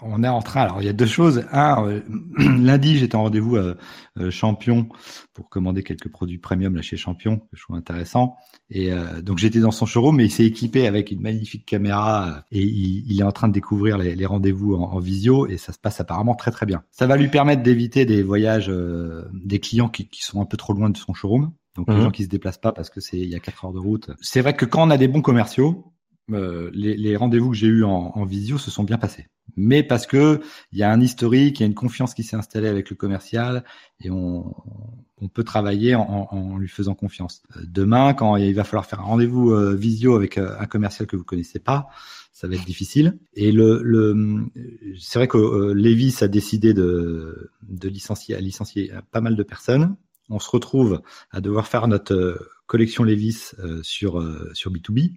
on 0.00 0.24
est 0.24 0.28
en 0.28 0.40
train. 0.40 0.62
Alors 0.62 0.80
il 0.80 0.86
y 0.86 0.88
a 0.88 0.94
deux 0.94 1.06
choses. 1.06 1.44
Un, 1.52 1.86
euh, 1.86 2.00
lundi, 2.38 2.96
j'étais 2.96 3.16
en 3.16 3.24
rendez-vous 3.24 3.56
à 3.56 3.74
euh, 4.18 4.30
Champion 4.30 4.88
pour 5.34 5.50
commander 5.50 5.82
quelques 5.82 6.08
produits 6.08 6.38
premium 6.38 6.74
là 6.74 6.80
chez 6.80 6.96
Champion 6.96 7.36
que 7.36 7.56
je 7.56 7.62
trouve 7.62 7.76
intéressant. 7.76 8.36
Et 8.70 8.90
euh, 8.90 9.20
donc 9.20 9.36
j'étais 9.36 9.60
dans 9.60 9.72
son 9.72 9.84
showroom, 9.84 10.16
mais 10.16 10.24
il 10.24 10.30
s'est 10.30 10.46
équipé 10.46 10.86
avec 10.86 11.10
une 11.10 11.20
magnifique 11.20 11.66
caméra 11.66 12.44
et 12.50 12.62
il, 12.62 13.20
est 13.20 13.24
en 13.24 13.32
train 13.32 13.48
de 13.48 13.52
découvrir 13.52 13.98
les, 13.98 14.26
rendez-vous 14.26 14.74
en, 14.74 14.98
visio 15.00 15.46
et 15.46 15.58
ça 15.58 15.72
se 15.72 15.78
passe 15.78 16.00
apparemment 16.00 16.34
très 16.34 16.50
très 16.50 16.64
bien. 16.64 16.82
Ça 16.90 17.06
va 17.06 17.16
lui 17.16 17.28
permettre 17.28 17.62
d'éviter 17.62 18.06
des 18.06 18.22
voyages 18.22 18.72
des 19.32 19.60
clients 19.60 19.88
qui, 19.88 20.08
sont 20.20 20.40
un 20.40 20.46
peu 20.46 20.56
trop 20.56 20.72
loin 20.72 20.88
de 20.88 20.96
son 20.96 21.12
showroom. 21.12 21.52
Donc 21.76 21.88
les 21.88 21.94
mhm. 21.94 22.02
gens 22.02 22.10
qui 22.10 22.24
se 22.24 22.28
déplacent 22.28 22.58
pas 22.58 22.72
parce 22.72 22.90
que 22.90 23.00
c'est 23.00 23.18
il 23.18 23.28
y 23.28 23.34
a 23.34 23.38
quatre 23.38 23.64
heures 23.64 23.72
de 23.72 23.78
route. 23.78 24.10
C'est 24.20 24.40
vrai 24.40 24.54
que 24.54 24.64
quand 24.64 24.86
on 24.86 24.90
a 24.90 24.96
des 24.96 25.08
bons 25.08 25.22
commerciaux, 25.22 25.92
euh, 26.30 26.70
les, 26.72 27.16
rendez-vous 27.16 27.50
que 27.50 27.56
j'ai 27.56 27.66
eus 27.66 27.84
en, 27.84 28.24
visio 28.24 28.58
se 28.58 28.70
sont 28.70 28.84
bien 28.84 28.98
passés. 28.98 29.26
Mais 29.56 29.82
parce 29.82 30.06
que 30.06 30.40
il 30.72 30.78
y 30.78 30.82
a 30.82 30.92
un 30.92 31.00
historique, 31.00 31.58
il 31.58 31.62
y 31.62 31.64
a 31.64 31.66
une 31.66 31.74
confiance 31.74 32.14
qui 32.14 32.22
s'est 32.22 32.36
installée 32.36 32.68
avec 32.68 32.90
le 32.90 32.96
commercial 32.96 33.64
et 34.00 34.10
on, 34.10 34.54
peut 35.34 35.42
travailler 35.42 35.94
en, 35.96 36.56
lui 36.58 36.68
faisant 36.68 36.94
confiance. 36.94 37.42
Euh, 37.56 37.60
demain, 37.66 38.14
quand 38.14 38.36
il 38.36 38.54
va 38.54 38.64
falloir 38.64 38.86
faire 38.86 39.00
un 39.00 39.04
rendez-vous 39.04 39.50
euh, 39.50 39.74
visio 39.74 40.14
avec 40.14 40.38
un 40.38 40.66
commercial 40.66 41.06
que 41.08 41.16
vous 41.16 41.24
connaissez 41.24 41.58
pas, 41.58 41.88
ça 42.32 42.46
va 42.46 42.54
être 42.54 42.64
difficile. 42.64 43.18
Et 43.34 43.50
le, 43.50 44.46
c'est 44.98 45.18
vrai 45.18 45.28
que 45.28 45.72
Levis 45.72 46.18
a 46.20 46.28
décidé 46.28 46.72
de, 46.72 47.50
de 47.62 47.88
licencier, 47.88 48.36
à 48.36 48.40
licencier 48.40 48.92
pas 49.10 49.20
mal 49.20 49.34
de 49.34 49.42
personnes. 49.42 49.96
On 50.30 50.38
se 50.38 50.50
retrouve 50.50 51.00
à 51.30 51.40
devoir 51.40 51.66
faire 51.66 51.88
notre 51.88 52.50
collection 52.66 53.02
Levis 53.02 53.54
sur 53.82 54.22
sur 54.52 54.70
B2B 54.70 55.14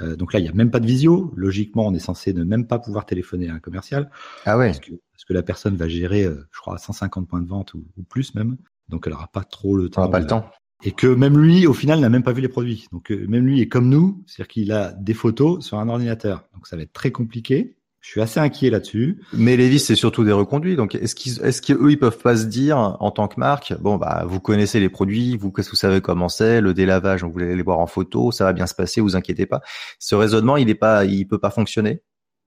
euh, 0.00 0.16
donc 0.16 0.32
là, 0.32 0.40
il 0.40 0.42
n'y 0.42 0.48
a 0.48 0.52
même 0.52 0.70
pas 0.70 0.80
de 0.80 0.86
visio. 0.86 1.32
Logiquement, 1.36 1.86
on 1.86 1.94
est 1.94 1.98
censé 1.98 2.32
ne 2.32 2.44
même 2.44 2.66
pas 2.66 2.78
pouvoir 2.78 3.06
téléphoner 3.06 3.48
à 3.48 3.54
un 3.54 3.58
commercial. 3.58 4.10
Ah 4.44 4.58
ouais. 4.58 4.68
Parce 4.68 4.80
que, 4.80 4.92
parce 5.12 5.24
que 5.24 5.32
la 5.32 5.42
personne 5.42 5.76
va 5.76 5.88
gérer, 5.88 6.24
euh, 6.24 6.46
je 6.52 6.60
crois, 6.60 6.78
150 6.78 7.28
points 7.28 7.40
de 7.40 7.48
vente 7.48 7.74
ou, 7.74 7.84
plus 8.08 8.34
même. 8.34 8.56
Donc 8.88 9.04
elle 9.06 9.12
n'aura 9.12 9.28
pas 9.28 9.44
trop 9.44 9.76
le 9.76 9.88
temps. 9.88 10.08
pas 10.08 10.20
le 10.20 10.26
temps. 10.26 10.50
Et 10.84 10.92
que 10.92 11.08
même 11.08 11.36
lui, 11.36 11.66
au 11.66 11.74
final, 11.74 12.00
n'a 12.00 12.08
même 12.08 12.22
pas 12.22 12.32
vu 12.32 12.40
les 12.40 12.48
produits. 12.48 12.86
Donc 12.92 13.10
euh, 13.10 13.26
même 13.26 13.44
lui 13.44 13.60
est 13.60 13.68
comme 13.68 13.88
nous, 13.88 14.22
c'est-à-dire 14.26 14.48
qu'il 14.48 14.72
a 14.72 14.92
des 14.92 15.14
photos 15.14 15.64
sur 15.64 15.78
un 15.78 15.88
ordinateur. 15.88 16.44
Donc 16.54 16.66
ça 16.66 16.76
va 16.76 16.82
être 16.82 16.92
très 16.92 17.10
compliqué. 17.10 17.76
Je 18.00 18.10
suis 18.10 18.20
assez 18.20 18.38
inquiet 18.38 18.70
là-dessus. 18.70 19.20
Mais 19.32 19.56
Levis, 19.56 19.80
c'est 19.80 19.96
surtout 19.96 20.24
des 20.24 20.32
reconduits. 20.32 20.76
Donc, 20.76 20.94
est-ce 20.94 21.14
qu'ils, 21.14 21.42
est-ce 21.42 21.60
qu'eux, 21.60 21.90
ils 21.90 21.98
peuvent 21.98 22.18
pas 22.18 22.36
se 22.36 22.44
dire, 22.44 22.78
en 22.78 23.10
tant 23.10 23.26
que 23.26 23.38
marque, 23.40 23.74
bon, 23.80 23.96
bah, 23.96 24.24
vous 24.26 24.40
connaissez 24.40 24.78
les 24.78 24.88
produits, 24.88 25.36
vous, 25.36 25.52
vous 25.54 25.76
savez 25.76 26.00
comment 26.00 26.28
c'est, 26.28 26.60
le 26.60 26.74
délavage, 26.74 27.24
on 27.24 27.28
voulait 27.28 27.56
les 27.56 27.62
voir 27.62 27.80
en 27.80 27.86
photo, 27.86 28.30
ça 28.30 28.44
va 28.44 28.52
bien 28.52 28.66
se 28.66 28.74
passer, 28.74 29.00
vous 29.00 29.16
inquiétez 29.16 29.46
pas. 29.46 29.60
Ce 29.98 30.14
raisonnement, 30.14 30.56
il 30.56 30.70
est 30.70 30.76
pas, 30.76 31.04
il 31.04 31.26
peut 31.26 31.40
pas 31.40 31.50
fonctionner? 31.50 32.02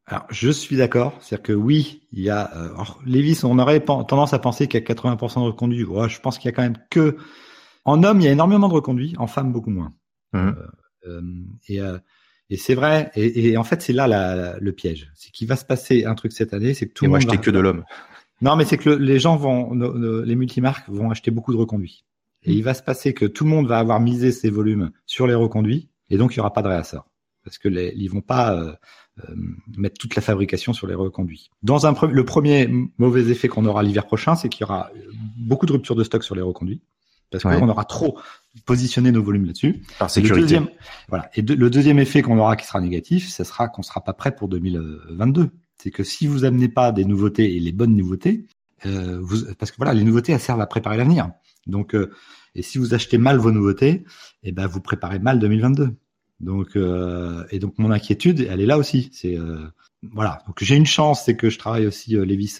Alors, 0.05 0.25
je 0.29 0.49
suis 0.49 0.77
d'accord. 0.77 1.13
C'est-à-dire 1.19 1.43
que 1.43 1.53
oui, 1.53 2.07
il 2.11 2.23
y 2.23 2.29
a, 2.29 2.51
euh, 2.55 2.69
Levis, 3.05 3.41
on 3.43 3.59
aurait 3.59 3.81
tendance 3.81 4.33
à 4.33 4.39
penser 4.39 4.67
qu'il 4.67 4.79
y 4.79 4.83
a 4.83 4.85
80% 4.85 5.41
de 5.41 5.45
reconduits. 5.47 5.83
Ouais, 5.83 6.09
je 6.09 6.19
pense 6.21 6.37
qu'il 6.37 6.45
y 6.45 6.49
a 6.49 6.55
quand 6.55 6.63
même 6.63 6.77
que, 6.89 7.17
en 7.85 8.03
hommes, 8.03 8.21
il 8.21 8.23
y 8.23 8.27
a 8.27 8.31
énormément 8.31 8.69
de 8.69 8.73
reconduits, 8.73 9.15
en 9.17 9.27
femmes, 9.27 9.51
beaucoup 9.51 9.69
moins. 9.69 9.93
Mmh. 10.33 10.37
Euh, 10.37 10.53
euh, 11.07 11.21
et, 11.67 11.81
euh, 11.81 11.97
et 12.51 12.57
c'est 12.57 12.75
vrai. 12.75 13.09
Et, 13.15 13.55
en 13.55 13.63
fait, 13.63 13.81
c'est 13.81 13.93
là 13.93 14.57
le 14.59 14.71
piège. 14.73 15.09
C'est 15.15 15.31
qu'il 15.31 15.47
va 15.47 15.55
se 15.55 15.63
passer 15.63 16.03
un 16.03 16.15
truc 16.15 16.33
cette 16.33 16.53
année, 16.53 16.73
c'est 16.73 16.85
que 16.85 16.93
tout 16.93 17.05
le 17.05 17.11
monde. 17.11 17.19
acheter 17.19 17.37
que 17.37 17.49
de 17.49 17.59
l'homme. 17.59 17.85
Non, 18.41 18.57
mais 18.57 18.65
c'est 18.65 18.77
que 18.77 18.89
les 18.89 19.19
gens 19.19 19.37
vont, 19.37 19.73
les 19.73 20.35
multimarques 20.35 20.89
vont 20.89 21.09
acheter 21.09 21.31
beaucoup 21.31 21.53
de 21.53 21.57
reconduits. 21.57 22.03
Et 22.43 22.51
mm. 22.51 22.53
il 22.53 22.63
va 22.63 22.73
se 22.73 22.83
passer 22.83 23.13
que 23.13 23.25
tout 23.25 23.45
le 23.45 23.49
monde 23.51 23.67
va 23.67 23.79
avoir 23.79 24.01
misé 24.01 24.33
ses 24.33 24.49
volumes 24.49 24.91
sur 25.05 25.27
les 25.27 25.33
reconduits, 25.33 25.87
et 26.09 26.17
donc 26.17 26.35
il 26.35 26.39
n'y 26.39 26.41
aura 26.41 26.51
pas 26.51 26.61
de 26.61 26.67
réassort. 26.67 27.07
Parce 27.45 27.57
que 27.57 27.69
les, 27.69 27.93
ils 27.95 28.09
vont 28.09 28.21
pas 28.21 28.53
euh, 28.53 28.73
euh, 29.19 29.35
mettre 29.77 29.97
toute 29.97 30.15
la 30.15 30.21
fabrication 30.21 30.73
sur 30.73 30.87
les 30.87 30.93
reconduits. 30.93 31.51
Dans 31.63 31.87
un 31.87 31.95
le 32.05 32.25
premier 32.25 32.69
mauvais 32.97 33.29
effet 33.29 33.47
qu'on 33.47 33.65
aura 33.65 33.81
l'hiver 33.81 34.05
prochain, 34.05 34.35
c'est 34.35 34.49
qu'il 34.49 34.61
y 34.61 34.63
aura 34.65 34.91
beaucoup 35.37 35.65
de 35.65 35.71
ruptures 35.71 35.95
de 35.95 36.03
stock 36.03 36.23
sur 36.23 36.35
les 36.35 36.41
reconduits 36.41 36.81
parce 37.31 37.43
qu'on 37.43 37.69
aura 37.69 37.85
trop 37.85 38.19
positionné 38.65 39.11
nos 39.11 39.23
volumes 39.23 39.45
là-dessus. 39.45 39.81
Par 39.97 40.09
sécurité. 40.09 40.35
Le 40.35 40.41
deuxième, 40.41 40.67
voilà. 41.07 41.29
Et 41.35 41.41
le 41.41 41.69
deuxième 41.69 41.99
effet 41.99 42.21
qu'on 42.21 42.37
aura 42.37 42.55
qui 42.55 42.67
sera 42.67 42.81
négatif, 42.81 43.29
ce 43.29 43.43
sera 43.43 43.69
qu'on 43.69 43.81
sera 43.81 44.03
pas 44.03 44.13
prêt 44.13 44.35
pour 44.35 44.49
2022. 44.49 45.49
C'est 45.77 45.91
que 45.91 46.03
si 46.03 46.27
vous 46.27 46.45
amenez 46.45 46.67
pas 46.67 46.91
des 46.91 47.05
nouveautés 47.05 47.55
et 47.55 47.59
les 47.59 47.71
bonnes 47.71 47.95
nouveautés, 47.95 48.45
euh, 48.85 49.19
vous, 49.21 49.45
parce 49.57 49.71
que 49.71 49.77
voilà, 49.77 49.93
les 49.93 50.03
nouveautés 50.03 50.33
elles 50.33 50.39
servent 50.39 50.61
à 50.61 50.67
préparer 50.67 50.97
l'avenir. 50.97 51.31
Donc, 51.67 51.95
euh, 51.95 52.11
et 52.53 52.61
si 52.61 52.77
vous 52.77 52.93
achetez 52.93 53.17
mal 53.17 53.37
vos 53.37 53.51
nouveautés, 53.51 54.03
eh 54.43 54.51
ben 54.51 54.67
vous 54.67 54.81
préparez 54.81 55.19
mal 55.19 55.39
2022. 55.39 55.95
Donc, 56.41 56.75
euh, 56.75 57.45
et 57.51 57.59
donc 57.59 57.77
mon 57.77 57.91
inquiétude, 57.91 58.45
elle 58.49 58.61
est 58.61 58.65
là 58.65 58.77
aussi. 58.77 59.09
C'est 59.13 59.37
voilà. 60.11 60.43
Donc 60.47 60.57
j'ai 60.61 60.75
une 60.75 60.85
chance, 60.85 61.23
c'est 61.25 61.37
que 61.37 61.49
je 61.49 61.57
travaille 61.57 61.87
aussi 61.87 62.13
Levis 62.13 62.59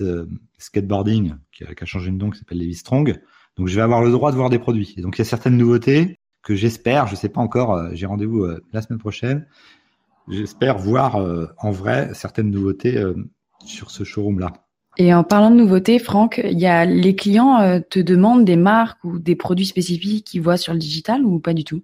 Skateboarding, 0.60 1.36
qui 1.52 1.64
a, 1.64 1.74
qui 1.74 1.84
a, 1.84 1.86
changé 1.86 2.12
de 2.12 2.16
nom, 2.16 2.30
qui 2.30 2.40
s'appelle 2.40 2.60
Levis 2.60 2.76
Strong. 2.76 3.20
Donc 3.62 3.68
je 3.68 3.76
vais 3.76 3.84
avoir 3.84 4.02
le 4.02 4.10
droit 4.10 4.32
de 4.32 4.38
voir 4.38 4.50
des 4.50 4.58
produits. 4.58 4.96
Donc 4.98 5.20
il 5.20 5.20
y 5.20 5.22
a 5.22 5.26
certaines 5.26 5.56
nouveautés 5.56 6.18
que 6.42 6.56
j'espère, 6.56 7.06
je 7.06 7.14
sais 7.14 7.30
pas 7.30 7.42
encore, 7.42 7.76
euh, 7.76 7.90
j'ai 7.94 8.08
rendez-vous 8.08 8.44
euh, 8.44 8.60
la 8.74 8.82
semaine 8.82 8.98
prochaine. 8.98 9.46
J'espère 10.28 10.80
voir 10.80 11.18
euh, 11.18 11.46
en 11.60 11.70
vrai 11.70 12.10
certaines 12.16 12.50
nouveautés 12.50 13.00
sur 13.64 13.92
ce 13.92 14.04
showroom-là. 14.04 14.52
Et 14.98 15.14
en 15.14 15.24
parlant 15.24 15.52
de 15.52 15.58
nouveautés, 15.58 16.00
Franck, 16.00 16.42
y 16.44 16.66
a 16.66 16.86
les 16.86 17.16
clients 17.16 17.80
te 17.88 18.00
demandent 18.00 18.46
des 18.46 18.56
marques 18.56 19.04
ou 19.04 19.20
des 19.20 19.36
produits 19.36 19.68
spécifiques 19.68 20.26
qu'ils 20.26 20.42
voient 20.42 20.58
sur 20.58 20.74
le 20.74 20.80
digital 20.80 21.24
ou 21.24 21.38
pas 21.38 21.54
du 21.54 21.64
tout? 21.64 21.84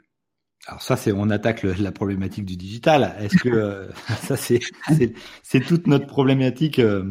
Alors 0.68 0.82
ça, 0.82 0.98
c'est 0.98 1.14
on 1.14 1.30
attaque 1.30 1.64
la 1.64 1.94
problématique 1.94 2.44
du 2.44 2.58
digital. 2.58 3.16
Est-ce 3.20 3.38
que 3.38 3.50
euh, 3.50 3.88
ça 4.22 4.36
c'est 4.36 4.60
c'est 5.42 5.62
toute 5.62 5.88
notre 5.88 6.08
problématique 6.08 6.80
euh, 6.80 7.10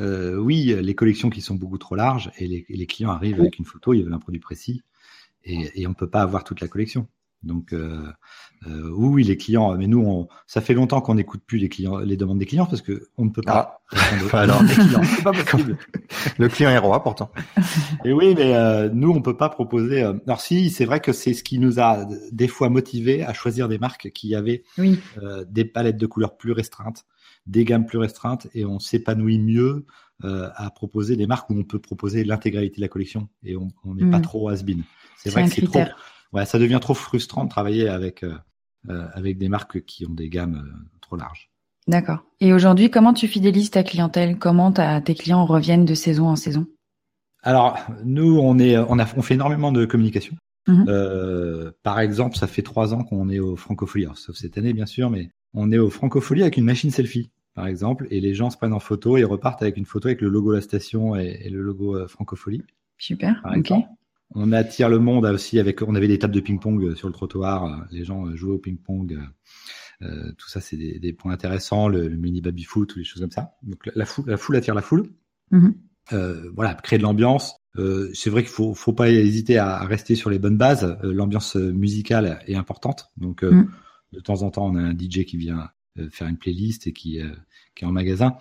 euh, 0.00 0.36
Oui, 0.36 0.76
les 0.80 0.94
collections 0.96 1.30
qui 1.30 1.40
sont 1.40 1.54
beaucoup 1.54 1.78
trop 1.78 1.94
larges 1.94 2.32
et 2.38 2.48
les, 2.48 2.66
les 2.68 2.86
clients 2.86 3.10
arrivent 3.10 3.40
avec 3.40 3.58
une 3.60 3.64
photo, 3.64 3.94
ils 3.94 4.02
veulent 4.02 4.12
un 4.12 4.18
produit 4.18 4.40
précis 4.40 4.82
et, 5.44 5.80
et 5.80 5.86
on 5.86 5.94
peut 5.94 6.10
pas 6.10 6.22
avoir 6.22 6.42
toute 6.42 6.60
la 6.60 6.66
collection. 6.66 7.06
Donc 7.46 7.72
euh, 7.72 8.02
euh, 8.66 8.90
oui, 8.92 9.22
les 9.22 9.36
clients, 9.36 9.76
mais 9.76 9.86
nous, 9.86 10.00
on, 10.00 10.28
ça 10.46 10.60
fait 10.60 10.74
longtemps 10.74 11.00
qu'on 11.00 11.14
n'écoute 11.14 11.42
plus 11.46 11.58
les 11.58 11.68
clients, 11.68 11.98
les 11.98 12.16
demandes 12.16 12.38
des 12.38 12.46
clients 12.46 12.66
parce 12.66 12.82
que 12.82 13.08
on 13.16 13.26
ne 13.26 13.30
peut 13.30 13.42
pas. 13.42 13.80
Ah. 13.92 14.36
Alors, 14.36 14.62
c'est 15.16 15.22
pas 15.22 15.32
possible. 15.32 15.78
Le 16.38 16.48
client 16.48 16.70
est 16.70 16.78
roi 16.78 17.02
pourtant. 17.02 17.30
Et 18.04 18.12
oui, 18.12 18.34
mais 18.36 18.54
euh, 18.54 18.88
nous, 18.92 19.10
on 19.10 19.22
peut 19.22 19.36
pas 19.36 19.48
proposer. 19.48 20.02
Euh, 20.02 20.14
alors 20.26 20.40
si, 20.40 20.70
c'est 20.70 20.84
vrai 20.84 21.00
que 21.00 21.12
c'est 21.12 21.34
ce 21.34 21.44
qui 21.44 21.58
nous 21.58 21.78
a 21.80 22.06
des 22.32 22.48
fois 22.48 22.68
motivés 22.68 23.22
à 23.22 23.32
choisir 23.32 23.68
des 23.68 23.78
marques 23.78 24.10
qui 24.10 24.34
avaient 24.34 24.64
oui. 24.78 24.98
Euh, 25.22 25.44
des 25.48 25.64
palettes 25.64 25.98
de 25.98 26.06
couleurs 26.06 26.36
plus 26.36 26.52
restreintes, 26.52 27.04
des 27.46 27.64
gammes 27.64 27.86
plus 27.86 27.98
restreintes, 27.98 28.48
et 28.54 28.64
on 28.64 28.78
s'épanouit 28.78 29.38
mieux 29.38 29.86
à 30.22 30.70
proposer 30.70 31.14
des 31.14 31.26
marques 31.26 31.50
où 31.50 31.54
on 31.58 31.62
peut 31.62 31.78
proposer 31.78 32.24
l'intégralité 32.24 32.76
de 32.76 32.80
la 32.80 32.88
collection 32.88 33.28
et 33.44 33.54
on 33.54 33.68
n'est 33.84 34.10
pas 34.10 34.18
mm. 34.20 34.22
trop 34.22 34.48
has-been. 34.48 34.82
C'est 35.18 35.28
vrai 35.28 35.44
que 35.44 35.50
c'est 35.50 35.60
trop 35.60 35.82
ouais, 36.32 36.46
ça 36.46 36.58
devient 36.58 36.78
trop 36.80 36.94
frustrant 36.94 37.44
de 37.44 37.50
travailler 37.50 37.88
avec 37.88 38.22
euh, 38.22 38.34
euh, 38.88 39.08
avec 39.14 39.36
des 39.36 39.48
marques 39.48 39.84
qui 39.84 40.06
ont 40.06 40.14
des 40.14 40.28
gammes 40.28 40.62
euh, 40.64 40.98
trop 41.00 41.16
larges. 41.16 41.50
D'accord. 41.88 42.24
Et 42.40 42.52
aujourd'hui, 42.52 42.88
comment 42.88 43.14
tu 43.14 43.26
fidélises 43.26 43.70
ta 43.70 43.82
clientèle? 43.82 44.38
Comment 44.38 44.72
tes 44.72 45.14
clients 45.14 45.44
reviennent 45.44 45.84
de 45.84 45.94
saison 45.94 46.28
en 46.28 46.36
saison? 46.36 46.66
Alors, 47.42 47.78
nous, 48.04 48.38
on 48.38 48.58
est, 48.58 48.76
on 48.76 48.98
a, 48.98 49.06
on 49.16 49.22
fait 49.22 49.34
énormément 49.34 49.72
de 49.72 49.86
communication. 49.86 50.36
Mhm. 50.68 50.84
Euh, 50.88 51.72
par 51.82 52.00
exemple, 52.00 52.36
ça 52.36 52.46
fait 52.46 52.62
trois 52.62 52.92
ans 52.92 53.04
qu'on 53.04 53.28
est 53.28 53.38
au 53.38 53.56
Francofolie, 53.56 54.06
sauf 54.14 54.36
cette 54.36 54.58
année 54.58 54.72
bien 54.72 54.86
sûr, 54.86 55.10
mais 55.10 55.30
on 55.54 55.70
est 55.70 55.78
au 55.78 55.90
Francofolie 55.90 56.42
avec 56.42 56.56
une 56.56 56.64
machine 56.64 56.90
selfie, 56.90 57.30
par 57.54 57.66
exemple, 57.66 58.08
et 58.10 58.20
les 58.20 58.34
gens 58.34 58.50
se 58.50 58.56
prennent 58.56 58.72
en 58.72 58.80
photo 58.80 59.16
et 59.16 59.24
repartent 59.24 59.62
avec 59.62 59.76
une 59.76 59.86
photo 59.86 60.08
avec 60.08 60.20
le 60.20 60.28
logo 60.28 60.50
de 60.50 60.56
la 60.56 60.62
station 60.62 61.14
et, 61.14 61.48
le 61.48 61.60
logo 61.62 62.06
Francofolie. 62.08 62.62
Super. 62.98 63.42
Ok. 63.56 63.72
On 64.34 64.52
attire 64.52 64.88
le 64.88 64.98
monde 64.98 65.24
aussi 65.26 65.58
avec. 65.58 65.82
On 65.82 65.94
avait 65.94 66.08
des 66.08 66.18
tables 66.18 66.34
de 66.34 66.40
ping-pong 66.40 66.82
euh, 66.82 66.94
sur 66.94 67.08
le 67.08 67.14
trottoir. 67.14 67.64
Euh, 67.64 67.76
les 67.90 68.04
gens 68.04 68.26
euh, 68.26 68.36
jouaient 68.36 68.54
au 68.54 68.58
ping-pong. 68.58 69.18
tout 70.00 70.48
ça, 70.48 70.60
c'est 70.60 70.76
des, 70.76 71.12
points 71.12 71.32
intéressants. 71.32 71.88
Le, 71.88 72.08
mini 72.08 72.40
baby 72.40 72.64
foot 72.64 72.94
les 72.96 73.04
choses 73.04 73.22
comme 73.22 73.30
ça. 73.30 73.56
Donc 73.62 73.88
la 73.94 74.04
foule, 74.04 74.24
la 74.28 74.36
foule 74.36 74.56
attire 74.56 74.74
la 74.74 74.82
foule. 74.82 75.08
Mhm. 75.52 75.74
voilà, 76.54 76.74
créer 76.74 76.98
de 76.98 77.04
l'ambiance. 77.04 77.56
c'est 78.14 78.30
vrai 78.30 78.42
qu'il 78.42 78.50
faut, 78.50 78.74
faut 78.74 78.92
pas 78.92 79.10
hésiter 79.10 79.58
à, 79.58 79.84
rester 79.84 80.16
sur 80.16 80.28
les 80.28 80.38
bonnes 80.38 80.58
bases. 80.58 80.98
l'ambiance 81.02 81.56
musicale 81.56 82.42
est 82.46 82.56
importante. 82.56 83.10
Donc 83.16 83.42
mhm. 83.42 83.70
de 84.12 84.20
temps 84.20 84.42
en 84.42 84.50
temps, 84.50 84.66
on 84.66 84.76
a 84.76 84.82
un 84.82 84.92
DJ 84.92 85.24
qui 85.24 85.36
vient 85.36 85.70
faire 86.10 86.26
une 86.28 86.36
playlist 86.36 86.86
et 86.86 86.92
qui, 86.92 87.20
qui 87.74 87.84
est 87.84 87.86
en 87.86 87.92
magasin. 87.92 88.36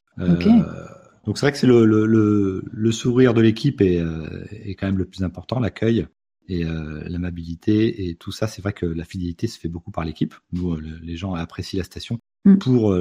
Donc 1.25 1.37
c'est 1.37 1.45
vrai 1.45 1.51
que 1.51 1.57
c'est 1.57 1.67
le, 1.67 1.85
le, 1.85 2.63
le, 2.71 2.91
sourire 2.91 3.33
de 3.33 3.41
l'équipe 3.41 3.81
est, 3.81 3.99
euh, 3.99 4.45
est 4.51 4.75
quand 4.75 4.85
même 4.85 4.97
le 4.97 5.05
plus 5.05 5.23
important, 5.23 5.59
l'accueil 5.59 6.05
et 6.47 6.63
euh, 6.63 7.03
l'amabilité 7.07 8.07
et 8.07 8.15
tout 8.15 8.31
ça. 8.31 8.47
C'est 8.47 8.61
vrai 8.61 8.73
que 8.73 8.85
la 8.85 9.03
fidélité 9.03 9.47
se 9.47 9.59
fait 9.59 9.67
beaucoup 9.67 9.89
par 9.89 10.05
l'équipe. 10.05 10.35
Nous, 10.51 10.73
euh, 10.73 10.99
les 11.01 11.15
gens 11.15 11.33
apprécient 11.33 11.79
la 11.79 11.83
station. 11.83 12.19
Mm. 12.45 12.57
Pour 12.57 12.93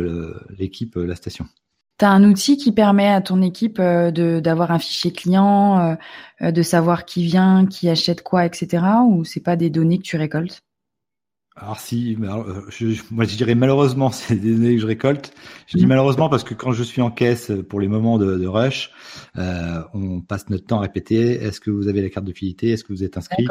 l'équipe, 0.58 0.96
la 0.96 1.14
station. 1.14 1.46
Tu 1.98 2.06
as 2.06 2.10
un 2.10 2.24
outil 2.24 2.56
qui 2.56 2.72
permet 2.72 3.08
à 3.08 3.20
ton 3.20 3.42
équipe 3.42 3.78
de 3.78 4.40
d'avoir 4.40 4.72
un 4.72 4.78
fichier 4.78 5.12
client, 5.12 5.98
de 6.40 6.62
savoir 6.62 7.04
qui 7.04 7.24
vient, 7.24 7.66
qui 7.66 7.90
achète 7.90 8.22
quoi, 8.22 8.46
etc. 8.46 8.82
Ou 9.06 9.24
c'est 9.24 9.42
pas 9.42 9.56
des 9.56 9.68
données 9.68 9.98
que 9.98 10.04
tu 10.04 10.16
récoltes? 10.16 10.62
Alors 11.56 11.78
si, 11.78 12.16
euh, 12.20 12.62
je, 12.68 13.00
moi 13.12 13.24
je 13.24 13.36
dirais 13.36 13.54
malheureusement, 13.54 14.10
c'est 14.12 14.34
des 14.34 14.54
données 14.54 14.74
que 14.74 14.80
je 14.80 14.86
récolte. 14.86 15.32
Je 15.68 15.78
dis 15.78 15.86
malheureusement 15.86 16.28
parce 16.28 16.42
que 16.42 16.52
quand 16.52 16.72
je 16.72 16.82
suis 16.82 17.00
en 17.00 17.12
caisse 17.12 17.52
pour 17.68 17.80
les 17.80 17.86
moments 17.86 18.18
de, 18.18 18.36
de 18.36 18.46
rush, 18.46 18.90
euh, 19.38 19.82
on 19.94 20.20
passe 20.20 20.48
notre 20.50 20.66
temps 20.66 20.78
à 20.78 20.82
répéter 20.82 21.34
est-ce 21.34 21.60
que 21.60 21.70
vous 21.70 21.86
avez 21.86 22.02
la 22.02 22.10
carte 22.10 22.26
de 22.26 22.32
fidélité, 22.32 22.70
est-ce 22.70 22.82
que 22.82 22.92
vous 22.92 23.04
êtes 23.04 23.16
inscrit? 23.16 23.46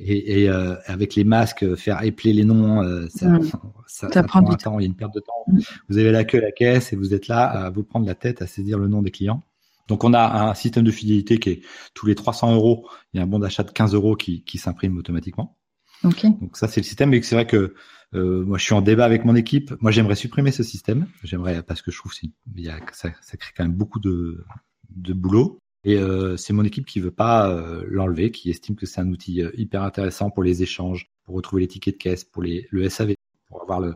Et, 0.00 0.42
et 0.42 0.48
euh, 0.48 0.74
avec 0.86 1.14
les 1.14 1.22
masques, 1.22 1.76
faire 1.76 2.02
épeler 2.02 2.32
les 2.32 2.44
noms, 2.44 2.82
euh, 2.82 3.06
ça, 3.08 3.28
mm. 3.28 3.42
ça, 3.86 4.10
ça, 4.10 4.22
prend, 4.24 4.42
du 4.42 4.56
temps. 4.56 4.80
Il 4.80 4.82
y 4.82 4.86
a 4.86 4.88
une 4.88 4.96
perte 4.96 5.14
de 5.14 5.20
temps. 5.20 5.44
Mm. 5.46 5.60
Vous 5.90 5.98
avez 5.98 6.10
la 6.10 6.24
queue 6.24 6.38
à 6.38 6.42
la 6.42 6.52
caisse 6.52 6.92
et 6.92 6.96
vous 6.96 7.14
êtes 7.14 7.28
là 7.28 7.44
à 7.44 7.70
vous 7.70 7.84
prendre 7.84 8.06
la 8.06 8.16
tête 8.16 8.42
à 8.42 8.48
saisir 8.48 8.78
le 8.78 8.88
nom 8.88 9.00
des 9.00 9.12
clients. 9.12 9.44
Donc 9.86 10.02
on 10.02 10.12
a 10.12 10.50
un 10.50 10.54
système 10.54 10.84
de 10.84 10.90
fidélité 10.90 11.38
qui 11.38 11.50
est 11.50 11.60
tous 11.94 12.06
les 12.06 12.16
300 12.16 12.54
euros, 12.54 12.86
il 13.14 13.18
y 13.18 13.20
a 13.20 13.22
un 13.22 13.26
bon 13.26 13.38
d'achat 13.38 13.62
de 13.62 13.70
15 13.70 13.94
euros 13.94 14.16
qui, 14.16 14.42
qui 14.42 14.58
s'imprime 14.58 14.98
automatiquement. 14.98 15.57
Donc 16.40 16.56
ça 16.56 16.68
c'est 16.68 16.80
le 16.80 16.84
système, 16.84 17.10
mais 17.10 17.22
c'est 17.22 17.34
vrai 17.34 17.46
que 17.46 17.74
euh, 18.14 18.44
moi 18.44 18.58
je 18.58 18.64
suis 18.64 18.74
en 18.74 18.80
débat 18.80 19.04
avec 19.04 19.24
mon 19.24 19.34
équipe. 19.34 19.74
Moi 19.80 19.90
j'aimerais 19.90 20.14
supprimer 20.14 20.52
ce 20.52 20.62
système. 20.62 21.06
J'aimerais 21.22 21.62
parce 21.62 21.82
que 21.82 21.90
je 21.90 21.98
trouve 21.98 22.12
y 22.56 22.68
a, 22.68 22.78
ça, 22.92 23.10
ça, 23.20 23.36
crée 23.36 23.52
quand 23.56 23.64
même 23.64 23.74
beaucoup 23.74 24.00
de, 24.00 24.44
de 24.90 25.12
boulot. 25.12 25.58
Et 25.84 25.96
euh, 25.96 26.36
c'est 26.36 26.52
mon 26.52 26.64
équipe 26.64 26.86
qui 26.86 27.00
veut 27.00 27.12
pas 27.12 27.48
euh, 27.50 27.84
l'enlever, 27.88 28.30
qui 28.30 28.50
estime 28.50 28.76
que 28.76 28.86
c'est 28.86 29.00
un 29.00 29.08
outil 29.08 29.42
hyper 29.54 29.82
intéressant 29.82 30.30
pour 30.30 30.42
les 30.42 30.62
échanges, 30.62 31.10
pour 31.24 31.36
retrouver 31.36 31.62
les 31.62 31.68
tickets 31.68 31.94
de 31.94 31.98
caisse, 31.98 32.24
pour 32.24 32.42
les, 32.42 32.66
le 32.70 32.88
SAV, 32.88 33.14
pour 33.46 33.62
avoir 33.62 33.80
le, 33.80 33.94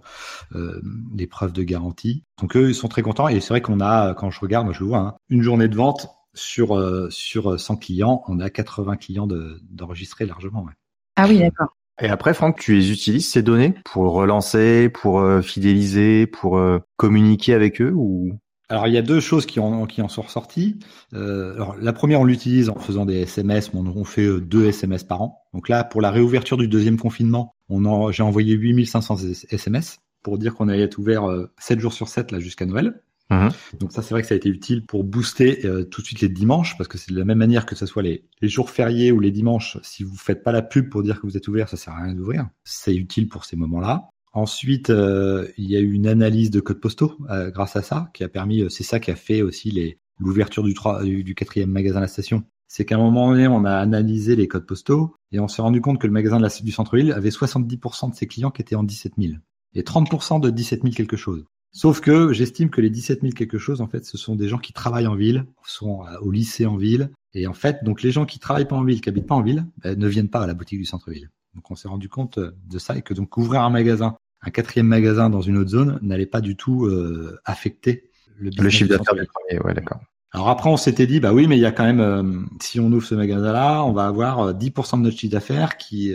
les 1.17 1.27
preuves 1.27 1.53
de 1.53 1.63
garantie. 1.63 2.25
Donc 2.41 2.57
eux 2.57 2.69
ils 2.69 2.75
sont 2.75 2.89
très 2.89 3.03
contents 3.03 3.29
et 3.29 3.41
c'est 3.41 3.49
vrai 3.49 3.61
qu'on 3.63 3.81
a, 3.81 4.15
quand 4.15 4.31
je 4.31 4.41
regarde, 4.41 4.65
moi 4.65 4.75
je 4.75 4.81
le 4.81 4.87
vois, 4.87 4.99
hein, 4.99 5.15
une 5.29 5.43
journée 5.43 5.69
de 5.69 5.77
vente 5.77 6.09
sur 6.35 6.81
sur 7.13 7.61
100 7.61 7.77
clients, 7.77 8.23
on 8.27 8.41
a 8.41 8.49
80 8.49 8.97
clients 8.97 9.27
d'enregistrer 9.27 10.25
largement. 10.25 10.63
Ouais. 10.65 10.73
Ah 11.17 11.27
oui, 11.29 11.39
d'accord. 11.39 11.77
Et 12.03 12.09
après, 12.09 12.35
Franck, 12.35 12.59
tu 12.59 12.75
les 12.75 12.91
utilises 12.91 13.31
ces 13.31 13.43
données 13.43 13.75
pour 13.85 14.13
relancer, 14.13 14.89
pour 14.89 15.21
euh, 15.21 15.41
fidéliser, 15.41 16.27
pour 16.27 16.59
euh, 16.59 16.81
communiquer 16.97 17.55
avec 17.55 17.81
eux 17.81 17.93
ou? 17.95 18.33
Alors 18.69 18.89
il 18.89 18.95
y 18.95 18.99
a 18.99 19.03
deux 19.03 19.21
choses 19.21 19.47
qui 19.47 19.61
en, 19.61 19.87
qui 19.87 20.03
en 20.03 20.09
sont 20.09 20.23
ressorties. 20.23 20.79
Euh, 21.15 21.65
la 21.81 21.93
première, 21.93 22.21
on 22.21 22.25
l'utilise 22.25 22.71
en 22.71 22.79
faisant 22.79 23.07
des 23.07 23.21
SMS, 23.21 23.71
on, 23.73 23.87
on 23.87 24.05
fait 24.05 24.25
euh, 24.25 24.41
deux 24.41 24.67
SMS 24.67 25.05
par 25.05 25.23
an. 25.23 25.43
Donc 25.55 25.69
là, 25.69 25.85
pour 25.85 26.01
la 26.01 26.11
réouverture 26.11 26.57
du 26.57 26.67
deuxième 26.67 26.99
confinement, 26.99 27.55
on 27.69 28.11
j'ai 28.11 28.23
envoyé 28.25 28.55
8500 28.55 29.19
SMS 29.51 29.99
pour 30.23 30.39
dire 30.39 30.55
qu'on 30.55 30.69
allait 30.69 30.83
être 30.83 30.99
ouvert 30.99 31.29
7 31.59 31.79
jours 31.79 31.93
sur 31.93 32.09
7 32.09 32.33
là 32.33 32.41
jusqu'à 32.41 32.67
Noël. 32.67 33.01
Mhm. 33.33 33.51
Donc 33.79 33.93
ça, 33.93 34.03
c'est 34.03 34.11
vrai 34.11 34.21
que 34.21 34.29
ça 34.29 34.35
a 34.35 34.37
été 34.37 34.51
utile 34.51 34.85
pour 34.85 35.05
booster 35.05 35.65
euh, 35.65 35.85
tout 35.85 36.03
de 36.03 36.07
suite 36.07 36.21
les 36.21 36.29
dimanches, 36.29 36.77
parce 36.77 36.89
que 36.89 36.99
c'est 36.99 37.13
de 37.13 37.19
la 37.19 37.25
même 37.25 37.39
manière 37.39 37.65
que 37.65 37.75
ce 37.75 37.87
soit 37.87 38.03
les, 38.03 38.25
jours 38.43 38.69
fériés 38.71 39.11
ou 39.11 39.21
les 39.21 39.31
dimanches. 39.31 39.79
Si 39.83 40.05
vous 40.05 40.17
faites 40.17 40.43
pas 40.43 40.53
la 40.53 40.63
pub 40.63 40.91
pour 40.91 41.03
dire 41.03 41.21
que 41.21 41.27
vous 41.27 41.37
êtes 41.37 41.49
ouvert, 41.49 41.69
ça 41.69 41.77
sert 41.77 41.95
à 41.95 42.03
rien 42.03 42.15
d'ouvrir. 42.15 42.49
C'est 42.65 42.95
utile 42.95 43.29
pour 43.29 43.45
ces 43.45 43.57
moments-là. 43.57 44.09
Ensuite, 44.35 44.91
euh, 44.91 45.49
il 45.57 45.71
y 45.71 45.77
a 45.77 45.81
eu 45.81 45.93
une 45.93 46.07
analyse 46.07 46.51
de 46.51 46.61
codes 46.61 46.81
postaux 46.81 47.17
euh, 47.31 47.51
grâce 47.51 47.77
à 47.77 47.83
ça, 47.83 48.11
qui 48.13 48.25
a 48.25 48.29
permis, 48.29 48.65
c'est 48.71 48.85
ça 48.85 49.01
qui 49.01 49.11
a 49.11 49.17
fait 49.17 49.43
aussi 49.43 49.97
l'ouverture 50.19 50.63
du, 50.63 51.35
quatrième 51.35 51.71
magasin 51.71 51.99
à 51.99 52.03
la 52.03 52.09
station. 52.09 52.45
C'est 52.69 52.87
qu'à 52.87 52.95
un 52.95 52.99
moment 52.99 53.31
donné, 53.31 53.49
on 53.49 53.65
a 53.65 53.75
analysé 53.75 54.35
les 54.35 54.49
codes 54.49 54.67
postaux 54.67 55.15
et 55.31 55.41
on 55.41 55.49
s'est 55.49 55.61
rendu 55.61 55.83
compte 55.83 56.01
que 56.01 56.07
le 56.07 56.13
magasin 56.13 56.41
de 56.41 56.63
du 56.63 56.73
centre-ville 56.73 57.13
avait 57.13 57.29
70% 57.29 58.11
de 58.11 58.15
ses 58.15 58.27
clients 58.27 58.51
qui 58.51 58.63
étaient 58.63 58.77
en 58.77 58.83
17 58.83 59.15
000 59.19 59.35
et 59.75 59.83
30% 59.83 60.41
de 60.41 60.51
17 60.51 60.83
000 60.83 60.95
quelque 60.95 61.17
chose. 61.17 61.45
Sauf 61.73 62.01
que 62.01 62.35
j'estime 62.35 62.69
que 62.69 62.83
les 62.83 62.91
17 62.91 63.23
000 63.23 63.33
quelque 63.33 63.57
chose, 63.57 63.81
en 63.81 63.89
fait, 63.89 64.05
ce 64.05 64.19
sont 64.19 64.37
des 64.37 64.47
gens 64.47 64.59
qui 64.59 64.75
travaillent 64.75 65.07
en 65.07 65.15
ville, 65.15 65.47
sont 65.65 66.05
euh, 66.05 66.19
au 66.21 66.31
lycée 66.31 66.67
en 66.67 66.77
ville. 66.77 67.11
Et 67.33 67.47
en 67.47 67.55
fait, 67.55 67.83
donc 67.83 68.03
les 68.03 68.11
gens 68.11 68.27
qui 68.27 68.39
travaillent 68.39 68.69
pas 68.69 68.77
en 68.77 68.85
ville, 68.85 69.01
qui 69.01 69.09
habitent 69.09 69.27
pas 69.27 69.35
en 69.35 69.43
ville, 69.43 69.65
ben, 69.79 69.99
ne 69.99 70.07
viennent 70.07 70.29
pas 70.29 70.43
à 70.43 70.47
la 70.47 70.53
boutique 70.53 70.79
du 70.79 70.85
centre-ville. 70.85 71.31
Donc 71.55 71.71
on 71.71 71.75
s'est 71.75 71.89
rendu 71.89 72.11
compte 72.11 72.37
euh, 72.37 72.55
de 72.69 72.79
ça 72.79 72.97
et 72.99 73.03
que 73.03 73.15
donc 73.15 73.39
ouvrir 73.39 73.63
un 73.63 73.71
magasin, 73.71 74.17
un 74.43 74.51
quatrième 74.51 74.87
magasin 74.87 75.31
dans 75.31 75.41
une 75.41 75.57
autre 75.57 75.71
zone 75.71 75.99
n'allait 76.03 76.27
pas 76.27 76.43
du 76.43 76.57
tout 76.57 76.85
euh, 76.85 77.41
affecter 77.47 78.11
le, 78.37 78.51
le 78.57 78.69
chiffre 78.69 78.91
d'affaires 78.91 79.15
du 79.15 79.27
premier. 79.27 79.59
Ouais, 79.63 79.73
d'accord. 79.73 80.01
Alors 80.33 80.51
après, 80.51 80.69
on 80.69 80.77
s'était 80.77 81.07
dit, 81.07 81.21
bah 81.21 81.33
oui, 81.33 81.47
mais 81.47 81.57
il 81.57 81.61
y 81.61 81.67
a 81.67 81.73
quand 81.73 81.85
même, 81.85 82.49
si 82.61 82.81
on 82.81 82.91
ouvre 82.91 83.05
ce 83.05 83.15
magasin-là, 83.15 83.85
on 83.85 83.93
va 83.93 84.07
avoir 84.07 84.55
10% 84.55 84.99
de 84.99 85.03
notre 85.03 85.17
chiffre 85.17 85.33
d'affaires 85.33 85.77
qui 85.77 86.11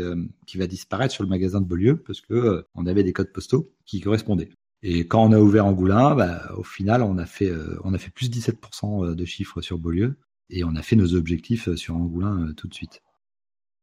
qui 0.47 0.57
va 0.57 0.65
disparaître 0.65 1.13
sur 1.13 1.21
le 1.21 1.29
magasin 1.29 1.61
de 1.61 1.67
Beaulieu 1.67 1.97
parce 1.97 2.21
que 2.21 2.65
on 2.73 2.87
avait 2.87 3.03
des 3.03 3.13
codes 3.13 3.31
postaux 3.31 3.71
qui 3.85 4.01
correspondaient. 4.01 4.49
Et 4.83 5.07
quand 5.07 5.23
on 5.25 5.31
a 5.31 5.39
ouvert 5.39 5.65
Angoulin, 5.65 6.15
bah, 6.15 6.51
au 6.55 6.63
final, 6.63 7.01
on 7.01 7.17
a 7.17 7.25
fait, 7.25 7.49
euh, 7.49 7.79
on 7.83 7.93
a 7.93 7.97
fait 7.97 8.11
plus 8.11 8.29
17% 8.29 9.05
euh, 9.05 9.15
de 9.15 9.25
chiffres 9.25 9.61
sur 9.61 9.79
Beaulieu 9.79 10.19
et 10.49 10.63
on 10.63 10.75
a 10.75 10.81
fait 10.81 10.95
nos 10.95 11.15
objectifs 11.15 11.67
euh, 11.67 11.75
sur 11.75 11.95
Angoulin 11.95 12.53
tout 12.55 12.67
de 12.67 12.73
suite. 12.73 13.01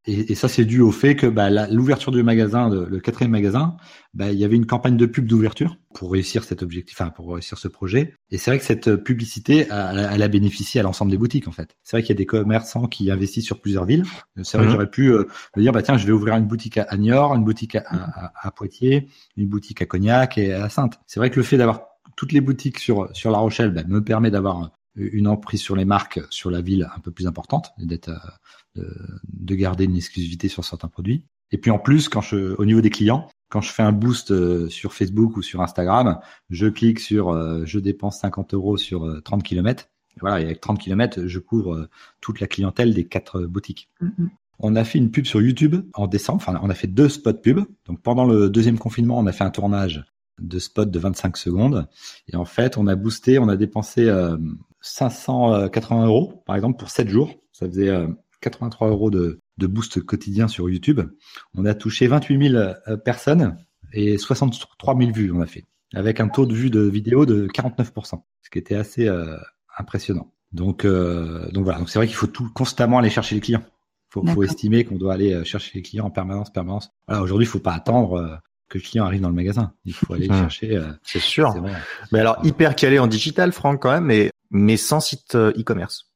Et, 0.07 0.33
et 0.33 0.35
ça, 0.35 0.49
c'est 0.49 0.65
dû 0.65 0.81
au 0.81 0.91
fait 0.91 1.17
que 1.17 1.27
bah, 1.27 1.51
l'ouverture 1.69 2.13
du 2.13 2.23
magasin, 2.23 2.69
le 2.69 3.01
quatrième 3.01 3.31
magasin, 3.31 3.77
bah, 4.13 4.31
il 4.31 4.39
y 4.39 4.45
avait 4.45 4.57
une 4.57 4.67
campagne 4.67 4.97
de 4.97 5.07
pub 5.07 5.27
d'ouverture 5.27 5.77
pour 5.95 6.13
réussir 6.13 6.45
cet 6.45 6.63
objectif, 6.63 7.01
enfin 7.01 7.11
pour 7.11 7.33
réussir 7.33 7.59
ce 7.59 7.69
projet. 7.69 8.15
Et 8.31 8.39
c'est 8.39 8.51
vrai 8.51 8.59
que 8.59 8.65
cette 8.65 8.97
publicité, 8.97 9.67
elle, 9.71 10.23
a 10.23 10.29
bénéficié 10.29 10.81
à 10.81 10.83
l'ensemble 10.83 11.11
des 11.11 11.19
boutiques 11.19 11.49
en 11.49 11.53
fait. 11.53 11.77
C'est 11.83 11.97
vrai 11.97 12.03
qu'il 12.03 12.11
y 12.11 12.17
a 12.17 12.19
des 12.19 12.27
commerçants 12.27 12.87
qui 12.87 13.11
investissent 13.11 13.47
sur 13.47 13.61
plusieurs 13.61 13.87
villes. 13.87 14.05
C'est 14.43 14.57
vrai 14.57 14.67
que 14.67 14.71
mhm. 14.71 14.73
j'aurais 14.73 14.91
pu 14.91 15.11
me 15.11 15.63
dire, 15.63 15.73
bah 15.73 15.83
tiens, 15.83 15.97
je 15.97 16.07
vais 16.07 16.13
ouvrir 16.13 16.35
une 16.37 16.47
boutique 16.47 16.79
à, 16.79 16.97
Niort, 16.97 17.35
une 17.35 17.45
boutique 17.45 17.77
à, 17.77 17.85
à, 18.41 18.51
Poitiers, 18.51 19.09
une 19.37 19.49
boutique 19.49 19.83
à 19.83 19.87
Cognac 19.87 20.39
et 20.39 20.53
à 20.53 20.69
Sainte. 20.69 21.01
C'est 21.07 21.19
vrai 21.19 21.31
que 21.31 21.37
le 21.37 21.43
fait 21.43 21.57
d'avoir 21.57 21.83
toutes 22.17 22.33
les 22.33 22.41
boutiques 22.41 22.79
sur 22.79 23.09
sur 23.17 23.31
La 23.31 23.39
Rochelle 23.39 23.71
bah, 23.71 23.83
me 23.89 24.03
permet 24.03 24.31
d'avoir 24.31 24.71
une 24.97 25.27
emprise 25.27 25.61
sur 25.61 25.75
les 25.75 25.85
marques 25.85 26.21
sur 26.31 26.51
la 26.51 26.61
ville 26.61 26.89
un 26.95 27.01
peu 27.01 27.11
plus 27.11 27.27
importante 27.27 27.73
et 27.83 27.87
d'être 27.87 28.13
de, 28.77 29.55
garder 29.55 29.85
une 29.85 29.97
exclusivité 29.97 30.49
sur 30.49 30.65
certains 30.65 30.89
produits. 30.89 31.25
Et 31.53 31.59
puis 31.59 31.71
en 31.71 31.79
plus, 31.79 32.09
quand 32.09 32.21
je, 32.21 32.57
au 32.57 32.65
niveau 32.65 32.81
des 32.81 32.91
clients, 32.91 33.29
quand 33.49 33.61
je 33.61 33.71
fais 33.71 33.83
un 33.83 33.93
boost 33.93 34.33
euh, 34.33 34.69
sur 34.69 34.93
Facebook 34.93 35.37
ou 35.37 35.43
sur 35.43 35.61
Instagram, 35.61 36.19
je 36.51 36.67
clique 36.67 36.99
sur 36.99 37.29
euh, 37.29 37.63
je 37.65 37.79
dépense 37.79 38.19
50 38.19 38.55
euros 38.55 38.77
sur 38.77 39.23
30 39.23 39.41
euh, 39.41 39.43
km. 39.43 39.89
Et 40.17 40.21
voilà, 40.21 40.41
et 40.41 40.45
avec 40.45 40.61
30 40.61 40.81
km, 40.81 41.27
je 41.27 41.39
couvre 41.39 41.89
toute 42.21 42.41
la 42.41 42.47
clientèle 42.47 42.95
des 42.95 43.07
quatre 43.07 43.43
boutiques. 43.43 43.91
Mm-hmm. 44.01 44.29
On 44.59 44.77
a 44.77 44.85
fait 44.85 44.99
une 44.99 45.11
pub 45.11 45.27
sur 45.27 45.41
YouTube 45.41 45.77
en 45.95 46.07
décembre. 46.07 46.43
Enfin, 46.45 46.59
on 46.63 46.71
a 46.71 46.75
fait 46.75 46.87
deux 46.87 47.09
spots 47.09 47.35
pub. 47.35 47.61
Donc 47.87 48.03
pendant 48.03 48.25
le 48.25 48.51
deuxième 48.51 48.79
confinement, 48.79 49.19
on 49.19 49.27
a 49.27 49.33
fait 49.33 49.45
un 49.45 49.51
tournage 49.51 50.05
de 50.41 50.59
spots 50.59 50.87
de 50.87 50.99
25 50.99 51.37
secondes. 51.37 51.89
Et 52.33 52.37
en 52.37 52.45
fait, 52.45 52.77
on 52.77 52.87
a 52.89 52.97
boosté, 52.97 53.39
on 53.39 53.49
a 53.49 53.57
dépensé 53.57 54.13
580 54.81 56.07
euros, 56.07 56.43
par 56.47 56.57
exemple, 56.57 56.79
pour 56.79 56.91
7 56.91 57.09
jours. 57.09 57.35
Ça 57.53 57.67
faisait 57.67 57.91
83 58.45 58.89
euros 58.89 59.11
de, 59.11 59.41
boost 59.59 60.01
quotidien 60.01 60.49
sur 60.49 60.69
YouTube. 60.69 61.01
On 61.55 61.65
a 61.65 61.75
touché 61.75 62.07
28 62.07 62.51
000 62.51 62.55
euh, 62.55 62.97
personnes 62.97 63.57
et 63.93 64.19
63 64.19 64.99
000 64.99 65.13
vues 65.13 65.33
on 65.33 65.41
a 65.41 65.47
fait, 65.47 65.65
avec 65.95 66.21
un 66.21 66.29
taux 66.29 66.47
de 66.47 66.55
vue 66.55 66.71
de 66.71 66.81
vidéo 66.81 67.25
de 67.27 67.47
49%, 67.49 68.23
ce 68.43 68.51
qui 68.51 68.59
était 68.59 68.75
assez 68.75 69.09
euh, 69.09 69.37
impressionnant. 69.79 70.33
Donc, 70.53 70.85
euh, 70.85 71.51
donc 71.53 71.65
voilà, 71.65 71.79
donc 71.79 71.89
c'est 71.89 71.99
vrai 71.99 72.07
qu'il 72.07 72.17
faut 72.17 72.27
tout 72.27 72.51
constamment 72.55 72.99
aller 72.99 73.11
chercher 73.11 73.35
les 73.35 73.41
clients. 73.41 73.65
Faut, 74.11 74.25
faut 74.25 74.45
estimer 74.45 74.85
qu'on 74.85 74.95
doit 74.95 75.15
aller 75.15 75.45
chercher 75.45 75.73
les 75.75 75.83
clients 75.83 76.05
en 76.05 76.11
permanence, 76.11 76.53
permanence. 76.53 76.91
Voilà, 77.09 77.21
aujourd'hui, 77.23 77.47
il 77.47 77.49
faut 77.49 77.59
pas 77.59 77.73
attendre 77.73 78.41
que 78.69 78.79
le 78.79 78.83
client 78.83 79.05
arrive 79.05 79.21
dans 79.21 79.29
le 79.29 79.35
magasin. 79.35 79.73
Il 79.85 79.93
faut 79.93 80.15
aller 80.15 80.29
le 80.29 80.35
hum. 80.35 80.41
chercher. 80.43 80.81
c'est 81.03 81.19
sûr. 81.19 81.53
Mais 82.13 82.21
alors 82.21 82.39
hyper 82.45 82.77
calé 82.77 83.01
en 83.01 83.09
digital, 83.09 83.51
Franck, 83.51 83.83
quand 83.83 83.91
même, 83.91 84.05
mais 84.05 84.31
mais 84.53 84.77
sans 84.77 85.01
site 85.01 85.35
e-commerce. 85.35 86.14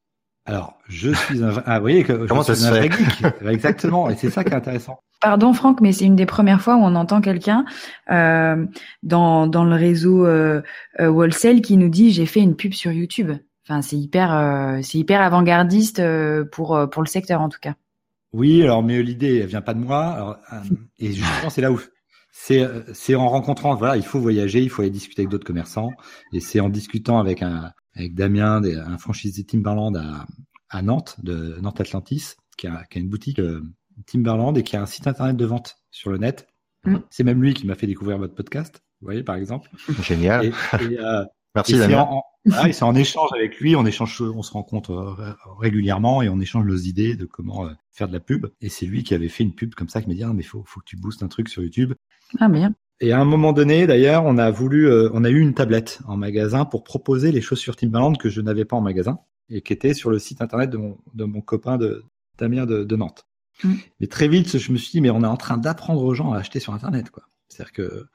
Alors, 0.49 0.79
je 0.89 1.11
suis 1.13 1.45
un, 1.45 1.63
ah, 1.67 1.79
vous 1.79 1.83
voyez 1.83 2.05
que 2.05 2.27
Comment 2.27 2.43
je 2.43 2.55
suis 2.55 2.65
un 2.65 2.71
vrai 2.71 2.91
geek. 2.91 3.23
Exactement. 3.47 4.09
Et 4.09 4.17
c'est 4.17 4.31
ça 4.31 4.43
qui 4.43 4.51
est 4.51 4.57
intéressant. 4.57 4.99
Pardon 5.21 5.53
Franck, 5.53 5.83
mais 5.83 5.93
c'est 5.93 6.07
une 6.07 6.17
des 6.17 6.25
premières 6.25 6.63
fois 6.63 6.77
où 6.77 6.81
on 6.81 6.95
entend 6.95 7.21
quelqu'un 7.21 7.67
euh, 8.11 8.65
dans, 9.03 9.47
dans 9.47 9.65
le 9.65 9.75
réseau 9.75 10.25
euh, 10.27 10.63
euh, 11.01 11.09
Wholesale 11.09 11.61
qui 11.61 11.77
nous 11.77 11.91
dit 11.91 12.13
j'ai 12.13 12.25
fait 12.25 12.41
une 12.41 12.57
pub 12.57 12.73
sur 12.73 12.93
YouTube. 12.93 13.33
Enfin, 13.69 13.83
c'est 13.83 13.99
hyper 13.99 14.35
euh, 14.35 14.79
c'est 14.83 14.97
hyper 14.97 15.21
avant-gardiste 15.21 15.99
euh, 15.99 16.47
pour 16.51 16.89
pour 16.91 17.03
le 17.03 17.09
secteur 17.09 17.43
en 17.43 17.51
tout 17.51 17.59
cas. 17.61 17.75
Oui, 18.33 18.63
alors 18.63 18.83
mais 18.83 19.03
l'idée 19.03 19.41
elle 19.41 19.49
vient 19.49 19.61
pas 19.61 19.75
de 19.75 19.81
moi. 19.81 20.05
Alors, 20.07 20.37
et 20.99 21.13
justement 21.13 21.51
c'est 21.51 21.61
là 21.61 21.73
où 21.73 21.81
c'est 22.33 22.67
c'est 22.95 23.15
en 23.15 23.29
rencontrant 23.29 23.75
voilà 23.75 23.99
il 23.99 24.05
faut 24.05 24.21
voyager, 24.21 24.63
il 24.63 24.71
faut 24.71 24.81
aller 24.81 24.91
discuter 24.91 25.23
avec 25.23 25.31
d'autres 25.31 25.47
commerçants 25.47 25.91
et 26.33 26.41
c'est 26.41 26.61
en 26.61 26.71
discutant 26.71 27.19
avec 27.19 27.43
un 27.43 27.73
avec 27.99 28.15
Damien, 28.15 28.63
un 28.65 28.99
franchisé 28.99 29.45
Timberland 29.45 29.97
à, 29.97 30.27
à 30.71 30.83
Nantes, 30.83 31.17
de 31.23 31.59
Nantes 31.61 31.81
Atlantis, 31.81 32.35
qui 32.57 32.67
a, 32.67 32.85
qui 32.85 32.99
a 32.99 33.01
une 33.01 33.09
boutique 33.09 33.41
euh, 33.41 33.63
Timberland 34.07 34.57
et 34.57 34.63
qui 34.63 34.77
a 34.77 34.83
un 34.83 34.87
site 34.87 35.07
internet 35.07 35.37
de 35.37 35.45
vente 35.45 35.77
sur 35.91 36.11
le 36.11 36.19
net. 36.19 36.49
Mm. 36.85 36.97
C'est 37.11 37.25
même 37.25 37.43
lui 37.43 37.55
qui 37.55 37.67
m'a 37.67 37.75
fait 37.75 37.87
découvrir 37.87 38.19
votre 38.19 38.35
podcast, 38.35 38.83
vous 39.01 39.07
voyez, 39.07 39.23
par 39.23 39.37
exemple. 39.37 39.71
Génial. 40.03 40.47
Et, 40.47 40.53
euh, 40.99 41.25
Merci 41.55 41.79
Damien. 41.79 42.03
En, 42.03 42.23
ah, 42.53 42.71
c'est 42.73 42.85
en 42.85 42.95
échange 42.95 43.31
avec 43.35 43.59
lui, 43.59 43.75
on 43.75 43.85
échange, 43.85 44.21
on 44.23 44.43
se 44.43 44.53
rencontre 44.53 44.93
euh, 44.93 45.35
régulièrement 45.59 46.23
et 46.23 46.29
on 46.29 46.39
échange 46.41 46.67
nos 46.67 46.77
idées 46.77 47.17
de 47.17 47.25
comment 47.25 47.69
faire 47.91 48.07
de 48.07 48.13
la 48.13 48.21
pub. 48.21 48.47
Et 48.61 48.69
c'est 48.69 48.87
lui 48.87 49.03
qui 49.03 49.15
avait 49.15 49.29
fait 49.29 49.43
une 49.43 49.55
pub 49.55 49.75
comme 49.75 49.89
ça 49.89 50.01
qui 50.01 50.09
m'a 50.09 50.15
dit 50.15 50.23
ah, 50.23 50.33
mais 50.33 50.45
faut 50.45 50.63
faut 50.65 50.81
que 50.81 50.85
tu 50.85 50.97
boostes 50.97 51.23
un 51.23 51.29
truc 51.29 51.49
sur 51.49 51.63
YouTube. 51.63 51.95
Ah 52.39 52.49
bien. 52.49 52.75
Et 53.01 53.13
à 53.13 53.21
un 53.21 53.25
moment 53.25 53.53
donné, 53.53 53.87
d'ailleurs, 53.87 54.25
on 54.25 54.39
a 54.39 54.51
voulu, 54.51 54.89
euh, 54.89 55.09
on 55.13 55.25
a 55.25 55.31
eu 55.31 55.41
une 55.41 55.55
tablette 55.55 56.01
en 56.07 56.17
magasin 56.17 56.65
pour 56.65 56.83
proposer 56.83 57.31
les 57.31 57.41
chaussures 57.41 57.77
Timberland 57.77 58.17
que 58.19 58.29
je 58.29 58.41
n'avais 58.41 58.65
pas 58.65 58.77
en 58.77 58.81
magasin 58.81 59.21
et 59.49 59.63
qui 59.63 59.73
étaient 59.73 59.95
sur 59.95 60.11
le 60.11 60.19
site 60.19 60.43
internet 60.43 60.71
de 60.71 60.79
mon, 60.79 60.99
de 61.15 61.25
mon 61.25 61.41
copain 61.41 61.79
de 61.79 62.05
Damien 62.39 62.67
de, 62.67 62.85
de 62.85 62.97
Nantes. 62.97 63.27
Mm. 63.63 63.75
Mais 64.01 64.07
très 64.07 64.29
vite, 64.29 64.59
je 64.59 64.73
me 64.73 64.79
suis 64.79 64.91
dit, 64.93 65.01
mais 65.01 65.11
on 65.11 65.23
est 65.23 65.29
en 65.29 65.37
train 65.37 65.59
d'apprendre 65.59 66.03
aux 66.03 66.15
gens 66.15 66.33
à 66.33 66.39
acheter 66.39 66.61
sur 66.61 66.75
Internet, 66.75 67.11
quoi. 67.11 67.25
C'est-à-dire 67.49 67.73
que 67.73 68.07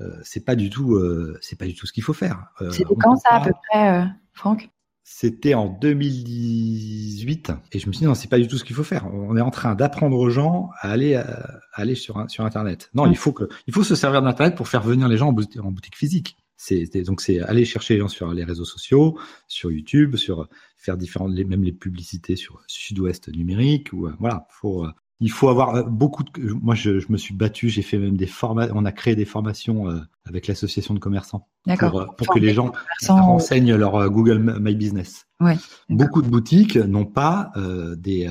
euh, 0.00 0.20
c'est 0.22 0.44
pas 0.44 0.54
du 0.54 0.70
tout, 0.70 0.94
euh, 0.94 1.38
c'est 1.40 1.58
pas 1.58 1.66
du 1.66 1.74
tout 1.74 1.86
ce 1.86 1.92
qu'il 1.92 2.02
faut 2.02 2.12
faire. 2.12 2.46
Euh, 2.60 2.70
C'était 2.70 2.94
quand 3.00 3.16
ça 3.16 3.36
à 3.36 3.40
peu 3.40 3.52
près, 3.68 4.06
Franck? 4.32 4.70
C'était 5.04 5.54
en 5.54 5.68
2018 5.68 7.52
et 7.72 7.78
je 7.80 7.86
me 7.88 7.92
suis 7.92 8.00
dit 8.00 8.06
non, 8.06 8.14
c'est 8.14 8.28
pas 8.28 8.38
du 8.38 8.46
tout 8.46 8.56
ce 8.56 8.64
qu'il 8.64 8.76
faut 8.76 8.84
faire. 8.84 9.12
On 9.12 9.36
est 9.36 9.40
en 9.40 9.50
train 9.50 9.74
d'apprendre 9.74 10.16
aux 10.16 10.30
gens 10.30 10.70
à 10.80 10.90
aller 10.90 11.16
à, 11.16 11.60
aller 11.72 11.96
sur 11.96 12.24
sur 12.28 12.44
Internet. 12.44 12.90
Non, 12.94 13.06
il 13.06 13.16
faut 13.16 13.32
que, 13.32 13.48
il 13.66 13.74
faut 13.74 13.82
se 13.82 13.96
servir 13.96 14.22
d'Internet 14.22 14.54
pour 14.54 14.68
faire 14.68 14.82
venir 14.82 15.08
les 15.08 15.16
gens 15.16 15.28
en 15.28 15.32
boutique, 15.32 15.60
en 15.60 15.72
boutique 15.72 15.96
physique. 15.96 16.36
C'est 16.56 16.86
donc 17.02 17.20
c'est 17.20 17.40
aller 17.40 17.64
chercher 17.64 17.94
les 17.94 18.00
gens 18.00 18.08
sur 18.08 18.32
les 18.32 18.44
réseaux 18.44 18.64
sociaux, 18.64 19.18
sur 19.48 19.72
YouTube, 19.72 20.14
sur 20.14 20.48
faire 20.76 20.96
différentes, 20.96 21.32
même 21.32 21.64
les 21.64 21.72
publicités 21.72 22.36
sur 22.36 22.62
Sud-Ouest 22.68 23.28
numérique 23.28 23.92
ou 23.92 24.08
voilà, 24.20 24.46
faut 24.50 24.86
il 25.22 25.30
faut 25.30 25.48
avoir 25.48 25.76
euh, 25.76 25.82
beaucoup 25.84 26.24
de. 26.24 26.52
Moi, 26.60 26.74
je, 26.74 26.98
je 26.98 27.06
me 27.10 27.16
suis 27.16 27.32
battu, 27.32 27.68
j'ai 27.68 27.82
fait 27.82 27.96
même 27.96 28.16
des 28.16 28.26
formations. 28.26 28.74
On 28.76 28.84
a 28.84 28.90
créé 28.90 29.14
des 29.14 29.24
formations 29.24 29.88
euh, 29.88 30.00
avec 30.24 30.48
l'association 30.48 30.94
de 30.94 30.98
commerçants 30.98 31.46
pour, 31.78 32.00
euh, 32.00 32.06
pour 32.18 32.26
que 32.26 32.40
les 32.40 32.52
gens 32.52 32.72
renseignent 33.06 33.76
leur 33.76 34.10
Google 34.10 34.58
My 34.60 34.74
Business. 34.74 35.26
Ouais, 35.38 35.56
beaucoup 35.88 36.22
de 36.22 36.28
boutiques 36.28 36.76
n'ont 36.76 37.06
pas 37.06 37.52
des 37.96 38.28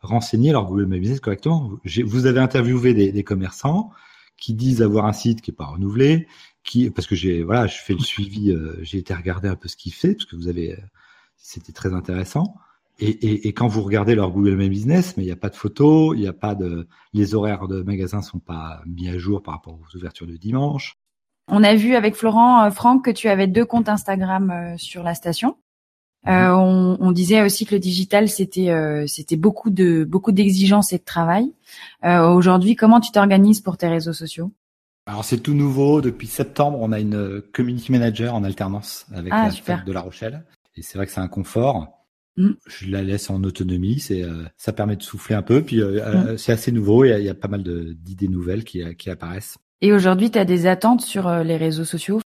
renseigné 0.00 0.52
leur 0.52 0.66
Google 0.66 0.86
My 0.86 1.00
Business 1.00 1.20
correctement. 1.20 1.70
Vous 2.04 2.26
avez 2.26 2.40
interviewé 2.40 2.94
des, 2.94 3.12
des, 3.12 3.24
commerçants 3.24 3.90
qui 4.38 4.54
disent 4.54 4.82
avoir 4.82 5.04
un 5.06 5.12
site 5.12 5.42
qui 5.42 5.50
est 5.50 5.54
pas 5.54 5.66
renouvelé, 5.66 6.26
qui 6.64 6.90
parce 6.90 7.06
que 7.06 7.14
j'ai 7.14 7.42
voilà, 7.42 7.66
je 7.66 7.76
fais 7.76 7.94
le 7.94 8.00
suivi, 8.00 8.56
j'ai 8.80 8.98
été 8.98 9.14
regarder 9.14 9.48
un 9.48 9.56
peu 9.56 9.68
ce 9.68 9.76
qu'ils 9.76 9.92
fait 9.92 10.14
parce 10.14 10.26
que 10.26 10.36
vous 10.36 10.48
avez, 10.48 10.78
c'était 11.36 11.72
très 11.72 11.92
intéressant. 11.92 12.54
Et, 12.98 13.08
et, 13.08 13.48
et, 13.48 13.52
quand 13.52 13.66
vous 13.66 13.82
regardez 13.82 14.14
leur 14.14 14.30
Google 14.30 14.56
My 14.56 14.68
Business, 14.68 15.16
mais 15.16 15.24
il 15.24 15.26
n'y 15.26 15.32
a 15.32 15.36
pas 15.36 15.48
de 15.48 15.56
photos, 15.56 16.14
il 16.14 16.20
n'y 16.20 16.28
a 16.28 16.32
pas 16.32 16.54
de, 16.54 16.86
les 17.12 17.34
horaires 17.34 17.66
de 17.66 17.82
magasins 17.82 18.22
sont 18.22 18.38
pas 18.38 18.82
mis 18.86 19.08
à 19.08 19.18
jour 19.18 19.42
par 19.42 19.54
rapport 19.54 19.74
aux 19.74 19.96
ouvertures 19.96 20.26
de 20.26 20.36
dimanche. 20.36 20.94
On 21.48 21.64
a 21.64 21.74
vu 21.74 21.94
avec 21.94 22.14
Florent, 22.14 22.64
euh, 22.64 22.70
Franck, 22.70 23.04
que 23.04 23.10
tu 23.10 23.28
avais 23.28 23.46
deux 23.48 23.64
comptes 23.64 23.88
Instagram 23.88 24.50
euh, 24.50 24.76
sur 24.76 25.02
la 25.02 25.14
station. 25.14 25.56
Euh, 26.28 26.30
mhm. 26.30 26.54
on, 26.54 26.96
on, 27.00 27.12
disait 27.12 27.42
aussi 27.42 27.66
que 27.66 27.74
le 27.74 27.80
digital 27.80 28.28
c'était 28.28 28.70
euh, 28.70 29.08
c'était 29.08 29.34
beaucoup 29.34 29.70
de 29.70 30.04
beaucoup 30.04 30.30
d'exigences 30.30 30.92
et 30.92 30.98
de 30.98 31.04
travail. 31.04 31.52
Euh, 32.04 32.28
Aujourd'hui, 32.28 32.76
comment 32.76 33.00
tu 33.00 33.10
t'organises 33.10 33.60
pour 33.60 33.76
tes 33.76 33.88
réseaux 33.88 34.12
sociaux? 34.12 34.52
Alors 35.06 35.24
c'est 35.24 35.38
tout 35.38 35.54
nouveau. 35.54 36.00
Depuis 36.00 36.28
septembre, 36.28 36.78
on 36.80 36.92
a 36.92 37.00
une 37.00 37.42
community 37.52 37.90
manager 37.90 38.36
en 38.36 38.44
alternance 38.44 39.06
avec 39.12 39.32
ah, 39.34 39.46
la 39.46 39.50
fête 39.50 39.84
de 39.84 39.92
La 39.92 40.00
Rochelle. 40.00 40.44
Et 40.76 40.82
c'est 40.82 40.96
vrai 40.96 41.06
que 41.06 41.12
c'est 41.12 41.20
un 41.20 41.26
confort. 41.26 42.01
Mm. 42.36 42.52
Je 42.66 42.90
la 42.90 43.02
laisse 43.02 43.30
en 43.30 43.42
autonomie, 43.44 44.00
c'est 44.00 44.22
euh, 44.22 44.44
ça 44.56 44.72
permet 44.72 44.96
de 44.96 45.02
souffler 45.02 45.34
un 45.34 45.42
peu. 45.42 45.62
Puis 45.62 45.80
euh, 45.80 46.00
euh, 46.04 46.34
mm. 46.34 46.38
c'est 46.38 46.52
assez 46.52 46.72
nouveau, 46.72 47.04
il 47.04 47.22
y, 47.22 47.28
a, 47.28 47.34
pas 47.34 47.48
mal 47.48 47.62
d'idées 47.62 48.28
nouvelles 48.28 48.64
qui, 48.64 48.82
qui 48.96 49.10
apparaissent. 49.10 49.58
Et 49.80 49.92
aujourd'hui, 49.92 50.30
tu 50.30 50.38
as 50.38 50.44
des 50.44 50.66
attentes 50.66 51.02
sur 51.02 51.30
les 51.30 51.56
réseaux 51.56 51.84
sociaux? 51.84 52.20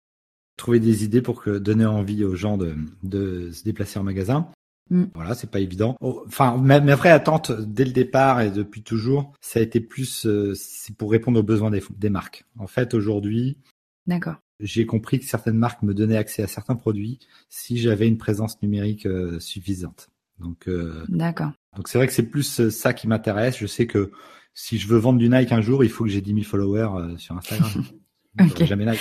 Trouver 0.58 0.80
des 0.80 1.04
idées 1.04 1.22
pour 1.22 1.42
que 1.42 1.58
donner 1.58 1.86
envie 1.86 2.24
aux 2.24 2.36
gens 2.36 2.58
de, 2.58 2.76
de 3.04 3.52
se 3.52 3.64
déplacer 3.64 4.00
en 4.00 4.04
magasin? 4.04 4.48
Mm. 4.90 5.06
Voilà, 5.14 5.36
c'est 5.36 5.50
pas 5.50 5.60
évident. 5.60 5.96
Oh, 6.02 6.24
enfin, 6.28 6.58
ma, 6.58 6.80
vraie 6.80 7.12
attente 7.12 7.52
dès 7.52 7.86
le 7.86 7.92
départ 7.92 8.42
et 8.42 8.50
depuis 8.50 8.84
toujours, 8.84 9.34
ça 9.40 9.60
a 9.60 9.64
été 9.64 9.80
plus 9.80 10.28
c'est 10.56 10.96
pour 10.96 11.12
répondre 11.12 11.40
aux 11.40 11.44
besoins 11.44 11.72
des, 11.72 11.84
des 11.98 12.10
marques. 12.10 12.46
En 12.58 12.68
fait, 12.68 12.94
aujourd'hui, 12.94 13.58
D'accord 14.06 14.36
j'ai 14.60 14.86
compris 14.86 15.20
que 15.20 15.26
certaines 15.26 15.58
marques 15.58 15.84
me 15.84 15.94
donnaient 15.94 16.18
accès 16.18 16.44
à 16.44 16.48
certains 16.48 16.76
produits 16.76 17.20
si 17.50 17.78
j'avais 17.78 18.08
une 18.08 18.18
présence 18.18 18.62
numérique 18.62 19.06
euh, 19.06 19.40
suffisante. 19.40 20.10
Donc, 20.40 20.68
euh, 20.68 21.06
d'accord. 21.10 21.52
Donc 21.76 21.88
c'est 21.88 21.98
vrai 21.98 22.08
que 22.08 22.14
c'est 22.14 22.24
plus 22.24 22.60
euh, 22.60 22.70
ça 22.70 22.94
qui 22.94 23.08
m'intéresse. 23.08 23.58
Je 23.58 23.68
sais 23.68 23.88
que 23.88 24.12
si 24.54 24.78
je 24.78 24.88
veux 24.88 24.98
vendre 24.98 25.20
du 25.20 25.30
Nike 25.30 25.52
un 25.52 25.62
jour, 25.62 25.84
il 25.84 25.90
faut 25.90 26.04
que 26.04 26.10
j'ai 26.10 26.22
10 26.22 26.34
000 26.34 26.44
followers 26.44 27.18
sur 27.18 27.36
Instagram. 27.36 27.70
okay. 28.40 28.66
Jamais 28.66 28.86
Nike. 28.86 29.00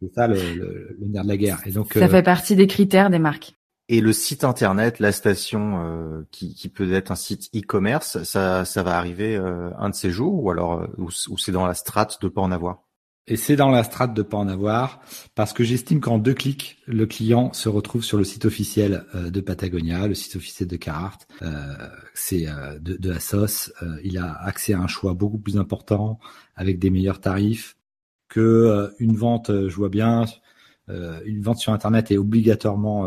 C'est 0.00 0.12
ça 0.14 0.26
le, 0.26 0.34
le, 0.34 0.96
le, 0.98 1.06
nerf 1.06 1.22
de 1.22 1.28
la 1.28 1.36
guerre. 1.36 1.60
Et 1.64 1.70
donc 1.70 1.92
ça 1.92 2.08
fait 2.08 2.24
partie 2.24 2.56
des 2.56 2.66
critères 2.66 3.08
des 3.08 3.20
marques. 3.20 3.54
Et 3.88 4.00
le 4.00 4.12
site 4.12 4.44
internet, 4.44 5.00
la 5.00 5.12
station, 5.12 5.84
euh, 5.84 6.22
qui, 6.30 6.54
qui, 6.54 6.68
peut 6.68 6.92
être 6.92 7.10
un 7.10 7.16
site 7.16 7.50
e-commerce, 7.54 8.22
ça, 8.22 8.64
ça 8.64 8.82
va 8.82 8.96
arriver 8.96 9.36
euh, 9.36 9.70
un 9.76 9.90
de 9.90 9.94
ces 9.94 10.10
jours 10.10 10.42
ou 10.42 10.50
alors 10.50 10.86
ou, 10.98 11.08
ou 11.28 11.38
c'est 11.38 11.52
dans 11.52 11.66
la 11.66 11.74
strate 11.74 12.18
de 12.22 12.28
pas 12.28 12.40
en 12.40 12.52
avoir? 12.52 12.84
Et 13.28 13.36
c'est 13.36 13.54
dans 13.54 13.70
la 13.70 13.84
strate 13.84 14.14
de 14.14 14.22
pas 14.22 14.36
en 14.36 14.48
avoir, 14.48 15.00
parce 15.36 15.52
que 15.52 15.62
j'estime 15.62 16.00
qu'en 16.00 16.18
deux 16.18 16.34
clics, 16.34 16.78
le 16.86 17.06
client 17.06 17.52
se 17.52 17.68
retrouve 17.68 18.02
sur 18.02 18.18
le 18.18 18.24
site 18.24 18.44
officiel 18.44 19.04
euh, 19.14 19.30
de 19.30 19.40
Patagonia, 19.40 20.08
le 20.08 20.14
site 20.14 20.36
officiel 20.36 20.68
de 20.68 20.76
Carhartt, 20.76 21.28
euh, 21.40 21.74
c'est 22.14 22.48
euh, 22.48 22.78
de, 22.80 22.96
de 22.96 23.12
Asos. 23.12 23.72
Euh, 23.82 23.96
il 24.02 24.18
a 24.18 24.32
accès 24.32 24.74
à 24.74 24.80
un 24.80 24.88
choix 24.88 25.14
beaucoup 25.14 25.38
plus 25.38 25.56
important, 25.56 26.18
avec 26.56 26.80
des 26.80 26.90
meilleurs 26.90 27.20
tarifs, 27.20 27.76
que 28.28 28.90
une 28.98 29.14
vente. 29.14 29.50
je 29.50 29.74
vois 29.76 29.90
bien, 29.90 30.24
une 30.88 31.42
vente 31.42 31.58
sur 31.58 31.74
Internet 31.74 32.10
est 32.10 32.16
obligatoirement 32.16 33.06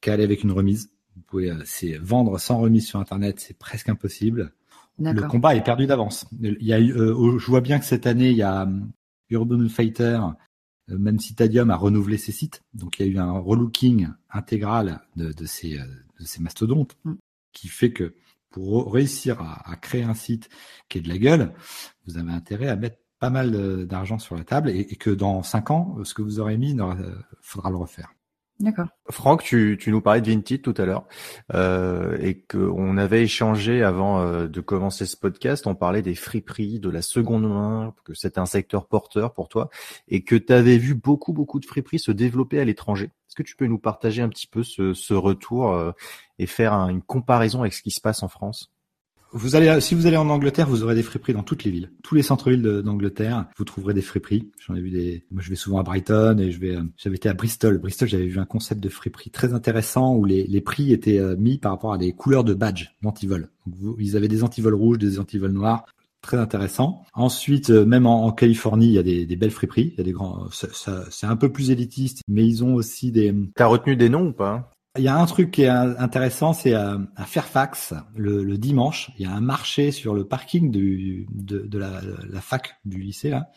calée 0.00 0.24
avec 0.24 0.42
une 0.42 0.50
remise. 0.50 0.90
Vous 1.14 1.22
pouvez, 1.22 1.52
c'est 1.64 1.96
vendre 1.98 2.40
sans 2.40 2.58
remise 2.58 2.84
sur 2.84 2.98
Internet, 2.98 3.38
c'est 3.38 3.56
presque 3.56 3.88
impossible. 3.88 4.52
Le 4.98 5.22
combat 5.28 5.54
est 5.54 5.62
perdu 5.62 5.86
d'avance. 5.86 6.26
Il 6.40 6.56
y 6.60 6.72
a 6.72 6.80
eu, 6.80 6.92
je 6.92 7.46
vois 7.46 7.60
bien 7.60 7.78
que 7.78 7.84
cette 7.84 8.08
année, 8.08 8.30
il 8.30 8.36
y 8.36 8.42
a 8.42 8.68
Urban 9.30 9.68
Fighter, 9.68 10.20
euh, 10.90 10.98
même 10.98 11.18
Citadium 11.18 11.70
a 11.70 11.76
renouvelé 11.76 12.18
ses 12.18 12.32
sites. 12.32 12.62
Donc 12.74 12.98
il 12.98 13.06
y 13.06 13.08
a 13.08 13.12
eu 13.12 13.18
un 13.18 13.38
relooking 13.38 14.08
intégral 14.30 15.00
de, 15.16 15.32
de, 15.32 15.46
ces, 15.46 15.78
euh, 15.78 15.86
de 16.20 16.24
ces 16.24 16.40
mastodontes 16.40 16.96
mm. 17.04 17.14
qui 17.52 17.68
fait 17.68 17.92
que 17.92 18.14
pour 18.50 18.92
réussir 18.92 19.40
à, 19.40 19.70
à, 19.70 19.76
créer 19.76 20.02
un 20.02 20.14
site 20.14 20.48
qui 20.88 20.98
est 20.98 21.02
de 21.02 21.08
la 21.08 21.18
gueule, 21.18 21.52
vous 22.06 22.16
avez 22.16 22.32
intérêt 22.32 22.68
à 22.68 22.76
mettre 22.76 22.98
pas 23.18 23.30
mal 23.30 23.86
d'argent 23.86 24.18
sur 24.18 24.36
la 24.36 24.44
table 24.44 24.70
et, 24.70 24.80
et, 24.80 24.96
que 24.96 25.10
dans 25.10 25.42
cinq 25.42 25.70
ans, 25.70 25.96
ce 26.04 26.14
que 26.14 26.22
vous 26.22 26.40
aurez 26.40 26.56
mis, 26.56 26.70
il 26.70 26.80
euh, 26.80 27.14
faudra 27.40 27.70
le 27.70 27.76
refaire. 27.76 28.14
D'accord. 28.60 28.88
Franck, 29.08 29.44
tu, 29.44 29.78
nous 29.86 30.00
parlais 30.00 30.20
de 30.20 30.28
Vinted 30.28 30.62
tout 30.62 30.74
à 30.78 30.84
l'heure 30.84 31.06
euh, 31.54 32.18
et 32.20 32.42
qu'on 32.42 32.98
avait 32.98 33.22
échangé 33.22 33.84
avant 33.84 34.20
euh, 34.20 34.48
de 34.48 34.60
commencer 34.60 35.06
ce 35.06 35.16
podcast. 35.16 35.68
On 35.68 35.76
parlait 35.76 36.02
des 36.02 36.16
friperies, 36.16 36.80
de 36.80 36.90
la 36.90 37.00
seconde 37.00 37.48
main, 37.48 37.94
que 38.04 38.14
c'était 38.14 38.40
un 38.40 38.46
secteur 38.46 38.88
porteur 38.88 39.32
pour 39.32 39.48
toi 39.48 39.70
et 40.08 40.24
que 40.24 40.34
tu 40.34 40.52
avais 40.52 40.76
vu 40.76 40.96
beaucoup 40.96 41.32
beaucoup 41.32 41.60
de 41.60 41.66
friperies 41.66 42.00
se 42.00 42.10
développer 42.10 42.58
à 42.58 42.64
l'étranger. 42.64 43.06
Est-ce 43.06 43.36
que 43.36 43.44
tu 43.44 43.54
peux 43.54 43.66
nous 43.66 43.78
partager 43.78 44.22
un 44.22 44.28
petit 44.28 44.48
peu 44.48 44.64
ce, 44.64 44.92
ce 44.92 45.14
retour 45.14 45.72
euh, 45.72 45.92
et 46.40 46.46
faire 46.46 46.72
une 46.72 47.02
comparaison 47.02 47.60
avec 47.60 47.74
ce 47.74 47.82
qui 47.82 47.92
se 47.92 48.00
passe 48.00 48.24
en 48.24 48.28
France? 48.28 48.72
Vous 49.32 49.56
allez, 49.56 49.80
si 49.80 49.94
vous 49.94 50.06
allez 50.06 50.16
en 50.16 50.28
Angleterre, 50.28 50.68
vous 50.68 50.82
aurez 50.82 50.94
des 50.94 51.02
friperies 51.02 51.34
dans 51.34 51.42
toutes 51.42 51.64
les 51.64 51.70
villes, 51.70 51.90
tous 52.02 52.14
les 52.14 52.22
centres-villes 52.22 52.82
d'Angleterre. 52.84 53.46
Vous 53.56 53.64
trouverez 53.64 53.94
des 53.94 54.02
friperies. 54.02 54.50
J'en 54.66 54.74
ai 54.74 54.80
vu 54.80 54.90
des. 54.90 55.24
Moi, 55.30 55.42
je 55.42 55.50
vais 55.50 55.56
souvent 55.56 55.78
à 55.78 55.82
Brighton 55.82 56.38
et 56.38 56.50
je 56.50 56.58
vais. 56.58 56.76
Euh, 56.76 56.82
j'avais 56.96 57.16
été 57.16 57.28
à 57.28 57.34
Bristol. 57.34 57.78
Bristol, 57.78 58.08
j'avais 58.08 58.26
vu 58.26 58.38
un 58.38 58.46
concept 58.46 58.80
de 58.80 58.88
friperie 58.88 59.30
très 59.30 59.52
intéressant 59.52 60.14
où 60.14 60.24
les, 60.24 60.46
les 60.46 60.60
prix 60.60 60.92
étaient 60.92 61.18
euh, 61.18 61.36
mis 61.36 61.58
par 61.58 61.72
rapport 61.72 61.92
à 61.92 61.98
des 61.98 62.12
couleurs 62.12 62.44
de 62.44 62.54
badge 62.54 62.88
d'antivol. 63.02 63.50
Ils 63.98 64.16
avaient 64.16 64.28
des 64.28 64.44
antivols 64.44 64.74
rouges, 64.74 64.98
des 64.98 65.18
antivols 65.18 65.52
noirs. 65.52 65.84
Très 66.20 66.38
intéressant. 66.38 67.04
Ensuite, 67.14 67.70
euh, 67.70 67.84
même 67.84 68.06
en, 68.06 68.32
Californie, 68.32 68.86
il 68.86 68.92
y 68.92 68.98
a 68.98 69.04
des, 69.04 69.24
des 69.24 69.36
belles 69.36 69.50
friperies. 69.50 69.92
Il 69.94 69.98
y 69.98 70.00
a 70.00 70.04
des 70.04 70.12
grands. 70.12 70.48
C'est 70.50 71.26
un 71.26 71.36
peu 71.36 71.52
plus 71.52 71.70
élitiste, 71.70 72.22
mais 72.28 72.46
ils 72.46 72.64
ont 72.64 72.74
aussi 72.74 73.12
des. 73.12 73.34
T'as 73.54 73.66
retenu 73.66 73.94
des 73.94 74.08
noms 74.08 74.28
ou 74.28 74.32
pas? 74.32 74.70
Il 74.96 75.04
y 75.04 75.08
a 75.08 75.16
un 75.16 75.26
truc 75.26 75.50
qui 75.50 75.62
est 75.62 75.68
intéressant, 75.68 76.52
c'est 76.52 76.74
à, 76.74 76.98
Fairfax, 77.26 77.94
le, 78.16 78.56
dimanche, 78.56 79.10
il 79.18 79.22
y 79.22 79.28
a 79.28 79.32
un 79.32 79.40
marché 79.40 79.92
sur 79.92 80.14
le 80.14 80.24
parking 80.24 80.70
du, 80.70 81.26
de, 81.30 81.78
la, 81.78 82.40
fac 82.40 82.78
du 82.84 82.98
lycée 82.98 83.30
là, 83.30 83.50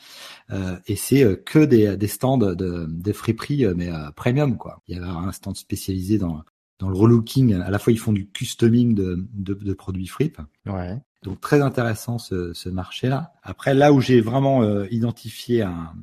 euh, 0.52 0.78
et 0.88 0.96
c'est 0.96 1.24
euh, 1.24 1.36
que 1.36 1.60
des, 1.60 1.98
des 1.98 2.08
stands 2.08 2.38
de, 2.38 2.54
de 2.54 3.14
friperies 3.14 3.66
euh, 3.66 3.74
mais 3.76 3.90
premium 4.16 4.58
quoi. 4.58 4.82
Il 4.88 4.98
y 4.98 5.00
a 5.00 5.04
un 5.04 5.32
stand 5.32 5.56
spécialisé 5.56 6.18
dans 6.18 6.44
dans 6.80 6.90
le 6.90 6.98
relooking. 6.98 7.54
À 7.62 7.70
la 7.70 7.78
fois, 7.78 7.94
ils 7.94 8.00
font 8.00 8.12
du 8.12 8.28
customing 8.32 8.96
de, 8.96 9.28
de, 9.36 9.74
produits 9.76 10.08
frip. 10.08 10.40
Ouais. 10.66 11.00
Donc 11.22 11.40
très 11.40 11.62
intéressant 11.62 12.18
ce, 12.18 12.54
ce 12.54 12.70
marché-là. 12.70 13.34
Après, 13.44 13.76
là 13.76 13.94
où 13.94 14.02
j'ai 14.02 14.20
vraiment 14.20 14.64
identifié 14.86 15.62
un, 15.62 15.94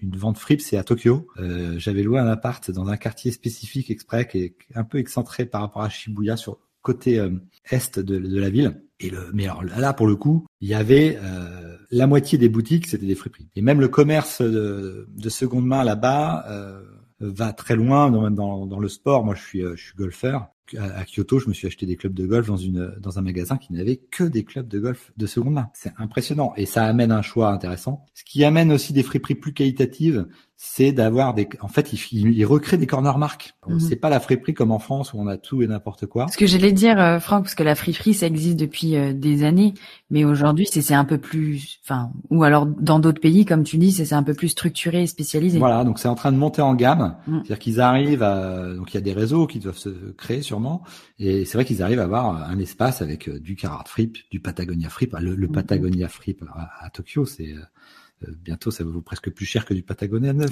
une 0.00 0.16
vente 0.16 0.38
fripe, 0.38 0.60
c'est 0.60 0.76
à 0.76 0.84
Tokyo. 0.84 1.28
Euh, 1.38 1.78
J'avais 1.78 2.02
loué 2.02 2.18
un 2.18 2.26
appart 2.26 2.70
dans 2.70 2.88
un 2.88 2.96
quartier 2.96 3.30
spécifique 3.30 3.90
exprès 3.90 4.26
qui 4.26 4.38
est 4.38 4.56
un 4.74 4.84
peu 4.84 4.98
excentré 4.98 5.46
par 5.46 5.60
rapport 5.60 5.82
à 5.82 5.88
Shibuya 5.88 6.36
sur 6.36 6.58
côté 6.82 7.18
euh, 7.18 7.30
est 7.70 7.98
de, 7.98 8.18
de, 8.18 8.40
la 8.40 8.50
ville. 8.50 8.80
Et 9.00 9.10
le, 9.10 9.30
mais 9.32 9.44
alors 9.44 9.62
là, 9.62 9.92
pour 9.92 10.06
le 10.06 10.16
coup, 10.16 10.46
il 10.60 10.68
y 10.68 10.74
avait 10.74 11.18
euh, 11.22 11.76
la 11.90 12.06
moitié 12.06 12.38
des 12.38 12.48
boutiques, 12.48 12.86
c'était 12.86 13.06
des 13.06 13.14
friperies. 13.14 13.48
Et 13.56 13.62
même 13.62 13.80
le 13.80 13.88
commerce 13.88 14.42
de, 14.42 15.06
de 15.08 15.28
seconde 15.28 15.66
main 15.66 15.84
là-bas 15.84 16.44
euh, 16.48 16.82
va 17.20 17.52
très 17.52 17.76
loin, 17.76 18.10
dans, 18.10 18.30
dans, 18.30 18.66
dans, 18.66 18.78
le 18.78 18.88
sport. 18.88 19.24
Moi, 19.24 19.34
je 19.34 19.42
suis, 19.42 19.64
euh, 19.64 19.76
je 19.76 19.84
suis 19.84 19.94
golfeur. 19.96 20.48
À 20.76 21.04
Kyoto, 21.04 21.38
je 21.38 21.48
me 21.48 21.54
suis 21.54 21.66
acheté 21.66 21.86
des 21.86 21.96
clubs 21.96 22.14
de 22.14 22.26
golf 22.26 22.46
dans 22.46 22.56
une 22.56 22.94
dans 23.00 23.18
un 23.18 23.22
magasin 23.22 23.56
qui 23.56 23.72
n'avait 23.72 23.96
que 23.96 24.24
des 24.24 24.44
clubs 24.44 24.68
de 24.68 24.78
golf 24.78 25.12
de 25.16 25.26
seconde 25.26 25.54
main. 25.54 25.70
C'est 25.74 25.92
impressionnant 25.98 26.52
et 26.56 26.66
ça 26.66 26.84
amène 26.84 27.12
un 27.12 27.22
choix 27.22 27.50
intéressant. 27.50 28.04
Ce 28.14 28.24
qui 28.24 28.44
amène 28.44 28.72
aussi 28.72 28.92
des 28.92 29.02
friperies 29.02 29.34
plus 29.34 29.52
qualitatives, 29.52 30.26
c'est 30.60 30.90
d'avoir 30.90 31.34
des. 31.34 31.48
En 31.60 31.68
fait, 31.68 31.92
il, 31.92 32.36
il 32.36 32.44
recrée 32.44 32.78
des 32.78 32.86
corner 32.88 33.16
marques. 33.16 33.54
Mhm. 33.68 33.78
C'est 33.78 33.94
pas 33.94 34.10
la 34.10 34.18
friperie 34.18 34.54
comme 34.54 34.72
en 34.72 34.80
France 34.80 35.12
où 35.12 35.20
on 35.20 35.28
a 35.28 35.36
tout 35.36 35.62
et 35.62 35.68
n'importe 35.68 36.06
quoi. 36.06 36.26
Ce 36.26 36.36
que 36.36 36.46
j'allais 36.46 36.72
dire, 36.72 37.00
euh, 37.00 37.20
Franck, 37.20 37.44
parce 37.44 37.54
que 37.54 37.62
la 37.62 37.76
friperie 37.76 38.12
ça 38.12 38.26
existe 38.26 38.56
depuis 38.56 38.96
euh, 38.96 39.12
des 39.12 39.44
années, 39.44 39.74
mais 40.10 40.24
aujourd'hui 40.24 40.66
c'est 40.68 40.94
un 40.94 41.04
peu 41.04 41.18
plus, 41.18 41.78
enfin, 41.84 42.10
ou 42.30 42.42
alors 42.42 42.66
dans 42.66 42.98
d'autres 42.98 43.20
pays, 43.20 43.44
comme 43.44 43.62
tu 43.62 43.76
dis, 43.76 43.92
c'est 43.92 44.12
un 44.12 44.24
peu 44.24 44.34
plus 44.34 44.48
structuré 44.48 45.04
et 45.04 45.06
spécialisé. 45.06 45.60
Voilà, 45.60 45.84
donc 45.84 46.00
c'est 46.00 46.08
en 46.08 46.16
train 46.16 46.32
de 46.32 46.36
monter 46.36 46.60
en 46.60 46.74
gamme. 46.74 47.14
Mm. 47.28 47.36
C'est-à-dire 47.36 47.58
qu'ils 47.60 47.80
arrivent 47.80 48.24
à, 48.24 48.74
donc 48.74 48.92
il 48.92 48.96
y 48.96 48.98
a 48.98 49.02
des 49.02 49.12
réseaux 49.12 49.46
qui 49.46 49.60
doivent 49.60 49.78
se 49.78 49.90
créer 50.16 50.42
sûrement, 50.58 50.82
et 51.18 51.44
c'est 51.44 51.56
vrai 51.56 51.64
qu'ils 51.64 51.82
arrivent 51.82 52.00
à 52.00 52.04
avoir 52.04 52.42
un 52.42 52.58
espace 52.58 53.02
avec 53.02 53.28
euh, 53.28 53.38
du 53.38 53.54
Carhartt 53.56 53.88
Fripe, 53.88 54.18
du 54.30 54.40
Patagonia 54.40 54.88
Fripe. 54.88 55.16
Le, 55.20 55.34
le 55.34 55.48
mm. 55.48 55.52
Patagonia 55.52 56.08
Fripe 56.08 56.44
à 56.54 56.90
Tokyo, 56.90 57.24
c'est 57.24 57.52
euh, 57.52 58.32
bientôt 58.42 58.70
ça 58.70 58.84
vaut 58.84 59.00
presque 59.00 59.30
plus 59.30 59.46
cher 59.46 59.64
que 59.64 59.74
du 59.74 59.82
Patagonia 59.82 60.32
neuf. 60.32 60.50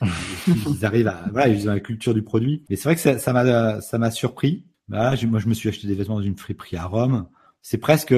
ils 0.46 0.84
arrivent 0.84 1.08
à 1.08 1.24
voilà, 1.32 1.48
ils 1.48 1.68
ont 1.68 1.72
la 1.72 1.80
culture 1.80 2.14
du 2.14 2.22
produit. 2.22 2.62
Mais 2.70 2.76
c'est 2.76 2.84
vrai 2.84 2.94
que 2.94 3.18
ça, 3.18 3.32
m'a 3.32 3.80
ça 3.80 3.98
m'a 3.98 4.10
surpris. 4.10 4.66
Bah, 4.88 5.14
moi 5.26 5.38
je 5.38 5.48
me 5.48 5.54
suis 5.54 5.68
acheté 5.68 5.86
des 5.86 5.94
vêtements 5.94 6.16
dans 6.16 6.24
une 6.24 6.36
friperie 6.36 6.76
à 6.76 6.84
Rome. 6.84 7.28
C'est 7.62 7.78
presque 7.78 8.14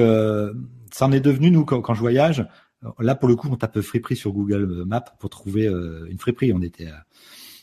ça 0.91 1.05
en 1.05 1.11
est 1.11 1.19
devenu 1.19 1.51
nous 1.51 1.65
quand, 1.65 1.81
quand 1.81 1.93
je 1.93 1.99
voyage. 1.99 2.47
Là 2.99 3.15
pour 3.15 3.29
le 3.29 3.35
coup 3.35 3.47
on 3.49 3.55
tape 3.55 3.79
friperie 3.81 4.15
sur 4.15 4.31
Google 4.31 4.83
Maps 4.85 5.05
pour 5.19 5.29
trouver 5.29 5.67
euh, 5.67 6.07
une 6.09 6.19
friperie. 6.19 6.53
On 6.53 6.61
était 6.61 6.89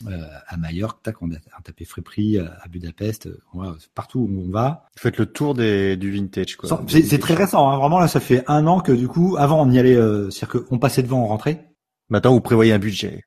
à, 0.07 0.11
euh, 0.11 0.25
à 0.47 0.57
Majorque, 0.57 1.03
tac, 1.03 1.21
on 1.21 1.31
a, 1.31 1.35
tapé 1.63 1.85
friperie 1.85 2.37
euh, 2.37 2.45
à 2.61 2.67
Budapest, 2.67 3.29
voilà, 3.53 3.75
partout 3.95 4.19
où 4.19 4.43
on 4.47 4.49
va. 4.49 4.87
Vous 4.95 5.01
faites 5.01 5.17
le 5.17 5.25
tour 5.25 5.53
des, 5.53 5.97
du 5.97 6.11
vintage, 6.11 6.55
quoi. 6.57 6.81
C'est 6.87 7.19
très 7.19 7.33
récent, 7.33 7.69
hein, 7.69 7.77
vraiment 7.77 7.99
là, 7.99 8.07
ça 8.07 8.19
fait 8.19 8.43
un 8.47 8.67
an 8.67 8.79
que 8.79 8.91
du 8.91 9.07
coup, 9.07 9.35
avant 9.37 9.61
on 9.61 9.71
y 9.71 9.79
allait, 9.79 9.95
euh, 9.95 10.29
c'est-à-dire 10.29 10.65
qu'on 10.67 10.79
passait 10.79 11.03
devant, 11.03 11.23
on 11.23 11.27
rentrait. 11.27 11.71
Maintenant, 12.09 12.33
vous 12.33 12.41
prévoyez 12.41 12.73
un 12.73 12.79
budget. 12.79 13.23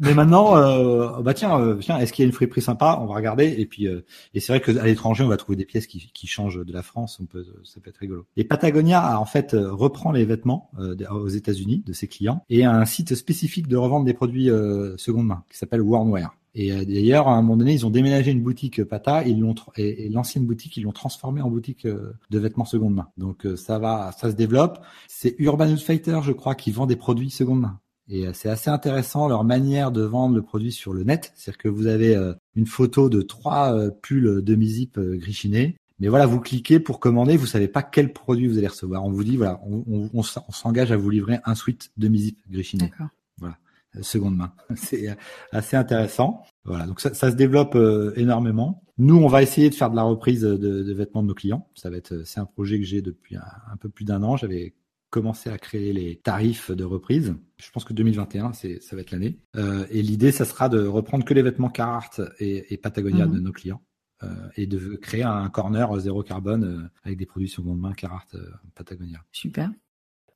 Mais 0.00 0.14
maintenant, 0.14 0.56
euh, 0.56 1.22
bah 1.22 1.34
tiens, 1.34 1.58
euh, 1.60 1.76
tiens, 1.76 1.98
est-ce 1.98 2.12
qu'il 2.12 2.22
y 2.22 2.26
a 2.26 2.28
une 2.28 2.32
friperie 2.32 2.60
sympa? 2.60 2.98
On 3.00 3.06
va 3.06 3.14
regarder. 3.14 3.54
Et 3.58 3.66
puis, 3.66 3.88
euh, 3.88 4.04
et 4.34 4.40
c'est 4.40 4.52
vrai 4.52 4.60
qu'à 4.60 4.84
l'étranger, 4.84 5.24
on 5.24 5.28
va 5.28 5.36
trouver 5.36 5.56
des 5.56 5.64
pièces 5.64 5.86
qui, 5.86 6.10
qui 6.12 6.26
changent 6.26 6.64
de 6.64 6.72
la 6.72 6.82
France. 6.82 7.18
On 7.20 7.26
peut, 7.26 7.46
ça 7.64 7.80
peut 7.80 7.90
être 7.90 7.98
rigolo. 7.98 8.26
Et 8.36 8.44
Patagonia 8.44 9.18
en 9.18 9.24
fait 9.24 9.54
reprend 9.54 10.12
les 10.12 10.24
vêtements 10.24 10.70
aux 11.10 11.28
États-Unis 11.28 11.82
de 11.86 11.92
ses 11.92 12.08
clients 12.08 12.44
et 12.48 12.64
a 12.64 12.72
un 12.72 12.84
site 12.84 13.14
spécifique 13.14 13.68
de 13.68 13.76
revente 13.76 14.04
des 14.04 14.14
produits 14.14 14.48
seconde 14.96 15.26
main 15.26 15.44
qui 15.50 15.58
s'appelle 15.58 15.82
Warnwear. 15.82 16.36
Et 16.56 16.70
d'ailleurs, 16.86 17.28
à 17.28 17.32
un 17.32 17.42
moment 17.42 17.56
donné, 17.56 17.72
ils 17.72 17.84
ont 17.84 17.90
déménagé 17.90 18.30
une 18.30 18.42
boutique 18.42 18.84
Pata, 18.84 19.26
ils 19.26 19.40
l'ont 19.40 19.54
et, 19.76 20.08
l'ancienne 20.08 20.46
boutique, 20.46 20.76
ils 20.76 20.82
l'ont 20.82 20.92
transformée 20.92 21.40
en 21.40 21.50
boutique 21.50 21.86
de 21.86 22.38
vêtements 22.38 22.64
seconde 22.64 22.94
main. 22.94 23.08
Donc 23.16 23.46
ça 23.56 23.78
va, 23.78 24.12
ça 24.12 24.30
se 24.30 24.36
développe. 24.36 24.78
C'est 25.08 25.34
Urban 25.38 25.68
Outfitter, 25.70 26.20
je 26.22 26.32
crois, 26.32 26.54
qui 26.54 26.70
vend 26.70 26.86
des 26.86 26.96
produits 26.96 27.30
seconde 27.30 27.60
main. 27.60 27.80
Et 28.08 28.26
euh, 28.26 28.32
c'est 28.34 28.48
assez 28.48 28.70
intéressant 28.70 29.28
leur 29.28 29.44
manière 29.44 29.90
de 29.90 30.02
vendre 30.02 30.34
le 30.34 30.42
produit 30.42 30.72
sur 30.72 30.92
le 30.92 31.04
net. 31.04 31.32
C'est-à-dire 31.34 31.58
que 31.58 31.68
vous 31.68 31.86
avez 31.86 32.14
euh, 32.14 32.34
une 32.54 32.66
photo 32.66 33.08
de 33.08 33.22
trois 33.22 33.74
euh, 33.74 33.90
pulls 33.90 34.42
demi-zip 34.42 34.98
grichinés. 34.98 35.76
Mais 36.00 36.08
voilà, 36.08 36.26
vous 36.26 36.40
cliquez 36.40 36.80
pour 36.80 37.00
commander, 37.00 37.36
vous 37.36 37.46
savez 37.46 37.68
pas 37.68 37.82
quel 37.82 38.12
produit 38.12 38.48
vous 38.48 38.58
allez 38.58 38.66
recevoir. 38.66 39.04
On 39.04 39.10
vous 39.10 39.24
dit, 39.24 39.36
voilà, 39.36 39.60
on, 39.64 39.84
on, 39.88 40.10
on 40.12 40.22
s'engage 40.22 40.90
à 40.90 40.96
vous 40.96 41.08
livrer 41.08 41.38
un 41.44 41.54
suite 41.54 41.92
demi-zip 41.96 42.38
grichiné. 42.50 42.92
Voilà, 43.38 43.56
seconde 44.02 44.36
main. 44.36 44.52
C'est 44.74 45.16
assez 45.52 45.76
intéressant. 45.76 46.42
Voilà, 46.64 46.86
donc 46.86 47.00
ça, 47.00 47.14
ça 47.14 47.30
se 47.30 47.36
développe 47.36 47.78
énormément. 48.16 48.82
Nous, 48.98 49.16
on 49.16 49.28
va 49.28 49.42
essayer 49.42 49.70
de 49.70 49.74
faire 49.74 49.88
de 49.88 49.96
la 49.96 50.02
reprise 50.02 50.40
de, 50.40 50.56
de 50.56 50.92
vêtements 50.92 51.22
de 51.22 51.28
nos 51.28 51.34
clients. 51.34 51.68
Ça 51.76 51.90
va 51.90 51.96
être, 51.96 52.22
c'est 52.24 52.40
un 52.40 52.44
projet 52.44 52.80
que 52.80 52.84
j'ai 52.84 53.00
depuis 53.00 53.36
un, 53.36 53.44
un 53.72 53.76
peu 53.76 53.88
plus 53.88 54.04
d'un 54.04 54.24
an. 54.24 54.36
J'avais 54.36 54.74
commencer 55.14 55.48
à 55.48 55.58
créer 55.58 55.92
les 55.92 56.16
tarifs 56.16 56.72
de 56.72 56.82
reprise. 56.82 57.36
Je 57.58 57.70
pense 57.70 57.84
que 57.84 57.92
2021, 57.92 58.52
c'est, 58.52 58.82
ça 58.82 58.96
va 58.96 59.02
être 59.02 59.12
l'année. 59.12 59.38
Euh, 59.54 59.86
et 59.88 60.02
l'idée, 60.02 60.32
ça 60.32 60.44
sera 60.44 60.68
de 60.68 60.84
reprendre 60.84 61.24
que 61.24 61.32
les 61.32 61.42
vêtements 61.42 61.68
Carhartt 61.68 62.20
et, 62.40 62.76
Patagonia 62.78 63.26
de 63.26 63.38
mhm. 63.38 63.44
nos 63.44 63.52
clients. 63.52 63.80
Euh, 64.24 64.26
et 64.56 64.66
de 64.66 64.96
créer 64.96 65.22
un 65.22 65.48
corner 65.50 66.00
zéro 66.00 66.24
carbone 66.24 66.64
euh, 66.64 66.90
avec 67.04 67.16
des 67.16 67.26
produits 67.26 67.48
seconde 67.48 67.78
main 67.78 67.92
Carhartt 67.92 68.36
Patagonia. 68.74 69.20
Super. 69.30 69.70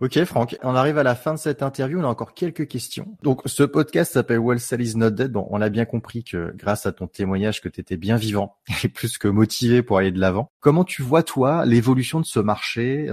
Ok 0.00 0.22
Franck, 0.22 0.56
on 0.62 0.76
arrive 0.76 0.96
à 0.96 1.02
la 1.02 1.16
fin 1.16 1.34
de 1.34 1.38
cette 1.40 1.60
interview, 1.60 1.98
on 1.98 2.04
a 2.04 2.06
encore 2.06 2.32
quelques 2.32 2.68
questions. 2.68 3.16
Donc 3.24 3.42
ce 3.46 3.64
podcast 3.64 4.12
s'appelle 4.12 4.38
Well 4.38 4.60
Sell 4.60 4.80
is 4.80 4.96
not 4.96 5.10
dead. 5.10 5.32
Bon, 5.32 5.48
on 5.50 5.60
a 5.60 5.70
bien 5.70 5.86
compris 5.86 6.22
que 6.22 6.52
grâce 6.54 6.86
à 6.86 6.92
ton 6.92 7.08
témoignage 7.08 7.60
que 7.60 7.68
tu 7.68 7.80
étais 7.80 7.96
bien 7.96 8.16
vivant 8.16 8.58
et 8.84 8.88
plus 8.88 9.18
que 9.18 9.26
motivé 9.26 9.82
pour 9.82 9.98
aller 9.98 10.12
de 10.12 10.20
l'avant. 10.20 10.52
Comment 10.60 10.84
tu 10.84 11.02
vois 11.02 11.24
toi 11.24 11.66
l'évolution 11.66 12.20
de 12.20 12.26
ce 12.26 12.38
marché 12.38 13.08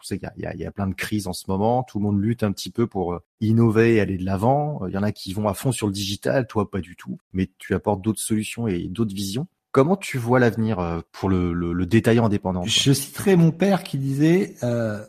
on 0.00 0.04
sait 0.04 0.18
qu'il 0.18 0.30
y, 0.36 0.64
a 0.64 0.70
plein 0.70 0.86
de 0.86 0.94
crises 0.94 1.26
en 1.26 1.32
ce 1.32 1.44
moment. 1.48 1.82
Tout 1.82 1.98
le 1.98 2.04
monde 2.04 2.20
lutte 2.20 2.42
un 2.42 2.52
petit 2.52 2.70
peu 2.70 2.86
pour 2.86 3.14
euh, 3.14 3.22
innover 3.40 3.96
et 3.96 4.00
aller 4.00 4.18
de 4.18 4.24
l'avant. 4.24 4.86
Il 4.86 4.94
y 4.94 4.98
en 4.98 5.02
a 5.02 5.12
qui 5.12 5.32
vont 5.32 5.48
à 5.48 5.54
fond 5.54 5.72
sur 5.72 5.86
le 5.86 5.92
digital, 5.92 6.46
toi 6.46 6.70
pas 6.70 6.80
du 6.80 6.96
tout. 6.96 7.18
Mais 7.32 7.50
tu 7.58 7.74
apportes 7.74 8.02
d'autres 8.02 8.20
solutions 8.20 8.66
et 8.66 8.88
d'autres 8.88 9.14
visions. 9.14 9.46
Comment 9.72 9.96
tu 9.96 10.18
vois 10.18 10.40
l'avenir 10.40 10.80
euh, 10.80 11.00
pour 11.12 11.28
le, 11.28 11.86
détaillant 11.86 12.26
indépendant 12.26 12.62
Je 12.64 12.92
citerai 12.92 13.36
mon 13.36 13.52
père 13.52 13.84
qui 13.84 13.98
disait, 13.98 14.56
euh, 14.64 15.00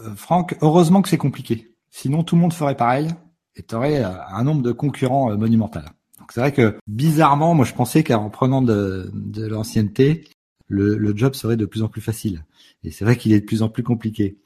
euh, 0.00 0.14
Franck, 0.16 0.56
heureusement 0.60 1.02
que 1.02 1.08
c'est 1.08 1.18
compliqué. 1.18 1.74
Sinon, 1.90 2.24
tout 2.24 2.34
le 2.34 2.42
monde 2.42 2.52
ferait 2.52 2.76
pareil 2.76 3.08
et 3.54 3.62
tu 3.62 3.74
aurais 3.74 4.02
un 4.02 4.44
nombre 4.44 4.62
de 4.62 4.72
concurrents 4.72 5.36
monumental. 5.36 5.84
Donc 6.18 6.32
c'est 6.32 6.40
vrai 6.40 6.52
que 6.52 6.78
bizarrement, 6.86 7.54
moi 7.54 7.64
je 7.64 7.74
pensais 7.74 8.04
qu'en 8.04 8.28
prenant 8.28 8.60
de 8.62 9.10
l'ancienneté, 9.46 10.24
le, 10.68 10.96
le, 10.96 11.16
job 11.16 11.34
serait 11.34 11.56
de 11.56 11.66
plus 11.66 11.82
en 11.82 11.88
plus 11.88 12.00
facile. 12.00 12.44
Et 12.84 12.90
c'est 12.90 13.04
vrai 13.04 13.16
qu'il 13.16 13.32
est 13.32 13.40
de 13.40 13.46
plus 13.46 13.62
en 13.62 13.68
plus 13.68 13.82
compliqué. 13.82 14.38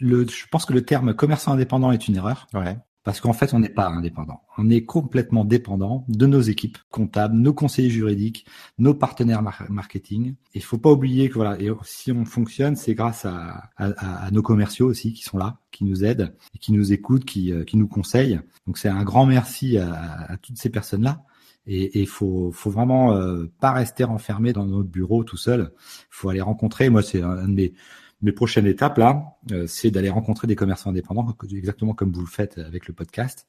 Le, 0.00 0.26
je 0.26 0.46
pense 0.50 0.64
que 0.66 0.72
le 0.72 0.84
terme 0.84 1.14
commerçant 1.14 1.52
indépendant 1.52 1.92
est 1.92 2.08
une 2.08 2.16
erreur. 2.16 2.48
Ouais. 2.54 2.76
Parce 3.04 3.20
qu'en 3.20 3.34
fait, 3.34 3.52
on 3.52 3.58
n'est 3.58 3.68
pas 3.68 3.88
indépendant. 3.88 4.40
On 4.56 4.70
est 4.70 4.86
complètement 4.86 5.44
dépendant 5.44 6.06
de 6.08 6.24
nos 6.24 6.40
équipes 6.40 6.78
comptables, 6.90 7.36
nos 7.36 7.52
conseillers 7.52 7.90
juridiques, 7.90 8.46
nos 8.78 8.94
partenaires 8.94 9.42
marketing. 9.68 10.36
Il 10.54 10.62
faut 10.62 10.78
pas 10.78 10.90
oublier 10.90 11.28
que 11.28 11.34
voilà, 11.34 11.60
et 11.60 11.68
si 11.82 12.12
on 12.12 12.24
fonctionne, 12.24 12.76
c'est 12.76 12.94
grâce 12.94 13.26
à, 13.26 13.70
à, 13.76 14.24
à, 14.24 14.30
nos 14.30 14.40
commerciaux 14.40 14.86
aussi 14.86 15.12
qui 15.12 15.22
sont 15.22 15.36
là, 15.36 15.58
qui 15.70 15.84
nous 15.84 16.02
aident, 16.02 16.34
et 16.54 16.58
qui 16.58 16.72
nous 16.72 16.94
écoutent, 16.94 17.26
qui, 17.26 17.52
euh, 17.52 17.64
qui 17.64 17.76
nous 17.76 17.88
conseillent. 17.88 18.40
Donc 18.66 18.78
c'est 18.78 18.88
un 18.88 19.04
grand 19.04 19.26
merci 19.26 19.76
à, 19.76 19.92
à 20.30 20.36
toutes 20.38 20.56
ces 20.56 20.70
personnes-là. 20.70 21.24
Et 21.66 22.00
il 22.00 22.06
faut, 22.06 22.50
faut 22.52 22.70
vraiment 22.70 23.14
euh, 23.14 23.46
pas 23.60 23.72
rester 23.72 24.04
enfermé 24.04 24.52
dans 24.52 24.66
notre 24.66 24.88
bureau 24.88 25.24
tout 25.24 25.36
seul. 25.36 25.72
Il 25.72 26.06
faut 26.10 26.28
aller 26.28 26.42
rencontrer. 26.42 26.90
Moi, 26.90 27.02
c'est 27.02 27.22
un 27.22 27.48
de 27.48 27.54
mes, 27.54 27.72
mes 28.20 28.32
prochaines 28.32 28.66
étapes 28.66 28.98
là, 28.98 29.36
euh, 29.52 29.66
c'est 29.66 29.90
d'aller 29.90 30.10
rencontrer 30.10 30.46
des 30.46 30.56
commerçants 30.56 30.90
indépendants, 30.90 31.26
exactement 31.50 31.94
comme 31.94 32.12
vous 32.12 32.20
le 32.20 32.26
faites 32.26 32.58
avec 32.58 32.86
le 32.86 32.94
podcast, 32.94 33.46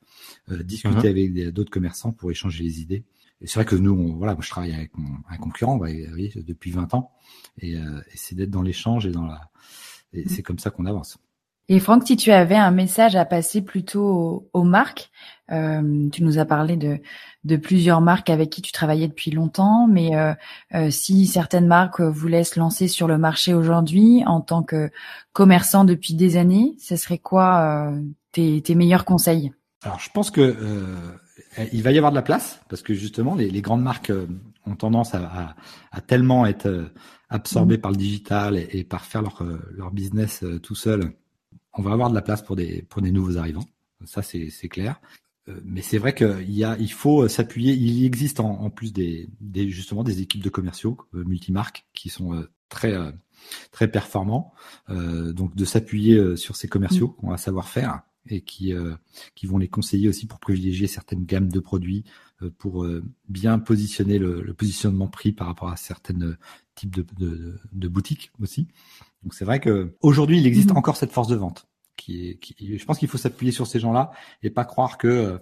euh, 0.49 0.63
discuter 0.63 0.95
mhm. 1.30 1.36
avec 1.36 1.53
d'autres 1.53 1.72
commerçants 1.72 2.11
pour 2.11 2.32
échanger 2.32 2.63
les 2.63 2.82
idées. 2.82 3.03
Et 3.41 3.47
c'est 3.47 3.55
vrai 3.55 3.66
que 3.66 3.76
nous, 3.76 3.91
on, 3.91 4.16
voilà, 4.16 4.34
moi 4.34 4.41
je 4.43 4.49
travaille 4.49 4.74
avec 4.74 4.97
mon, 4.97 5.18
un 5.30 5.38
concurrent 5.38 5.78
voyez, 5.78 6.07
depuis 6.38 6.72
20 6.72 6.93
ans, 6.93 7.11
et, 7.59 7.74
et 7.74 8.16
c'est 8.16 8.34
d'être 8.34 8.49
dans 8.49 8.61
l'échange 8.61 9.05
et 9.05 9.11
dans 9.11 9.26
la, 9.26 9.51
et 10.13 10.24
mhm. 10.24 10.30
c'est 10.30 10.41
comme 10.41 10.59
ça 10.59 10.72
qu'on 10.72 10.86
avance. 10.86 11.18
Et 11.68 11.80
Franck, 11.80 12.05
si 12.05 12.16
tu 12.16 12.32
avais 12.32 12.55
un 12.55 12.70
message 12.70 13.16
à 13.16 13.26
passer 13.26 13.63
plutôt 13.63 14.47
aux, 14.53 14.63
marques, 14.63 15.09
euh, 15.51 16.09
tu 16.11 16.24
nous 16.24 16.38
as 16.38 16.45
parlé 16.45 16.78
de, 16.78 16.99
de 17.43 17.57
plusieurs 17.57 18.01
marques 18.01 18.30
avec 18.30 18.51
qui 18.51 18.61
tu 18.61 18.72
travaillais 18.72 19.07
depuis 19.07 19.32
longtemps, 19.32 19.88
mais 19.88 20.16
euh, 20.16 20.34
euh, 20.76 20.91
si 20.91 21.26
certaines 21.26 21.66
marques 21.66 22.01
voulaient 22.01 22.43
se 22.43 22.59
lancer 22.59 22.88
sur 22.88 23.07
le 23.07 23.18
marché 23.18 23.55
aujourd'hui 23.55 24.24
en 24.28 24.41
tant 24.41 24.61
que 24.61 24.91
commerçant 25.34 25.86
depuis 25.86 26.13
des 26.13 26.38
années, 26.38 26.76
ce 26.80 26.95
serait 26.95 27.18
quoi 27.18 27.91
tes, 28.32 28.61
tes 28.61 28.76
meilleurs 28.76 29.05
conseils? 29.05 29.51
Alors, 29.84 29.99
je 29.99 30.09
pense 30.11 30.30
que 30.30 30.55
il 31.74 31.82
va 31.84 31.91
y 31.91 31.97
avoir 31.97 32.11
de 32.11 32.16
la 32.16 32.22
place 32.22 32.61
parce 32.70 32.84
que 32.84 32.93
justement, 32.93 33.34
les, 33.34 33.49
les 33.49 33.61
grandes 33.61 33.82
marques 33.82 34.11
ont 34.68 34.76
tendance 34.76 35.16
à, 35.16 35.24
à, 35.24 35.55
à 35.91 36.01
tellement 36.01 36.45
être 36.45 36.91
absorbées 37.30 37.78
mmh. 37.78 37.82
par 37.82 37.91
le 37.91 37.97
digital 37.97 38.57
et, 38.57 38.68
et, 38.74 38.84
par 38.84 39.03
faire 39.03 39.22
leur, 39.24 39.43
leur 39.72 39.91
business 39.91 40.43
tout 40.61 40.76
seul 40.76 41.13
on 41.78 41.82
va 41.82 41.91
avoir 41.91 42.09
de 42.09 42.15
la 42.15 42.21
place 42.21 42.41
pour 42.41 42.55
des 42.55 42.84
pour 42.84 43.01
des 43.01 43.11
nouveaux 43.11 43.38
arrivants. 43.38 43.67
Ça 44.05 44.21
c'est 44.21 44.49
c'est 44.49 44.69
clair. 44.69 44.99
Euh, 45.47 45.59
mais 45.63 45.82
c'est 45.82 45.97
vrai 45.97 46.13
qu'il 46.15 46.51
y 46.51 46.63
a, 46.63 46.78
il 46.80 46.91
faut 46.91 47.28
s'appuyer. 47.28 47.73
Il 47.73 48.05
existe 48.05 48.39
en, 48.39 48.69
plus 48.69 48.93
des, 48.93 49.30
des, 49.39 49.69
justement 49.69 50.03
des 50.03 50.21
équipes 50.21 50.43
de 50.43 50.49
commerciaux 50.49 50.97
euh, 51.13 51.23
multimarques 51.23 51.86
qui 51.93 52.09
sont 52.09 52.34
euh, 52.34 52.49
très 52.69 52.95
très 53.71 53.88
performants. 53.89 54.53
donc 54.89 55.55
de 55.55 55.65
s'appuyer 55.65 56.36
sur 56.36 56.55
ces 56.55 56.67
commerciaux 56.67 57.09
mmh. 57.09 57.19
qui 57.19 57.26
ont 57.26 57.32
un 57.32 57.38
savoir-faire 57.38 58.01
et 58.28 58.41
qui 58.41 58.73
qui 59.36 59.45
vont 59.45 59.59
les 59.59 59.67
conseiller 59.67 60.09
aussi 60.09 60.26
pour 60.26 60.39
privilégier 60.39 60.88
certaines 60.88 61.26
gammes 61.26 61.49
de 61.49 61.59
produits, 61.59 62.05
pour 62.57 62.88
bien 63.30 63.59
positionner 63.59 64.17
le, 64.17 64.51
positionnement 64.55 65.07
prix 65.07 65.32
par 65.32 65.45
rapport 65.45 65.69
à 65.69 65.78
certaines 65.78 66.38
types 66.73 66.95
de, 66.95 67.05
de, 67.19 67.59
de 67.71 67.88
boutiques 67.88 68.32
aussi. 68.41 68.67
Donc 69.26 69.34
c'est 69.34 69.43
vrai 69.43 69.59
que 69.59 69.95
aujourd'hui 70.01 70.39
il 70.39 70.47
existe 70.47 70.69
mhm. 70.69 70.78
encore 70.78 70.95
cette 70.95 71.11
force 71.11 71.28
de 71.28 71.36
vente. 71.36 71.67
Qui 71.97 72.30
est, 72.30 72.36
qui, 72.36 72.78
je 72.78 72.86
pense 72.86 72.99
qu'il 72.99 73.07
faut 73.07 73.17
s'appuyer 73.17 73.51
sur 73.51 73.67
ces 73.67 73.80
gens-là 73.80 74.11
et 74.43 74.49
pas 74.49 74.65
croire 74.65 74.97
que 74.97 75.07
euh, 75.07 75.38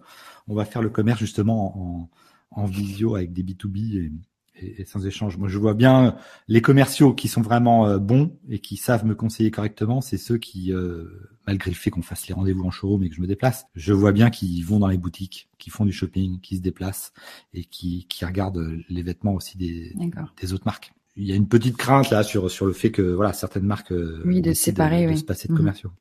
on 0.48 0.56
va 0.56 0.66
faire 0.66 0.82
le 0.84 0.90
commerce 0.90 1.20
justement 1.20 1.78
en, 1.78 2.10
en 2.52 2.66
visio 2.66 3.16
avec 3.16 3.34
des 3.34 3.44
B2B 3.44 4.12
et, 4.56 4.82
et, 4.82 4.86
sans 4.86 5.06
échange. 5.06 5.38
Moi, 5.38 5.48
je 5.50 5.58
vois 5.58 5.74
bien 5.74 6.16
les 6.48 6.62
commerciaux 6.62 7.14
qui 7.14 7.28
sont 7.28 7.42
vraiment 7.42 7.88
euh, 7.88 7.98
bons 7.98 8.38
et 8.50 8.60
qui 8.60 8.78
savent 8.78 9.04
me 9.04 9.16
conseiller 9.16 9.50
correctement. 9.50 10.00
C'est 10.00 10.20
ceux 10.20 10.38
qui, 10.38 10.72
euh, 10.72 11.06
malgré 11.48 11.72
le 11.72 11.76
fait 11.76 11.90
qu'on 11.90 12.04
fasse 12.04 12.28
les 12.28 12.36
rendez-vous 12.36 12.64
en 12.64 12.72
showroom 12.72 13.04
et 13.04 13.10
que 13.10 13.16
je 13.16 13.22
me 13.22 13.28
déplace, 13.28 13.66
je 13.76 13.92
vois 13.92 14.12
bien 14.12 14.30
qu'ils 14.30 14.64
vont 14.64 14.80
dans 14.80 14.88
les 14.88 15.00
boutiques, 15.00 15.50
qui 15.58 15.72
font 15.72 15.86
du 15.86 15.92
shopping, 15.92 16.40
qui 16.40 16.58
se 16.58 16.62
déplacent 16.62 17.14
et 17.54 17.66
qui, 17.66 18.06
qui 18.08 18.26
regardent 18.26 18.78
les 18.90 19.02
vêtements 19.02 19.34
aussi 19.34 19.58
des, 19.58 19.96
des 20.40 20.54
autres 20.54 20.66
marques. 20.66 20.94
Il 21.16 21.26
y 21.28 21.32
a 21.32 21.36
une 21.36 21.48
petite 21.48 21.78
crainte 21.78 22.10
là 22.10 22.24
sur 22.24 22.50
sur 22.50 22.66
le 22.66 22.74
fait 22.74 22.92
que 22.92 23.02
voilà 23.02 23.34
certaines 23.34 23.66
marques 23.66 23.92
euh, 23.92 24.22
oui 24.26 24.42
de 24.42 24.54
séparer 24.54 25.06
de, 25.08 25.16
se 25.16 25.24
passer 25.24 25.48
de 25.48 25.54
mhm. 25.54 25.60
commerciaux. 25.60 25.92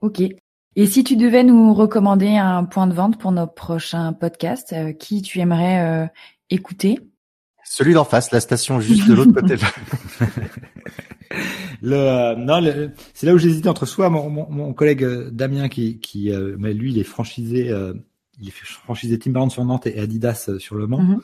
Ok. 0.00 0.22
Et 0.76 0.86
si 0.86 1.04
tu 1.04 1.16
devais 1.16 1.42
nous 1.42 1.74
recommander 1.74 2.36
un 2.36 2.64
point 2.64 2.86
de 2.86 2.94
vente 2.94 3.18
pour 3.18 3.32
nos 3.32 3.46
prochains 3.46 4.12
podcasts, 4.12 4.74
qui 4.98 5.20
tu 5.20 5.40
aimerais 5.40 6.10
écouter? 6.48 6.98
Celui 7.64 7.94
d'en 7.94 8.04
face, 8.04 8.32
la 8.32 8.40
station 8.40 8.80
juste 8.80 9.08
de 9.08 9.14
l'autre 9.14 9.32
côté. 9.32 9.54
le, 11.82 11.96
euh, 11.96 12.34
non, 12.34 12.60
c'est 13.14 13.26
là 13.26 13.34
où 13.34 13.38
j'hésitais 13.38 13.68
entre 13.68 13.86
soit 13.86 14.10
mon, 14.10 14.28
mon, 14.28 14.72
collègue 14.72 15.04
euh, 15.04 15.30
Damien 15.30 15.68
qui, 15.68 16.00
qui 16.00 16.32
euh, 16.32 16.56
mais 16.58 16.74
lui, 16.74 16.90
il 16.90 16.98
est 16.98 17.04
franchisé, 17.04 17.72
il 18.40 18.48
est 18.48 18.52
franchisé 18.52 19.18
Timberland 19.18 19.50
sur 19.50 19.64
Nantes 19.64 19.86
et 19.86 19.98
Adidas 19.98 20.50
sur 20.58 20.76
Le 20.76 20.86
Mans, 20.86 21.20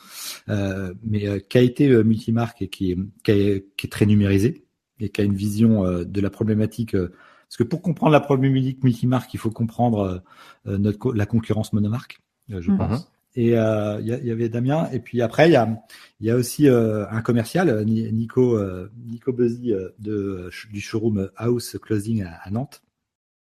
mm-hmm. 0.48 0.94
mais 1.02 1.40
qui 1.42 1.58
a 1.58 1.60
été 1.60 2.04
multimarque 2.04 2.62
et 2.62 2.68
qui 2.68 2.92
est, 2.92 2.98
qui, 3.24 3.30
est, 3.30 3.66
qui 3.76 3.86
est 3.86 3.90
très 3.90 4.06
numérisé 4.06 4.64
et 5.00 5.08
qui 5.08 5.20
a 5.20 5.24
une 5.24 5.34
vision 5.34 5.84
de 6.04 6.20
la 6.20 6.30
problématique. 6.30 6.92
parce 6.92 7.56
que 7.58 7.64
pour 7.64 7.82
comprendre 7.82 8.12
la 8.12 8.20
problématique 8.20 8.82
multimarque, 8.82 9.32
il 9.34 9.38
faut 9.38 9.50
comprendre 9.50 10.22
notre 10.64 11.12
la 11.12 11.26
concurrence 11.26 11.72
monomarque, 11.72 12.20
je 12.48 12.70
mm-hmm. 12.70 12.76
pense. 12.76 13.10
Et 13.36 13.58
euh, 13.58 14.00
il 14.00 14.06
y, 14.06 14.30
avait 14.30 14.48
Damien. 14.48 14.88
Et 14.92 14.98
puis 14.98 15.20
après, 15.20 15.50
il 15.50 15.52
y 15.52 15.56
a, 15.56 15.84
y 16.20 16.30
a 16.30 16.36
aussi 16.36 16.68
euh, 16.68 17.06
un 17.10 17.20
commercial, 17.20 17.84
Nico, 17.84 18.56
euh, 18.56 18.90
Nico 18.96 19.30
Buzzy 19.32 19.74
de, 19.98 20.50
du 20.72 20.80
showroom 20.80 21.30
House 21.36 21.76
Closing 21.80 22.24
à, 22.24 22.50
Nantes, 22.50 22.82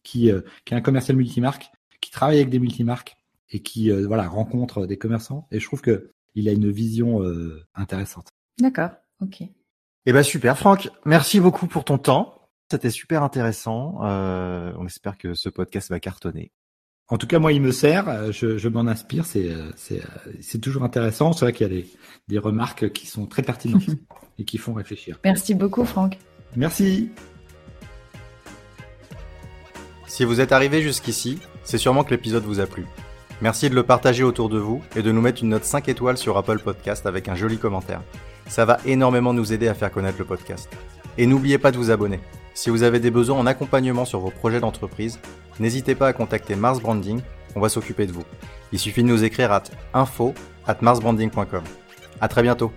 qui, 0.02 0.30
qui 0.64 0.74
est 0.74 0.76
un 0.76 0.80
commercial 0.80 1.16
multimarque, 1.16 1.70
qui 2.00 2.10
travaille 2.10 2.38
avec 2.38 2.50
des 2.50 2.58
multimarques 2.58 3.16
et 3.50 3.60
qui 3.60 3.90
voilà 3.90 4.28
rencontre 4.28 4.86
des 4.86 4.98
commerçants. 4.98 5.46
Et 5.50 5.60
je 5.60 5.66
trouve 5.66 5.80
que 5.80 6.10
il 6.34 6.48
a 6.48 6.52
une 6.52 6.70
vision 6.70 7.20
intéressante. 7.74 8.28
D'accord. 8.60 8.90
Ok. 9.20 9.42
Eh 10.06 10.12
ben 10.12 10.22
super, 10.22 10.58
Franck. 10.58 10.90
Merci 11.04 11.40
beaucoup 11.40 11.66
pour 11.66 11.84
ton 11.84 11.98
temps. 11.98 12.48
C'était 12.70 12.90
super 12.90 13.22
intéressant. 13.22 13.98
on 14.00 14.86
espère 14.86 15.18
que 15.18 15.34
ce 15.34 15.48
podcast 15.48 15.90
va 15.90 16.00
cartonner. 16.00 16.52
En 17.08 17.18
tout 17.18 17.26
cas, 17.26 17.38
moi, 17.38 17.52
il 17.52 17.60
me 17.60 17.70
sert. 17.70 18.08
Euh, 18.08 18.32
je, 18.32 18.56
je 18.56 18.68
m'en 18.68 18.86
inspire. 18.86 19.26
C'est, 19.26 19.50
euh, 19.50 19.70
c'est, 19.76 20.00
euh, 20.00 20.32
c'est 20.40 20.60
toujours 20.60 20.84
intéressant. 20.84 21.32
C'est 21.32 21.44
vrai 21.44 21.52
qu'il 21.52 21.66
y 21.66 21.70
a 21.70 21.72
des, 21.72 21.86
des 22.28 22.38
remarques 22.38 22.92
qui 22.92 23.06
sont 23.06 23.26
très 23.26 23.42
pertinentes 23.42 23.82
et 24.38 24.44
qui 24.44 24.58
font 24.58 24.72
réfléchir. 24.72 25.18
Merci 25.24 25.54
beaucoup, 25.54 25.84
Franck. 25.84 26.18
Merci. 26.56 27.10
Si 30.06 30.24
vous 30.24 30.40
êtes 30.40 30.52
arrivé 30.52 30.80
jusqu'ici, 30.80 31.38
c'est 31.62 31.78
sûrement 31.78 32.04
que 32.04 32.10
l'épisode 32.10 32.44
vous 32.44 32.60
a 32.60 32.66
plu. 32.66 32.86
Merci 33.42 33.68
de 33.68 33.74
le 33.74 33.82
partager 33.82 34.22
autour 34.22 34.48
de 34.48 34.58
vous 34.58 34.82
et 34.96 35.02
de 35.02 35.12
nous 35.12 35.20
mettre 35.20 35.42
une 35.42 35.50
note 35.50 35.64
5 35.64 35.88
étoiles 35.88 36.16
sur 36.16 36.36
Apple 36.36 36.58
Podcast 36.58 37.06
avec 37.06 37.28
un 37.28 37.34
joli 37.34 37.58
commentaire. 37.58 38.00
Ça 38.48 38.64
va 38.64 38.78
énormément 38.86 39.32
nous 39.32 39.52
aider 39.52 39.68
à 39.68 39.74
faire 39.74 39.90
connaître 39.90 40.18
le 40.18 40.24
podcast. 40.24 40.68
Et 41.18 41.26
n'oubliez 41.26 41.58
pas 41.58 41.70
de 41.70 41.76
vous 41.76 41.90
abonner. 41.90 42.20
Si 42.54 42.70
vous 42.70 42.82
avez 42.82 43.00
des 43.00 43.10
besoins 43.10 43.38
en 43.38 43.46
accompagnement 43.46 44.04
sur 44.04 44.20
vos 44.20 44.30
projets 44.30 44.60
d'entreprise, 44.60 45.18
n'hésitez 45.58 45.94
pas 45.94 46.08
à 46.08 46.12
contacter 46.12 46.54
Mars 46.54 46.80
Branding, 46.80 47.20
on 47.56 47.60
va 47.60 47.68
s'occuper 47.68 48.06
de 48.06 48.12
vous. 48.12 48.24
Il 48.72 48.78
suffit 48.78 49.02
de 49.02 49.08
nous 49.08 49.24
écrire 49.24 49.52
à 49.52 49.62
info 49.92 50.34
at 50.66 50.76
marsbranding.com. 50.80 51.62
À 52.20 52.28
très 52.28 52.42
bientôt. 52.42 52.72